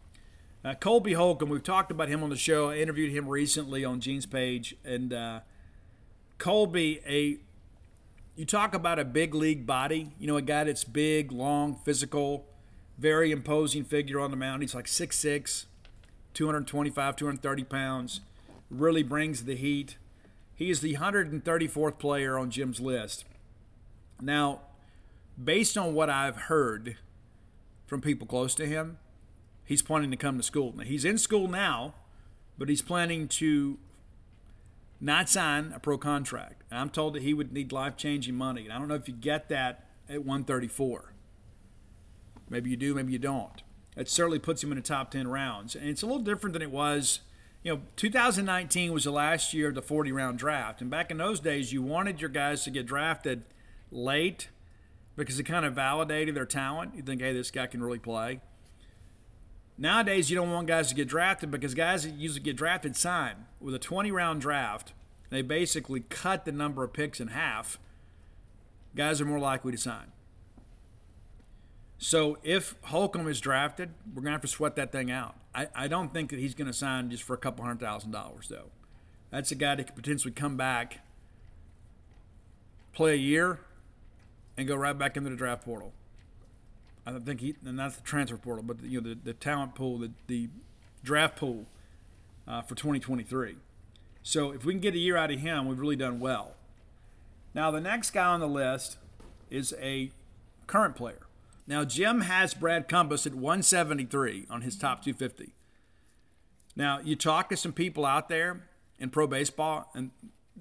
[0.64, 2.70] Uh, Colby Holcomb, we've talked about him on the show.
[2.70, 5.40] I interviewed him recently on Gene's page, and uh,
[6.38, 7.40] Colby, a
[8.36, 12.46] you talk about a big league body, you know, a guy that's big, long, physical,
[12.98, 14.62] very imposing figure on the mound.
[14.62, 15.66] He's like 6'6,
[16.34, 18.22] 225, 230 pounds,
[18.70, 19.98] really brings the heat.
[20.56, 23.26] He is the 134th player on Jim's list.
[24.22, 24.62] Now,
[25.44, 26.98] based on what I've heard
[27.86, 28.98] from people close to him,
[29.66, 30.74] he's planning to come to school.
[30.76, 31.94] Now, he's in school now,
[32.58, 33.78] but he's planning to
[35.00, 36.64] not sign a pro contract.
[36.70, 38.64] And I'm told that he would need life changing money.
[38.64, 41.14] And I don't know if you get that at 134.
[42.50, 43.64] Maybe you do, maybe you don't.
[43.96, 45.76] It certainly puts him in the top 10 rounds.
[45.76, 47.22] And it's a little different than it was.
[47.64, 50.82] You know, 2019 was the last year of the 40 round draft.
[50.82, 53.44] And back in those days, you wanted your guys to get drafted
[53.92, 54.50] late
[55.26, 56.96] because it kind of validated their talent.
[56.96, 58.42] You think, hey, this guy can really play.
[59.78, 63.46] Nowadays, you don't want guys to get drafted because guys that usually get drafted sign.
[63.60, 64.94] With a 20 round draft,
[65.30, 67.80] they basically cut the number of picks in half.
[68.96, 70.12] Guys are more likely to sign.
[71.98, 75.36] So if Holcomb is drafted, we're going to have to sweat that thing out.
[75.54, 78.12] I, I don't think that he's going to sign just for a couple hundred thousand
[78.12, 78.72] dollars, though.
[79.30, 81.00] That's a guy that could potentially come back,
[82.92, 83.60] play a year,
[84.58, 85.94] and go right back into the draft portal.
[87.06, 89.98] I think he, and that's the transfer portal, but you know the, the talent pool,
[89.98, 90.50] the, the
[91.04, 91.66] draft pool
[92.48, 93.56] uh, for 2023.
[94.24, 96.54] So if we can get a year out of him, we've really done well.
[97.54, 98.98] Now the next guy on the list
[99.50, 100.12] is a
[100.68, 101.28] current player.
[101.66, 105.54] Now Jim has Brad Cumbest at 173 on his top 250.
[106.76, 108.62] Now you talk to some people out there
[109.00, 110.12] in pro baseball, and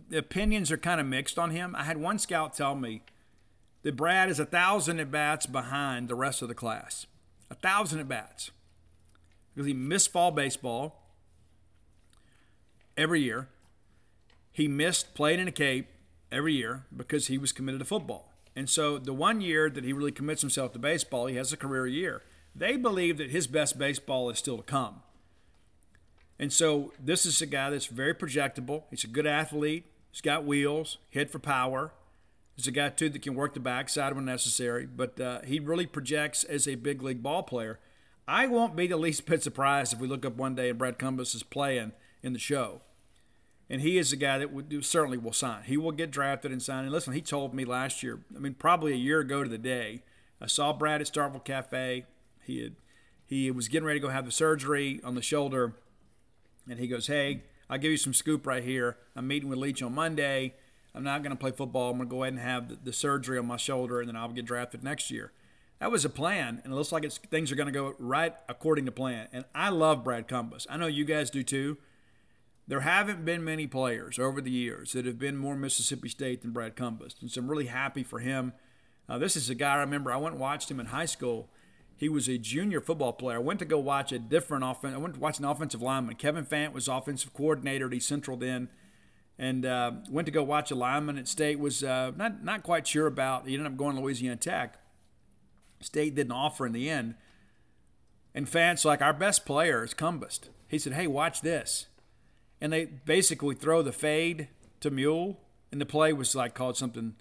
[0.09, 1.77] the opinions are kind of mixed on him.
[1.77, 3.03] I had one scout tell me
[3.83, 7.07] that Brad is a thousand at bats behind the rest of the class.
[7.51, 8.51] A thousand at bats.
[9.55, 11.03] Because he missed fall baseball
[12.97, 13.49] every year.
[14.53, 15.89] He missed playing in a cape
[16.31, 18.33] every year because he was committed to football.
[18.55, 21.57] And so the one year that he really commits himself to baseball, he has a
[21.57, 22.23] career year.
[22.55, 25.03] They believe that his best baseball is still to come.
[26.39, 28.85] And so this is a guy that's very projectable.
[28.91, 29.85] He's a good athlete.
[30.11, 31.93] He's got wheels, hit for power.
[32.61, 35.87] He's a guy too that can work the backside when necessary, but uh, he really
[35.87, 37.81] projects as a big league ball player.
[38.29, 40.99] I won't be the least bit surprised if we look up one day and Brad
[40.99, 41.93] Cumbest is playing
[42.23, 42.83] in the show.
[43.71, 45.63] And he is a guy that would, certainly will sign.
[45.63, 46.85] He will get drafted and sign.
[46.85, 49.57] And listen, he told me last year, I mean, probably a year ago to the
[49.57, 50.03] day,
[50.39, 52.05] I saw Brad at Starkville Cafe.
[52.45, 52.77] He had
[53.25, 55.77] he was getting ready to go have the surgery on the shoulder,
[56.69, 58.99] and he goes, "Hey, I'll give you some scoop right here.
[59.15, 60.55] I'm meeting with Leach on Monday.
[60.95, 61.91] I'm not going to play football.
[61.91, 64.29] I'm going to go ahead and have the, surgery on my shoulder, and then I'll
[64.29, 65.33] get drafted next year.
[65.79, 68.35] That was a plan, and it looks like it's, things are going to go right
[68.49, 69.29] according to plan.
[69.33, 70.67] And I love Brad Cumbest.
[70.69, 71.79] I know you guys do too.
[72.67, 76.53] There haven't been many players over the years that have been more Mississippi State than
[76.53, 78.53] Brad Cumbest, and so I'm really happy for him.
[79.09, 80.13] Uh, this is a guy I remember.
[80.13, 81.49] I went and watched him in high school.
[81.97, 83.39] He was a junior football player.
[83.39, 84.95] I went to go watch a different offense.
[84.95, 86.15] I went to watch an offensive lineman.
[86.17, 88.69] Kevin Fant was offensive coordinator at East Central then
[89.41, 91.59] and uh, went to go watch a lineman at State.
[91.59, 93.49] Was uh, not not quite sure about.
[93.49, 94.77] He ended up going to Louisiana Tech.
[95.81, 97.15] State didn't offer in the end.
[98.35, 100.51] And fans like our best player is Cumbest.
[100.69, 101.87] He said, "Hey, watch this,"
[102.61, 104.49] and they basically throw the fade
[104.81, 105.41] to Mule,
[105.73, 107.15] and the play was like called something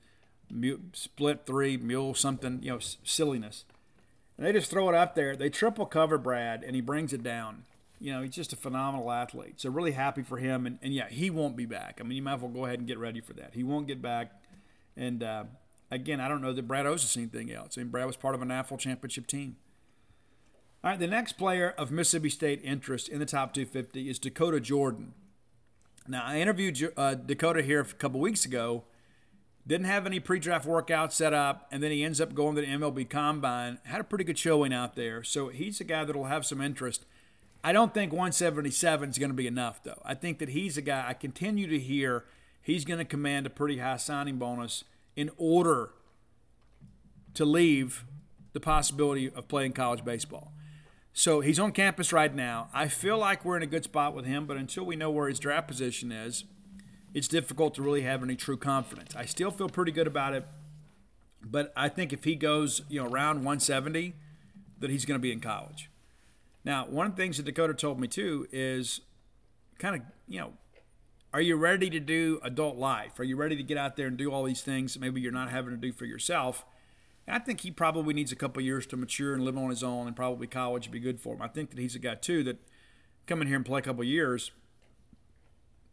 [0.93, 3.63] split three mule something you know silliness,
[4.37, 5.37] and they just throw it up there.
[5.37, 7.63] They triple cover Brad, and he brings it down
[7.99, 9.59] you know, he's just a phenomenal athlete.
[9.59, 10.65] So really happy for him.
[10.65, 11.99] And, and yeah, he won't be back.
[11.99, 13.53] I mean, you might as well go ahead and get ready for that.
[13.53, 14.31] He won't get back.
[14.95, 15.43] And uh,
[15.91, 17.77] again, I don't know that Brad owes us anything else.
[17.77, 19.57] I mean, Brad was part of an national championship team.
[20.81, 24.61] All right, the next player of Mississippi State interest in the top 250 is Dakota
[24.61, 25.13] Jordan.
[26.07, 28.85] Now, I interviewed uh, Dakota here a couple weeks ago.
[29.67, 32.61] Didn't have any pre draft workouts set up, and then he ends up going to
[32.61, 33.79] the MLB Combine.
[33.83, 35.21] Had a pretty good showing out there.
[35.21, 37.05] So he's a guy that'll have some interest.
[37.63, 40.01] I don't think 177 is going to be enough, though.
[40.05, 42.25] I think that he's a guy I continue to hear
[42.61, 44.83] he's going to command a pretty high signing bonus
[45.15, 45.91] in order
[47.33, 48.05] to leave
[48.53, 50.53] the possibility of playing college baseball.
[51.13, 52.69] So he's on campus right now.
[52.73, 55.27] I feel like we're in a good spot with him, but until we know where
[55.27, 56.45] his draft position is,
[57.13, 59.15] it's difficult to really have any true confidence.
[59.15, 60.45] I still feel pretty good about it,
[61.43, 64.13] but I think if he goes, you know, around 170,
[64.79, 65.89] that he's going to be in college.
[66.65, 69.01] Now, one of the things that Dakota told me too is
[69.77, 70.53] kind of, you know,
[71.33, 73.19] are you ready to do adult life?
[73.19, 75.31] Are you ready to get out there and do all these things that maybe you're
[75.31, 76.65] not having to do for yourself?
[77.27, 79.83] And I think he probably needs a couple years to mature and live on his
[79.83, 81.41] own, and probably college would be good for him.
[81.43, 82.57] I think that he's a guy too that
[83.27, 84.51] come in here and play a couple years.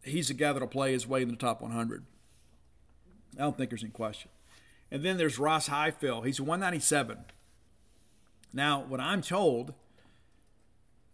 [0.02, 2.06] He's a guy that'll play his way in the top 100.
[3.36, 4.30] I don't think there's any question.
[4.90, 6.22] And then there's Ross Highfill.
[6.22, 7.18] He's 197.
[8.54, 9.74] Now, what I'm told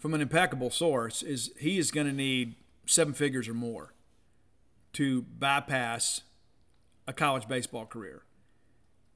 [0.03, 2.57] from an impeccable source is he is going to need
[2.87, 3.95] seven figures or more
[4.93, 6.23] to bypass
[7.07, 8.25] a college baseball career.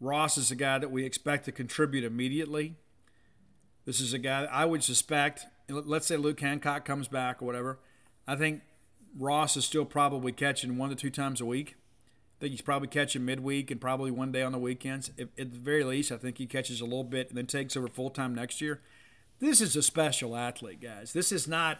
[0.01, 2.77] Ross is a guy that we expect to contribute immediately.
[3.85, 7.81] This is a guy I would suspect, let's say Luke Hancock comes back or whatever.
[8.29, 8.61] I think
[9.19, 11.75] Ross is still probably catching one to two times a week.
[12.39, 15.11] I think he's probably catching midweek and probably one day on the weekends.
[15.17, 17.77] If, at the very least, I think he catches a little bit and then takes
[17.77, 18.83] over full time next year.
[19.39, 21.13] This is a special athlete, guys.
[21.13, 21.79] This is not,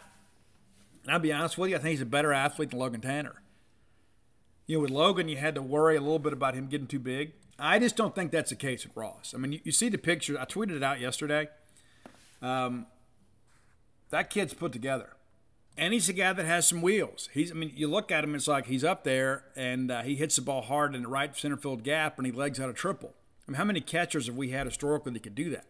[1.07, 3.41] I'll be honest with you, I think he's a better athlete than Logan Tanner.
[4.67, 6.99] You know, with Logan, you had to worry a little bit about him getting too
[6.99, 7.33] big.
[7.57, 9.33] I just don't think that's the case with Ross.
[9.33, 10.39] I mean, you, you see the picture.
[10.39, 11.47] I tweeted it out yesterday.
[12.41, 12.85] Um,
[14.11, 15.13] that kid's put together,
[15.75, 17.29] and he's a guy that has some wheels.
[17.33, 17.49] He's.
[17.49, 20.35] I mean, you look at him, it's like he's up there, and uh, he hits
[20.35, 23.15] the ball hard in the right center field gap, and he legs out a triple.
[23.47, 25.65] I mean, how many catchers have we had historically that could do that?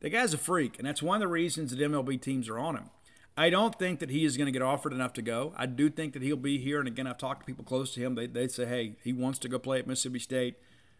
[0.00, 2.76] The guy's a freak, and that's one of the reasons that MLB teams are on
[2.76, 2.90] him.
[3.36, 5.54] I don't think that he is going to get offered enough to go.
[5.56, 6.78] I do think that he'll be here.
[6.78, 8.14] And again, I've talked to people close to him.
[8.14, 10.56] They they say, hey, he wants to go play at Mississippi State.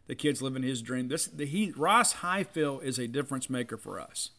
[0.06, 1.08] The kid's living his dream.
[1.08, 4.30] This the, he Ross Highfill is a difference maker for us.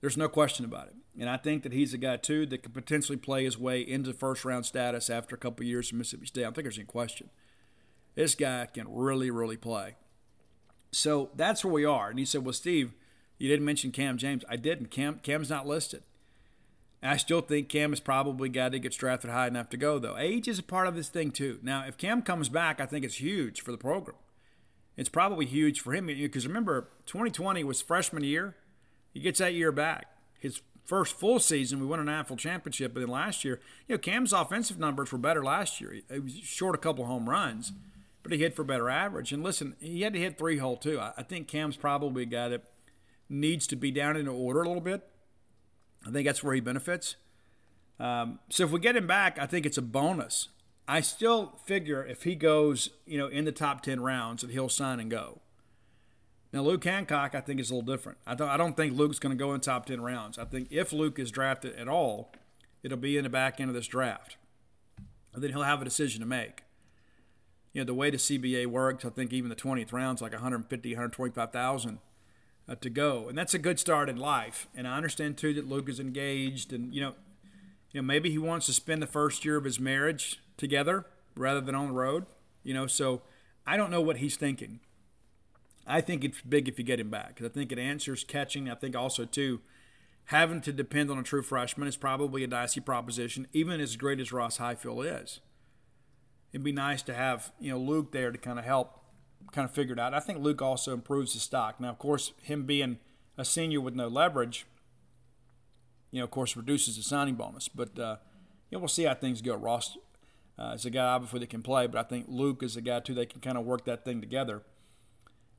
[0.00, 0.94] There's no question about it.
[1.18, 4.12] And I think that he's a guy too that could potentially play his way into
[4.12, 6.42] first round status after a couple years in Mississippi State.
[6.42, 7.30] I don't think there's any question.
[8.14, 9.96] This guy can really, really play.
[10.92, 12.10] So that's where we are.
[12.10, 12.94] And he said, Well, Steve,
[13.38, 14.44] you didn't mention Cam James.
[14.48, 14.90] I didn't.
[14.90, 16.02] Cam Cam's not listed.
[17.00, 20.16] I still think Cam is probably got to get drafted high enough to go, though.
[20.18, 21.60] Age is a part of this thing, too.
[21.62, 24.16] Now, if Cam comes back, I think it's huge for the program
[24.98, 28.56] it's probably huge for him because remember, 2020 was freshman year.
[29.14, 30.06] He gets that year back.
[30.40, 33.98] His first full season, we won a national championship, but then last year, you know,
[33.98, 36.00] Cam's offensive numbers were better last year.
[36.10, 37.72] He was short a couple home runs,
[38.24, 39.32] but he hit for better average.
[39.32, 40.98] And listen, he had to hit three hole too.
[41.00, 42.64] I think Cam's probably got that
[43.28, 45.08] needs to be down in order a little bit.
[46.06, 47.16] I think that's where he benefits.
[48.00, 50.48] Um, so if we get him back, I think it's a bonus.
[50.86, 54.68] I still figure if he goes, you know, in the top 10 rounds that he'll
[54.68, 55.40] sign and go.
[56.52, 58.18] Now, Luke Hancock, I think, is a little different.
[58.26, 60.38] I don't, I don't think Luke's going to go in top 10 rounds.
[60.38, 62.32] I think if Luke is drafted at all,
[62.82, 64.38] it'll be in the back end of this draft.
[65.34, 66.62] And then he'll have a decision to make.
[67.74, 70.94] You know, the way the CBA works, I think even the 20th round's like 150,
[70.94, 71.98] 125,000
[72.68, 73.28] uh, to go.
[73.28, 74.68] And that's a good start in life.
[74.74, 77.14] And I understand, too, that Luke is engaged and, you know,
[77.92, 81.60] you know, maybe he wants to spend the first year of his marriage together rather
[81.60, 82.26] than on the road.
[82.62, 83.22] You know, so
[83.66, 84.80] I don't know what he's thinking.
[85.86, 88.68] I think it's big if you get him back because I think it answers catching.
[88.68, 89.60] I think also too,
[90.26, 94.20] having to depend on a true freshman is probably a dicey proposition, even as great
[94.20, 95.40] as Ross Highfill is.
[96.52, 98.97] It'd be nice to have you know Luke there to kind of help,
[99.52, 100.14] kind of figured out.
[100.14, 101.80] I think Luke also improves his stock.
[101.80, 102.98] Now, of course, him being
[103.36, 104.66] a senior with no leverage,
[106.10, 107.68] you know, of course, reduces the signing bonus.
[107.68, 108.16] But uh,
[108.70, 109.54] you know, we'll see how things go.
[109.54, 109.96] Ross
[110.58, 113.00] uh, is a guy obviously that can play, but I think Luke is a guy
[113.00, 114.62] too They can kind of work that thing together.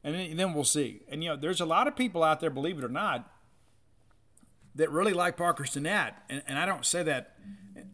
[0.03, 1.01] And then, and then we'll see.
[1.09, 3.29] And you know, there's a lot of people out there, believe it or not,
[4.75, 7.35] that really like Parker Stinnett, and, and I don't say that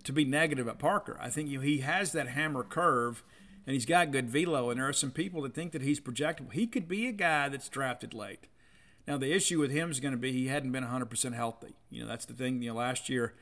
[0.04, 1.18] to be negative at Parker.
[1.20, 3.24] I think you know, he has that hammer curve,
[3.66, 4.70] and he's got good velo.
[4.70, 6.54] And there are some people that think that he's projectable.
[6.54, 8.48] He could be a guy that's drafted late.
[9.08, 11.76] Now the issue with him is going to be he hadn't been 100% healthy.
[11.90, 12.62] You know, that's the thing.
[12.62, 13.34] You know, last year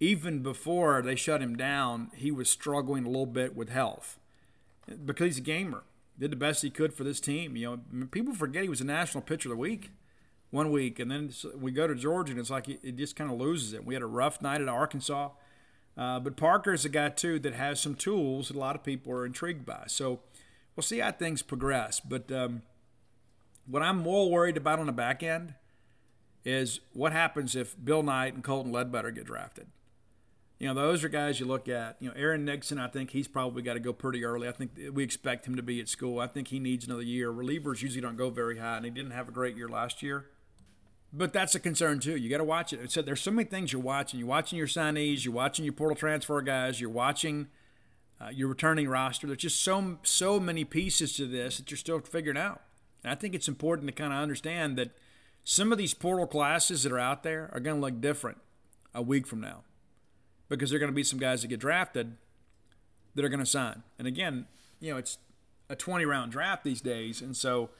[0.00, 4.18] even before they shut him down, he was struggling a little bit with health
[5.04, 5.84] because he's a gamer.
[6.18, 7.54] Did the best he could for this team.
[7.54, 9.90] You know, people forget he was a national pitcher of the week
[10.50, 13.38] one week, and then we go to Georgia, and it's like it just kind of
[13.38, 13.84] loses it.
[13.84, 15.30] We had a rough night at Arkansas,
[16.00, 18.82] uh, but Parker is a guy too that has some tools that a lot of
[18.82, 19.84] people are intrigued by.
[19.86, 20.20] So
[20.74, 22.00] we'll see how things progress.
[22.00, 22.62] But um,
[23.66, 25.54] what I'm more worried about on the back end
[26.42, 29.66] is what happens if Bill Knight and Colton Ledbetter get drafted.
[30.58, 31.96] You know, those are guys you look at.
[32.00, 34.48] You know, Aaron Nixon, I think he's probably got to go pretty early.
[34.48, 36.18] I think we expect him to be at school.
[36.18, 37.30] I think he needs another year.
[37.30, 40.26] Relievers usually don't go very high, and he didn't have a great year last year.
[41.12, 42.16] But that's a concern too.
[42.16, 42.90] You got to watch it.
[42.92, 44.20] So there's so many things you're watching.
[44.20, 45.24] You're watching your signees.
[45.24, 46.80] You're watching your portal transfer guys.
[46.80, 47.48] You're watching
[48.20, 49.26] uh, your returning roster.
[49.26, 52.62] There's just so so many pieces to this that you're still figuring out.
[53.02, 54.90] And I think it's important to kind of understand that
[55.42, 58.38] some of these portal classes that are out there are going to look different
[58.94, 59.62] a week from now
[60.48, 62.16] because there are going to be some guys that get drafted
[63.14, 63.82] that are going to sign.
[63.98, 64.46] And again,
[64.80, 65.18] you know, it's
[65.68, 67.22] a 20 round draft these days.
[67.22, 67.70] And so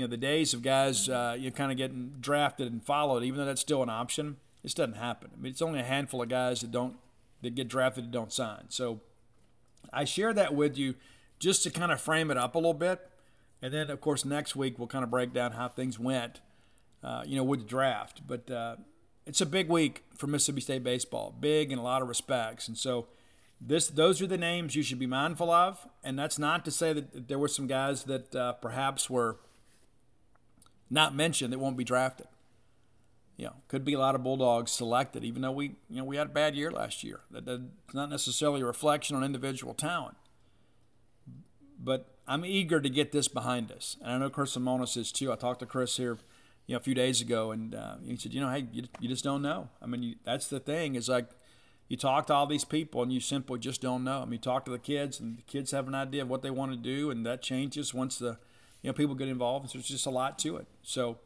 [0.00, 3.38] you know, the days of guys uh, you kind of getting drafted and followed, even
[3.38, 5.28] though that's still an option, this doesn't happen.
[5.36, 6.96] I mean, it's only a handful of guys that don't
[7.42, 8.64] that get drafted and don't sign.
[8.70, 9.02] So
[9.92, 10.94] I share that with you
[11.38, 13.10] just to kind of frame it up a little bit,
[13.60, 16.40] and then of course next week we'll kind of break down how things went,
[17.04, 18.22] uh, you know, with the draft.
[18.26, 18.76] But uh,
[19.26, 22.78] it's a big week for Mississippi State baseball, big in a lot of respects, and
[22.78, 23.06] so.
[23.62, 26.94] This, those are the names you should be mindful of, and that's not to say
[26.94, 29.36] that there were some guys that uh, perhaps were
[30.90, 32.26] not mentioned that won't be drafted.
[33.36, 36.16] You know, could be a lot of Bulldogs selected, even though we, you know, we
[36.16, 37.20] had a bad year last year.
[37.30, 37.62] That, that's
[37.94, 40.16] not necessarily a reflection on individual talent.
[41.82, 45.32] But I'm eager to get this behind us, and I know Chris Lemonis is too.
[45.32, 46.18] I talked to Chris here,
[46.66, 49.08] you know, a few days ago, and uh, he said, you know, hey, you, you
[49.08, 49.70] just don't know.
[49.80, 51.30] I mean, you, that's the thing is like
[51.88, 54.20] you talk to all these people and you simply just don't know.
[54.20, 56.42] I mean, you talk to the kids, and the kids have an idea of what
[56.42, 58.36] they want to do, and that changes once the
[58.82, 59.70] you know, people get involved.
[59.70, 60.66] So there's just a lot to it.
[60.82, 61.18] So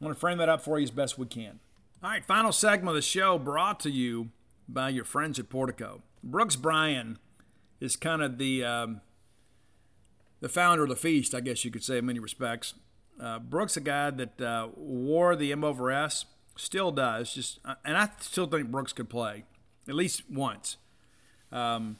[0.00, 1.60] I want to frame that up for you as best we can.
[2.02, 4.30] All right, final segment of the show brought to you
[4.68, 6.02] by your friends at Portico.
[6.24, 7.18] Brooks Bryan
[7.80, 9.00] is kind of the um,
[10.40, 12.74] the founder of the feast, I guess you could say in many respects.
[13.20, 16.24] Uh, Brooks, a guy that uh, wore the M over S,
[16.56, 17.34] still does.
[17.34, 19.44] Just uh, and I still think Brooks could play
[19.88, 20.76] at least once.
[21.50, 21.98] Um,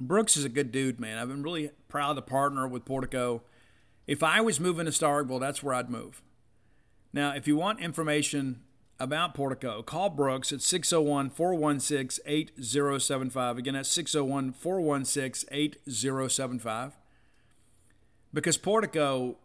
[0.00, 1.18] Brooks is a good dude, man.
[1.18, 3.42] I've been really proud to partner with Portico.
[4.06, 6.22] If I was moving to Starkville, that's where I'd move.
[7.12, 8.62] Now, if you want information
[8.98, 13.58] about Portico, call Brooks at 601 416 8075.
[13.58, 16.96] Again, that's 601 416 8075.
[18.32, 19.36] Because Portico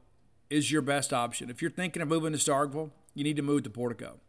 [0.50, 1.50] is your best option.
[1.50, 4.20] If you're thinking of moving to Starkville, you need to move to Portico.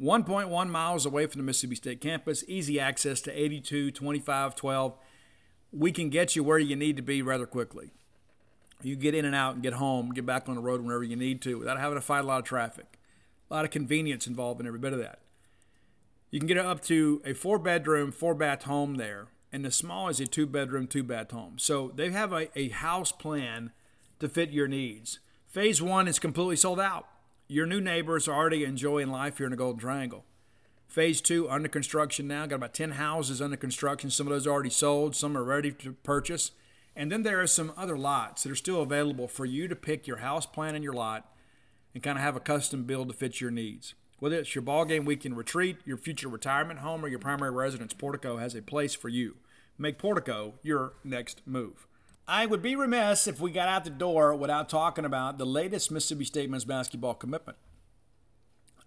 [0.00, 4.98] 1.1 miles away from the Mississippi State campus, easy access to 82, 25, 12.
[5.72, 7.92] We can get you where you need to be rather quickly.
[8.84, 11.16] You get in and out and get home, get back on the road whenever you
[11.16, 12.98] need to without having to fight a lot of traffic.
[13.50, 15.20] A lot of convenience involved in every bit of that.
[16.30, 20.08] You can get up to a four bedroom, four bath home there, and the small
[20.08, 21.58] is a two bedroom, two bath home.
[21.58, 23.70] So they have a, a house plan
[24.18, 25.20] to fit your needs.
[25.46, 27.06] Phase one is completely sold out.
[27.46, 30.24] Your new neighbors are already enjoying life here in the Golden Triangle.
[30.88, 32.46] Phase two under construction now.
[32.46, 34.10] Got about 10 houses under construction.
[34.10, 36.50] Some of those are already sold, some are ready to purchase.
[36.96, 40.06] And then there are some other lots that are still available for you to pick
[40.06, 41.32] your house plan and your lot
[41.92, 43.94] and kind of have a custom build to fit your needs.
[44.20, 47.92] Whether it's your ball game weekend retreat, your future retirement home, or your primary residence,
[47.92, 49.36] Portico has a place for you.
[49.76, 51.86] Make Portico your next move.
[52.26, 55.90] I would be remiss if we got out the door without talking about the latest
[55.90, 57.58] Mississippi State men's basketball commitment.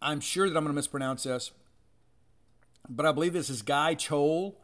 [0.01, 1.51] I'm sure that I'm going to mispronounce this,
[2.89, 4.55] but I believe this is Gai Chol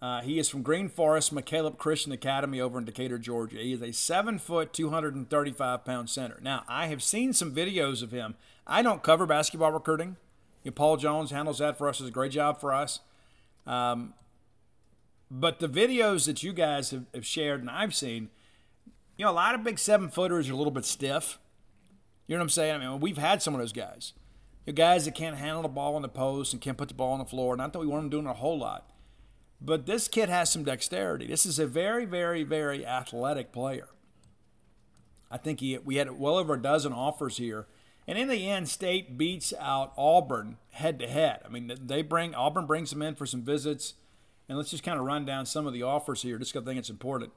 [0.00, 3.58] uh, he is from Green Forest McCalep Christian Academy over in Decatur, Georgia.
[3.58, 6.38] He is a seven foot, 235 pound center.
[6.40, 8.36] Now, I have seen some videos of him.
[8.66, 10.16] I don't cover basketball recruiting.
[10.62, 11.98] You know, Paul Jones handles that for us.
[11.98, 13.00] Does a great job for us.
[13.66, 14.14] Um,
[15.30, 18.30] but the videos that you guys have, have shared and I've seen,
[19.16, 21.38] you know, a lot of big seven footers are a little bit stiff.
[22.28, 22.74] You know what I'm saying?
[22.74, 24.12] I mean, we've had some of those guys.
[24.64, 26.94] You know, guys that can't handle the ball in the post and can't put the
[26.94, 27.56] ball on the floor.
[27.56, 28.88] Not that we want them doing a whole lot.
[29.60, 31.26] But this kid has some dexterity.
[31.26, 33.88] This is a very, very, very athletic player.
[35.30, 37.66] I think he, we had well over a dozen offers here.
[38.06, 41.40] And in the end, State beats out Auburn head to head.
[41.44, 43.94] I mean, they bring Auburn brings them in for some visits,
[44.48, 46.70] and let's just kind of run down some of the offers here, just because I
[46.70, 47.32] think it's important.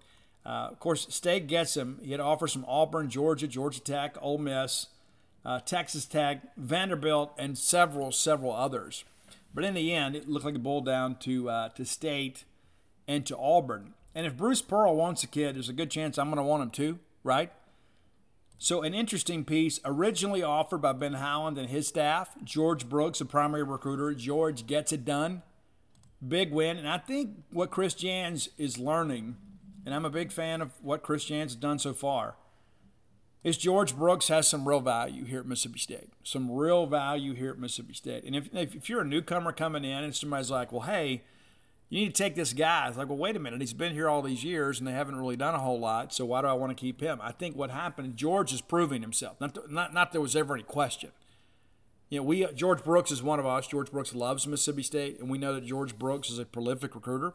[0.45, 1.99] Uh, of course, State gets him.
[2.02, 4.88] He had offers from Auburn, Georgia, Georgia Tech, Ole Miss,
[5.43, 9.03] uh, Texas Tech, Vanderbilt, and several, several others.
[9.53, 12.45] But in the end, it looked like it boiled down to uh, to State
[13.07, 13.93] and to Auburn.
[14.15, 16.63] And if Bruce Pearl wants a kid, there's a good chance I'm going to want
[16.63, 17.51] him too, right?
[18.57, 22.35] So, an interesting piece originally offered by Ben Howland and his staff.
[22.43, 24.13] George Brooks, a primary recruiter.
[24.13, 25.41] George gets it done.
[26.25, 26.77] Big win.
[26.77, 29.37] And I think what Chris Jans is learning,
[29.83, 32.35] and I'm a big fan of what Chris Jans has done so far,
[33.43, 36.09] is George Brooks has some real value here at Mississippi State.
[36.23, 38.23] Some real value here at Mississippi State.
[38.23, 41.23] And if, if you're a newcomer coming in and somebody's like, well, hey,
[41.89, 42.88] you need to take this guy.
[42.88, 43.59] It's like, well, wait a minute.
[43.59, 46.13] He's been here all these years and they haven't really done a whole lot.
[46.13, 47.19] So why do I want to keep him?
[47.22, 49.41] I think what happened, George is proving himself.
[49.41, 51.11] Not, not, not there was ever any question.
[52.09, 53.68] You know, we George Brooks is one of us.
[53.68, 57.34] George Brooks loves Mississippi State, and we know that George Brooks is a prolific recruiter.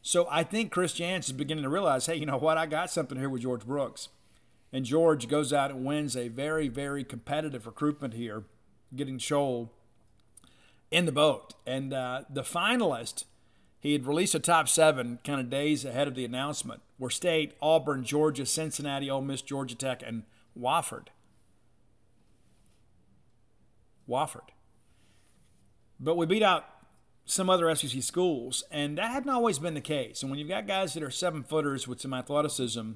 [0.00, 2.56] So I think Chris Jans is beginning to realize, hey, you know what?
[2.56, 4.08] I got something here with George Brooks.
[4.72, 8.44] And George goes out and wins a very, very competitive recruitment here,
[8.94, 9.70] getting Chol
[10.90, 11.54] in the boat.
[11.66, 13.24] And uh, the finalist
[13.80, 17.54] he had released a top seven kind of days ahead of the announcement were State,
[17.62, 20.24] Auburn, Georgia, Cincinnati, Ole Miss, Georgia Tech, and
[20.58, 21.06] Wofford.
[24.06, 24.48] Wofford.
[25.98, 26.66] But we beat out
[27.24, 30.22] some other SEC schools, and that hadn't always been the case.
[30.22, 32.92] And when you've got guys that are seven footers with some athleticism,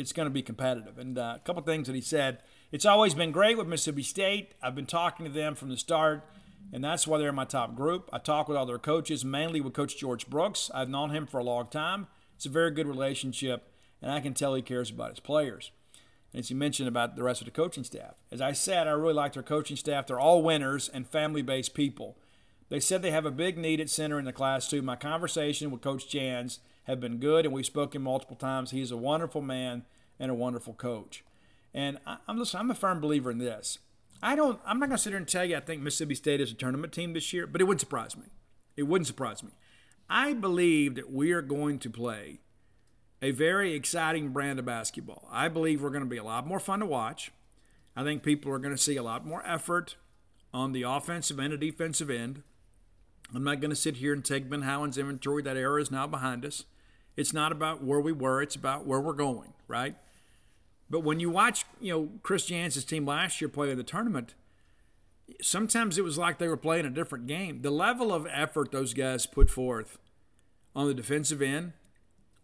[0.00, 0.98] it's going to be competitive.
[0.98, 2.38] And uh, a couple things that he said.
[2.72, 4.54] It's always been great with Mississippi State.
[4.62, 6.24] I've been talking to them from the start
[6.72, 8.08] and that's why they're in my top group.
[8.12, 10.70] I talk with all their coaches, mainly with Coach George Brooks.
[10.72, 12.06] I've known him for a long time.
[12.36, 15.72] It's a very good relationship, and I can tell he cares about his players.
[16.32, 18.14] And as he mentioned about the rest of the coaching staff.
[18.30, 20.06] As I said, I really like their coaching staff.
[20.06, 22.16] They're all winners and family based people.
[22.68, 24.80] They said they have a big need at center in the class, too.
[24.80, 26.60] My conversation with Coach Jans
[26.90, 28.70] have been good, and we've spoken multiple times.
[28.70, 29.84] He's a wonderful man
[30.18, 31.24] and a wonderful coach.
[31.72, 33.78] And I'm, listen, I'm a firm believer in this.
[34.22, 34.60] I don't.
[34.66, 36.54] I'm not going to sit here and tell you I think Mississippi State is a
[36.54, 38.24] tournament team this year, but it wouldn't surprise me.
[38.76, 39.50] It wouldn't surprise me.
[40.08, 42.40] I believe that we are going to play
[43.22, 45.28] a very exciting brand of basketball.
[45.30, 47.32] I believe we're going to be a lot more fun to watch.
[47.94, 49.96] I think people are going to see a lot more effort
[50.52, 52.42] on the offensive and the defensive end.
[53.34, 55.42] I'm not going to sit here and take Ben Howland's inventory.
[55.42, 56.64] That era is now behind us.
[57.16, 59.96] It's not about where we were, it's about where we're going, right?
[60.88, 64.34] But when you watch, you know, Chris Jans's team last year play in the tournament,
[65.40, 67.62] sometimes it was like they were playing a different game.
[67.62, 69.98] The level of effort those guys put forth
[70.74, 71.72] on the defensive end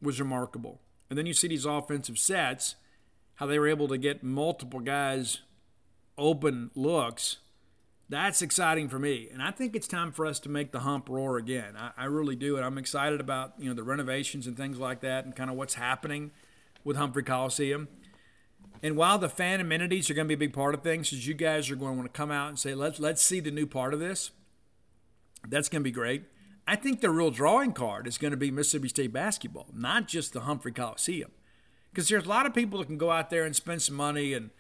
[0.01, 0.81] was remarkable.
[1.09, 2.77] And then you see these offensive sets,
[3.37, 5.41] how they were able to get multiple guys
[6.19, 7.39] open looks.
[8.09, 9.29] That's exciting for me.
[9.33, 11.75] And I think it's time for us to make the hump roar again.
[11.77, 12.57] I, I really do.
[12.57, 15.57] And I'm excited about, you know, the renovations and things like that and kind of
[15.57, 16.31] what's happening
[16.85, 17.89] with Humphrey Coliseum.
[18.83, 21.27] And while the fan amenities are going to be a big part of things, as
[21.27, 23.51] you guys are going to want to come out and say, let's let's see the
[23.51, 24.31] new part of this.
[25.49, 26.25] That's going to be great.
[26.69, 30.33] I think the real drawing card is going to be Mississippi State basketball, not just
[30.33, 31.31] the Humphrey Coliseum,
[31.91, 34.33] because there's a lot of people that can go out there and spend some money
[34.33, 34.51] and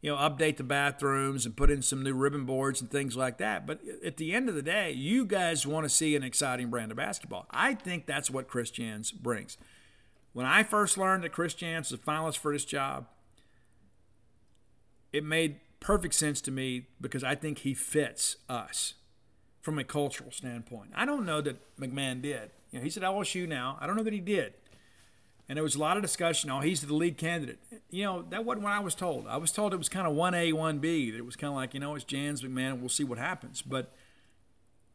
[0.00, 3.38] you know update the bathrooms and put in some new ribbon boards and things like
[3.38, 3.66] that.
[3.66, 6.90] But at the end of the day, you guys want to see an exciting brand
[6.90, 7.46] of basketball.
[7.50, 9.56] I think that's what Chris Jans brings.
[10.32, 13.06] When I first learned that Chris Jans was a finalist for this job,
[15.12, 18.94] it made perfect sense to me because I think he fits us
[19.60, 20.90] from a cultural standpoint.
[20.94, 22.50] I don't know that McMahon did.
[22.70, 23.78] You know, he's at LSU now.
[23.80, 24.54] I don't know that he did.
[25.48, 26.50] And there was a lot of discussion.
[26.50, 27.58] Oh, he's the lead candidate.
[27.90, 29.26] You know, that wasn't what I was told.
[29.26, 31.12] I was told it was kind of 1A, 1B.
[31.12, 32.80] That it was kind of like, you know, it's Jans McMahon.
[32.80, 33.62] We'll see what happens.
[33.62, 33.94] But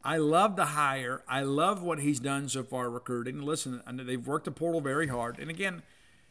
[0.03, 1.23] I love the hire.
[1.27, 3.41] I love what he's done so far recruiting.
[3.41, 5.39] Listen, they've worked the portal very hard.
[5.39, 5.81] And again,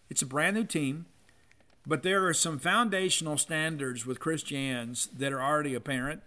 [0.09, 1.07] it's a brand new team.
[1.85, 6.23] But there are some foundational standards with Chris Jans that are already apparent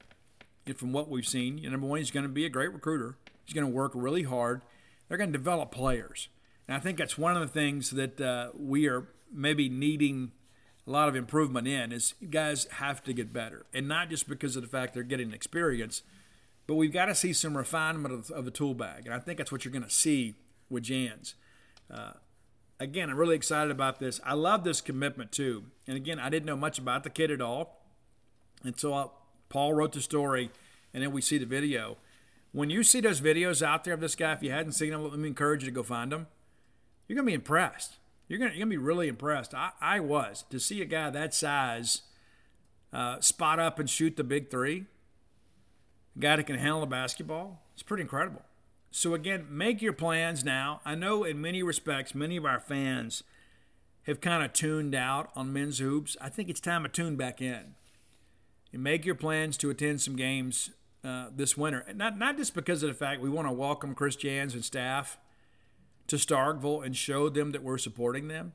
[0.75, 1.61] from what we've seen.
[1.61, 3.15] Number one, he's going to be a great recruiter.
[3.45, 4.63] He's going to work really hard.
[5.07, 6.27] They're going to develop players.
[6.67, 10.31] And I think that's one of the things that uh, we are maybe needing
[10.87, 13.65] a lot of improvement in is you guys have to get better.
[13.73, 16.03] And not just because of the fact they're getting experience,
[16.67, 19.05] but we've got to see some refinement of, of the tool bag.
[19.05, 20.35] And I think that's what you're going to see
[20.69, 21.35] with Jans.
[21.91, 22.13] Uh,
[22.79, 24.19] again, I'm really excited about this.
[24.23, 25.65] I love this commitment too.
[25.87, 27.81] And again, I didn't know much about the kid at all
[28.63, 29.05] until I,
[29.49, 30.49] Paul wrote the story,
[30.93, 31.97] and then we see the video.
[32.51, 35.03] When you see those videos out there of this guy, if you hadn't seen them,
[35.03, 36.27] let me encourage you to go find them.
[37.07, 37.97] You're gonna be impressed.
[38.27, 39.53] You're gonna, you're gonna be really impressed.
[39.53, 42.01] I, I was to see a guy that size
[42.91, 44.85] uh, spot up and shoot the big three.
[46.15, 47.61] A guy that can handle a basketball.
[47.73, 48.41] It's pretty incredible.
[48.89, 50.79] So, again, make your plans now.
[50.85, 53.23] I know in many respects, many of our fans
[54.03, 56.15] have kind of tuned out on men's hoops.
[56.21, 57.75] I think it's time to tune back in
[58.71, 60.69] and make your plans to attend some games
[61.03, 61.85] uh, this winter.
[61.93, 65.17] Not, not just because of the fact we want to welcome Chris Jans and staff
[66.07, 68.53] to Starkville and show them that we're supporting them,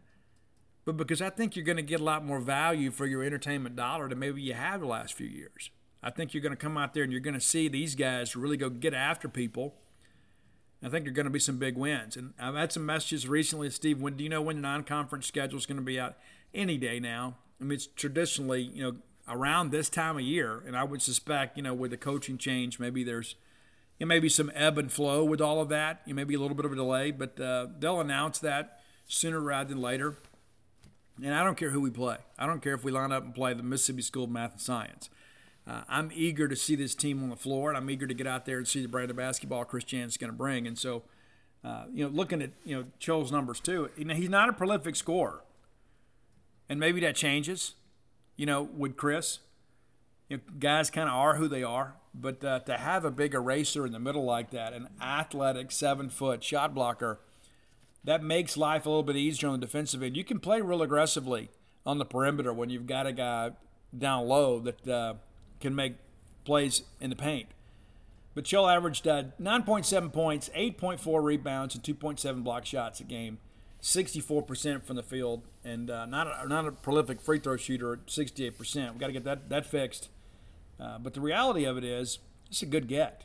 [0.85, 3.77] but because I think you're going to get a lot more value for your entertainment
[3.77, 5.71] dollar than maybe you have the last few years.
[6.03, 8.35] I think you're going to come out there and you're going to see these guys
[8.35, 9.75] really go get after people.
[10.83, 12.17] I think there are going to be some big wins.
[12.17, 14.01] And I've had some messages recently, Steve.
[14.01, 16.17] When do you know when the non-conference schedule is going to be out?
[16.55, 17.37] Any day now.
[17.61, 18.97] I mean, it's traditionally, you know,
[19.29, 22.81] around this time of year, and I would suspect, you know, with the coaching change,
[22.81, 23.37] maybe there's,
[24.01, 26.01] you know, maybe some ebb and flow with all of that.
[26.07, 29.39] You know, maybe a little bit of a delay, but uh, they'll announce that sooner
[29.41, 30.17] rather than later.
[31.23, 32.17] And I don't care who we play.
[32.39, 34.61] I don't care if we line up and play the Mississippi School of Math and
[34.61, 35.11] Science.
[35.69, 38.27] Uh, I'm eager to see this team on the floor, and I'm eager to get
[38.27, 40.67] out there and see the brand of basketball Chris Jans is going to bring.
[40.67, 41.03] And so,
[41.63, 44.55] uh, you know, looking at you know Cho's numbers too, you know, he's not a
[44.55, 45.43] prolific scorer,
[46.71, 47.75] and maybe that changes.
[48.37, 49.41] You know, with Chris,
[50.31, 51.97] you know, guys kind of are who they are.
[52.13, 56.11] But uh, to have a big eraser in the middle like that, an athletic seven
[56.11, 57.21] foot shot blocker,
[58.05, 60.17] that makes life a little bit easier on the defensive end.
[60.17, 61.51] You can play real aggressively
[61.87, 63.53] on the perimeter when you've got a guy
[63.97, 65.15] down low that uh,
[65.61, 65.95] can make
[66.45, 67.49] plays in the paint.
[68.35, 73.39] But Chol averaged uh, 9.7 points, 8.4 rebounds, and 2.7 block shots a game,
[73.83, 78.07] 64% from the field, and uh, not, a, not a prolific free throw shooter at
[78.07, 78.93] 68%.
[78.93, 80.09] We've got to get that, that fixed.
[80.81, 83.25] Uh, but the reality of it is, it's a good get.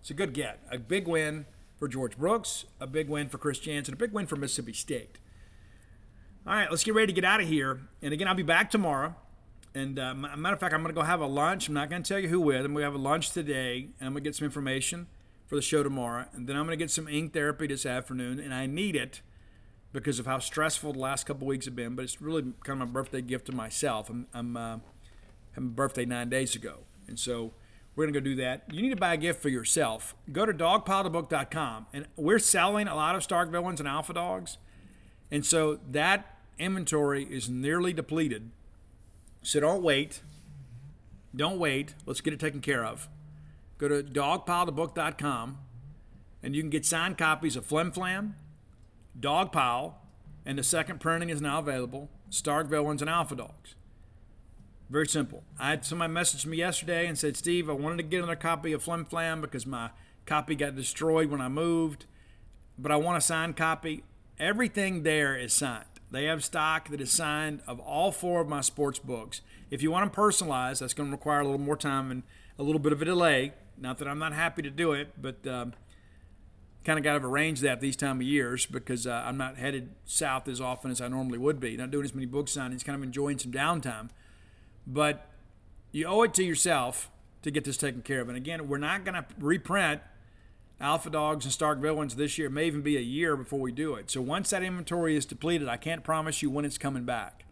[0.00, 0.60] It's a good get.
[0.70, 1.46] A big win
[1.78, 5.18] for George Brooks, a big win for Chris Jans, a big win for Mississippi State.
[6.46, 7.80] All right, let's get ready to get out of here.
[8.02, 9.14] And again, I'll be back tomorrow.
[9.74, 11.68] And uh, matter of fact, I'm going to go have a lunch.
[11.68, 12.64] I'm not going to tell you who with.
[12.64, 15.06] I'm going to have a lunch today, and I'm going to get some information
[15.46, 16.26] for the show tomorrow.
[16.32, 19.20] And then I'm going to get some ink therapy this afternoon, and I need it
[19.92, 21.94] because of how stressful the last couple weeks have been.
[21.94, 24.10] But it's really kind of my birthday gift to myself.
[24.10, 24.78] I'm, I'm uh,
[25.52, 26.78] having birthday nine days ago,
[27.10, 27.52] and so
[27.94, 28.62] we're going to go do that.
[28.72, 30.14] You need to buy a gift for yourself.
[30.32, 34.56] Go to dogpilethebook.com, and we're selling a lot of Stark Villains and Alpha Dogs,
[35.30, 38.50] and so that inventory is nearly depleted
[39.42, 40.22] so don't wait.
[41.34, 41.94] Don't wait.
[42.06, 43.08] Let's get it taken care of.
[43.78, 45.58] Go to dogpilethebook.com
[46.42, 48.34] and you can get signed copies of Flim Flam,
[49.18, 49.94] Dogpile,
[50.46, 53.74] and the second printing is now available Stark Villains and Alpha Dogs.
[54.90, 55.44] Very simple.
[55.56, 58.72] I had somebody message me yesterday and said, Steve, I wanted to get another copy
[58.72, 59.90] of Flim Flam because my
[60.26, 62.06] copy got destroyed when I moved,
[62.76, 64.02] but I want a signed copy.
[64.40, 65.84] Everything there is signed.
[66.10, 69.42] They have stock that is signed of all four of my sports books.
[69.70, 72.24] If you want them personalized, that's going to require a little more time and
[72.58, 73.52] a little bit of a delay.
[73.78, 75.72] Not that I'm not happy to do it, but um,
[76.84, 79.90] kind of got to arrange that these time of years because uh, I'm not headed
[80.04, 81.76] south as often as I normally would be.
[81.76, 84.08] Not doing as many book signings, kind of enjoying some downtime.
[84.86, 85.26] But
[85.92, 87.10] you owe it to yourself
[87.42, 88.28] to get this taken care of.
[88.28, 90.00] And again, we're not going to reprint
[90.80, 92.48] Alpha Dogs and Stark Villains this year.
[92.48, 94.10] It may even be a year before we do it.
[94.10, 97.44] So once that inventory is depleted, I can't promise you when it's coming back.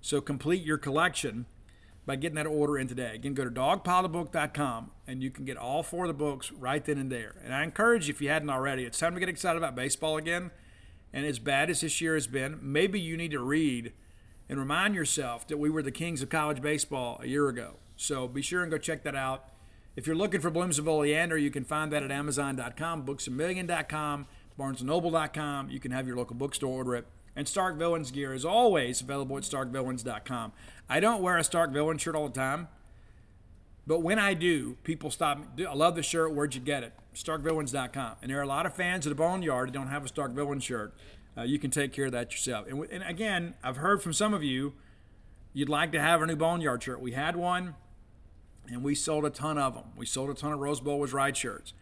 [0.00, 1.46] So complete your collection
[2.06, 3.14] by getting that order in today.
[3.14, 6.98] Again, go to dogpilethebook.com and you can get all four of the books right then
[6.98, 7.36] and there.
[7.42, 10.18] And I encourage you, if you hadn't already, it's time to get excited about baseball
[10.18, 10.50] again.
[11.12, 13.92] And as bad as this year has been, maybe you need to read
[14.48, 17.76] and remind yourself that we were the kings of college baseball a year ago.
[17.96, 19.48] So be sure and go check that out.
[19.96, 24.26] If you're looking for Blooms of Oleander, you can find that at Amazon.com, BooksAMillion.com,
[24.58, 25.70] BarnesandNoble.com.
[25.70, 27.06] You can have your local bookstore order it.
[27.36, 30.52] And Stark Villains gear is always available at StarkVillains.com.
[30.88, 32.68] I don't wear a Stark Villain shirt all the time,
[33.86, 35.66] but when I do, people stop me.
[35.66, 36.32] I love the shirt.
[36.32, 36.92] Where'd you get it?
[37.14, 38.16] StarkVillains.com.
[38.22, 40.32] And there are a lot of fans of the Boneyard that don't have a Stark
[40.32, 40.94] Villain shirt.
[41.36, 42.66] Uh, you can take care of that yourself.
[42.68, 44.74] And, and again, I've heard from some of you,
[45.52, 47.00] you'd like to have a new Boneyard shirt.
[47.00, 47.74] We had one
[48.70, 49.84] and we sold a ton of them.
[49.96, 51.72] We sold a ton of Rose Bowl was right shirts.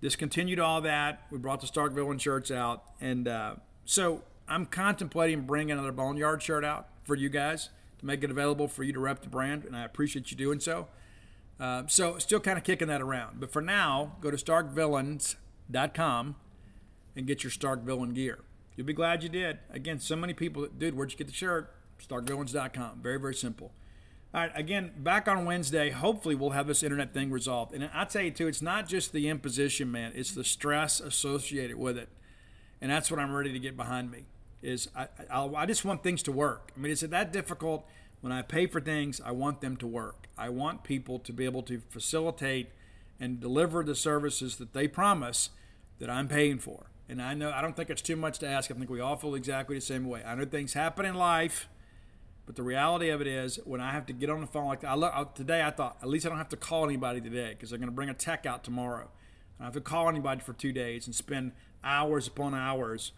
[0.00, 1.22] Discontinued all that.
[1.30, 6.42] We brought the Stark Villain shirts out, and uh, so I'm contemplating bringing another Boneyard
[6.42, 7.68] shirt out for you guys
[7.98, 10.60] to make it available for you to rep the brand, and I appreciate you doing
[10.60, 10.88] so.
[11.58, 16.36] Uh, so still kind of kicking that around, but for now, go to starkvillains.com
[17.16, 18.38] and get your Stark Villain gear.
[18.80, 19.58] You'll be glad you did.
[19.68, 21.70] Again, so many people, dude, where'd you get the shirt?
[22.02, 23.00] Starkvillains.com.
[23.02, 23.72] Very, very simple.
[24.32, 25.90] All right, again, back on Wednesday.
[25.90, 27.74] Hopefully, we'll have this internet thing resolved.
[27.74, 30.12] And I tell you, too, it's not just the imposition, man.
[30.14, 32.08] It's the stress associated with it,
[32.80, 34.24] and that's what I'm ready to get behind me.
[34.62, 36.72] Is I, I, I just want things to work.
[36.74, 37.86] I mean, is it that difficult?
[38.22, 40.26] When I pay for things, I want them to work.
[40.38, 42.70] I want people to be able to facilitate
[43.20, 45.50] and deliver the services that they promise
[45.98, 46.86] that I'm paying for.
[47.10, 48.70] And I know I don't think it's too much to ask.
[48.70, 50.22] I think we all feel exactly the same way.
[50.24, 51.68] I know things happen in life
[52.50, 54.82] but the reality of it is, when I have to get on the phone like
[54.82, 57.70] I look, today I thought at least I don't have to call anybody today because
[57.70, 59.08] they're going to bring a tech out tomorrow.
[59.60, 61.52] I have to call anybody for two days and spend
[61.84, 63.12] hours upon hours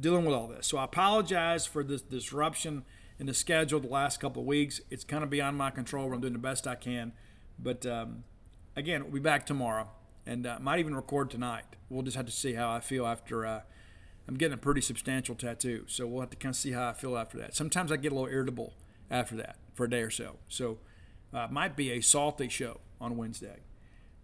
[0.00, 0.66] dealing with all this.
[0.68, 2.84] So I apologize for this disruption
[3.18, 4.80] in the schedule the last couple of weeks.
[4.88, 6.10] It's kind of beyond my control.
[6.10, 7.12] I'm doing the best I can.
[7.58, 8.24] But um,
[8.74, 9.90] again, we'll be back tomorrow
[10.26, 11.64] and uh, might even record tonight.
[11.88, 13.46] We'll just have to see how I feel after.
[13.46, 13.60] Uh,
[14.28, 16.92] I'm getting a pretty substantial tattoo, so we'll have to kind of see how I
[16.92, 17.54] feel after that.
[17.54, 18.74] Sometimes I get a little irritable
[19.10, 20.36] after that for a day or so.
[20.48, 20.78] So
[21.34, 23.60] uh, might be a salty show on Wednesday.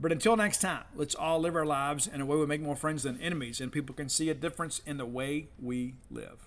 [0.01, 2.77] But until next time, let's all live our lives in a way we make more
[2.77, 6.47] friends than enemies, and people can see a difference in the way we live.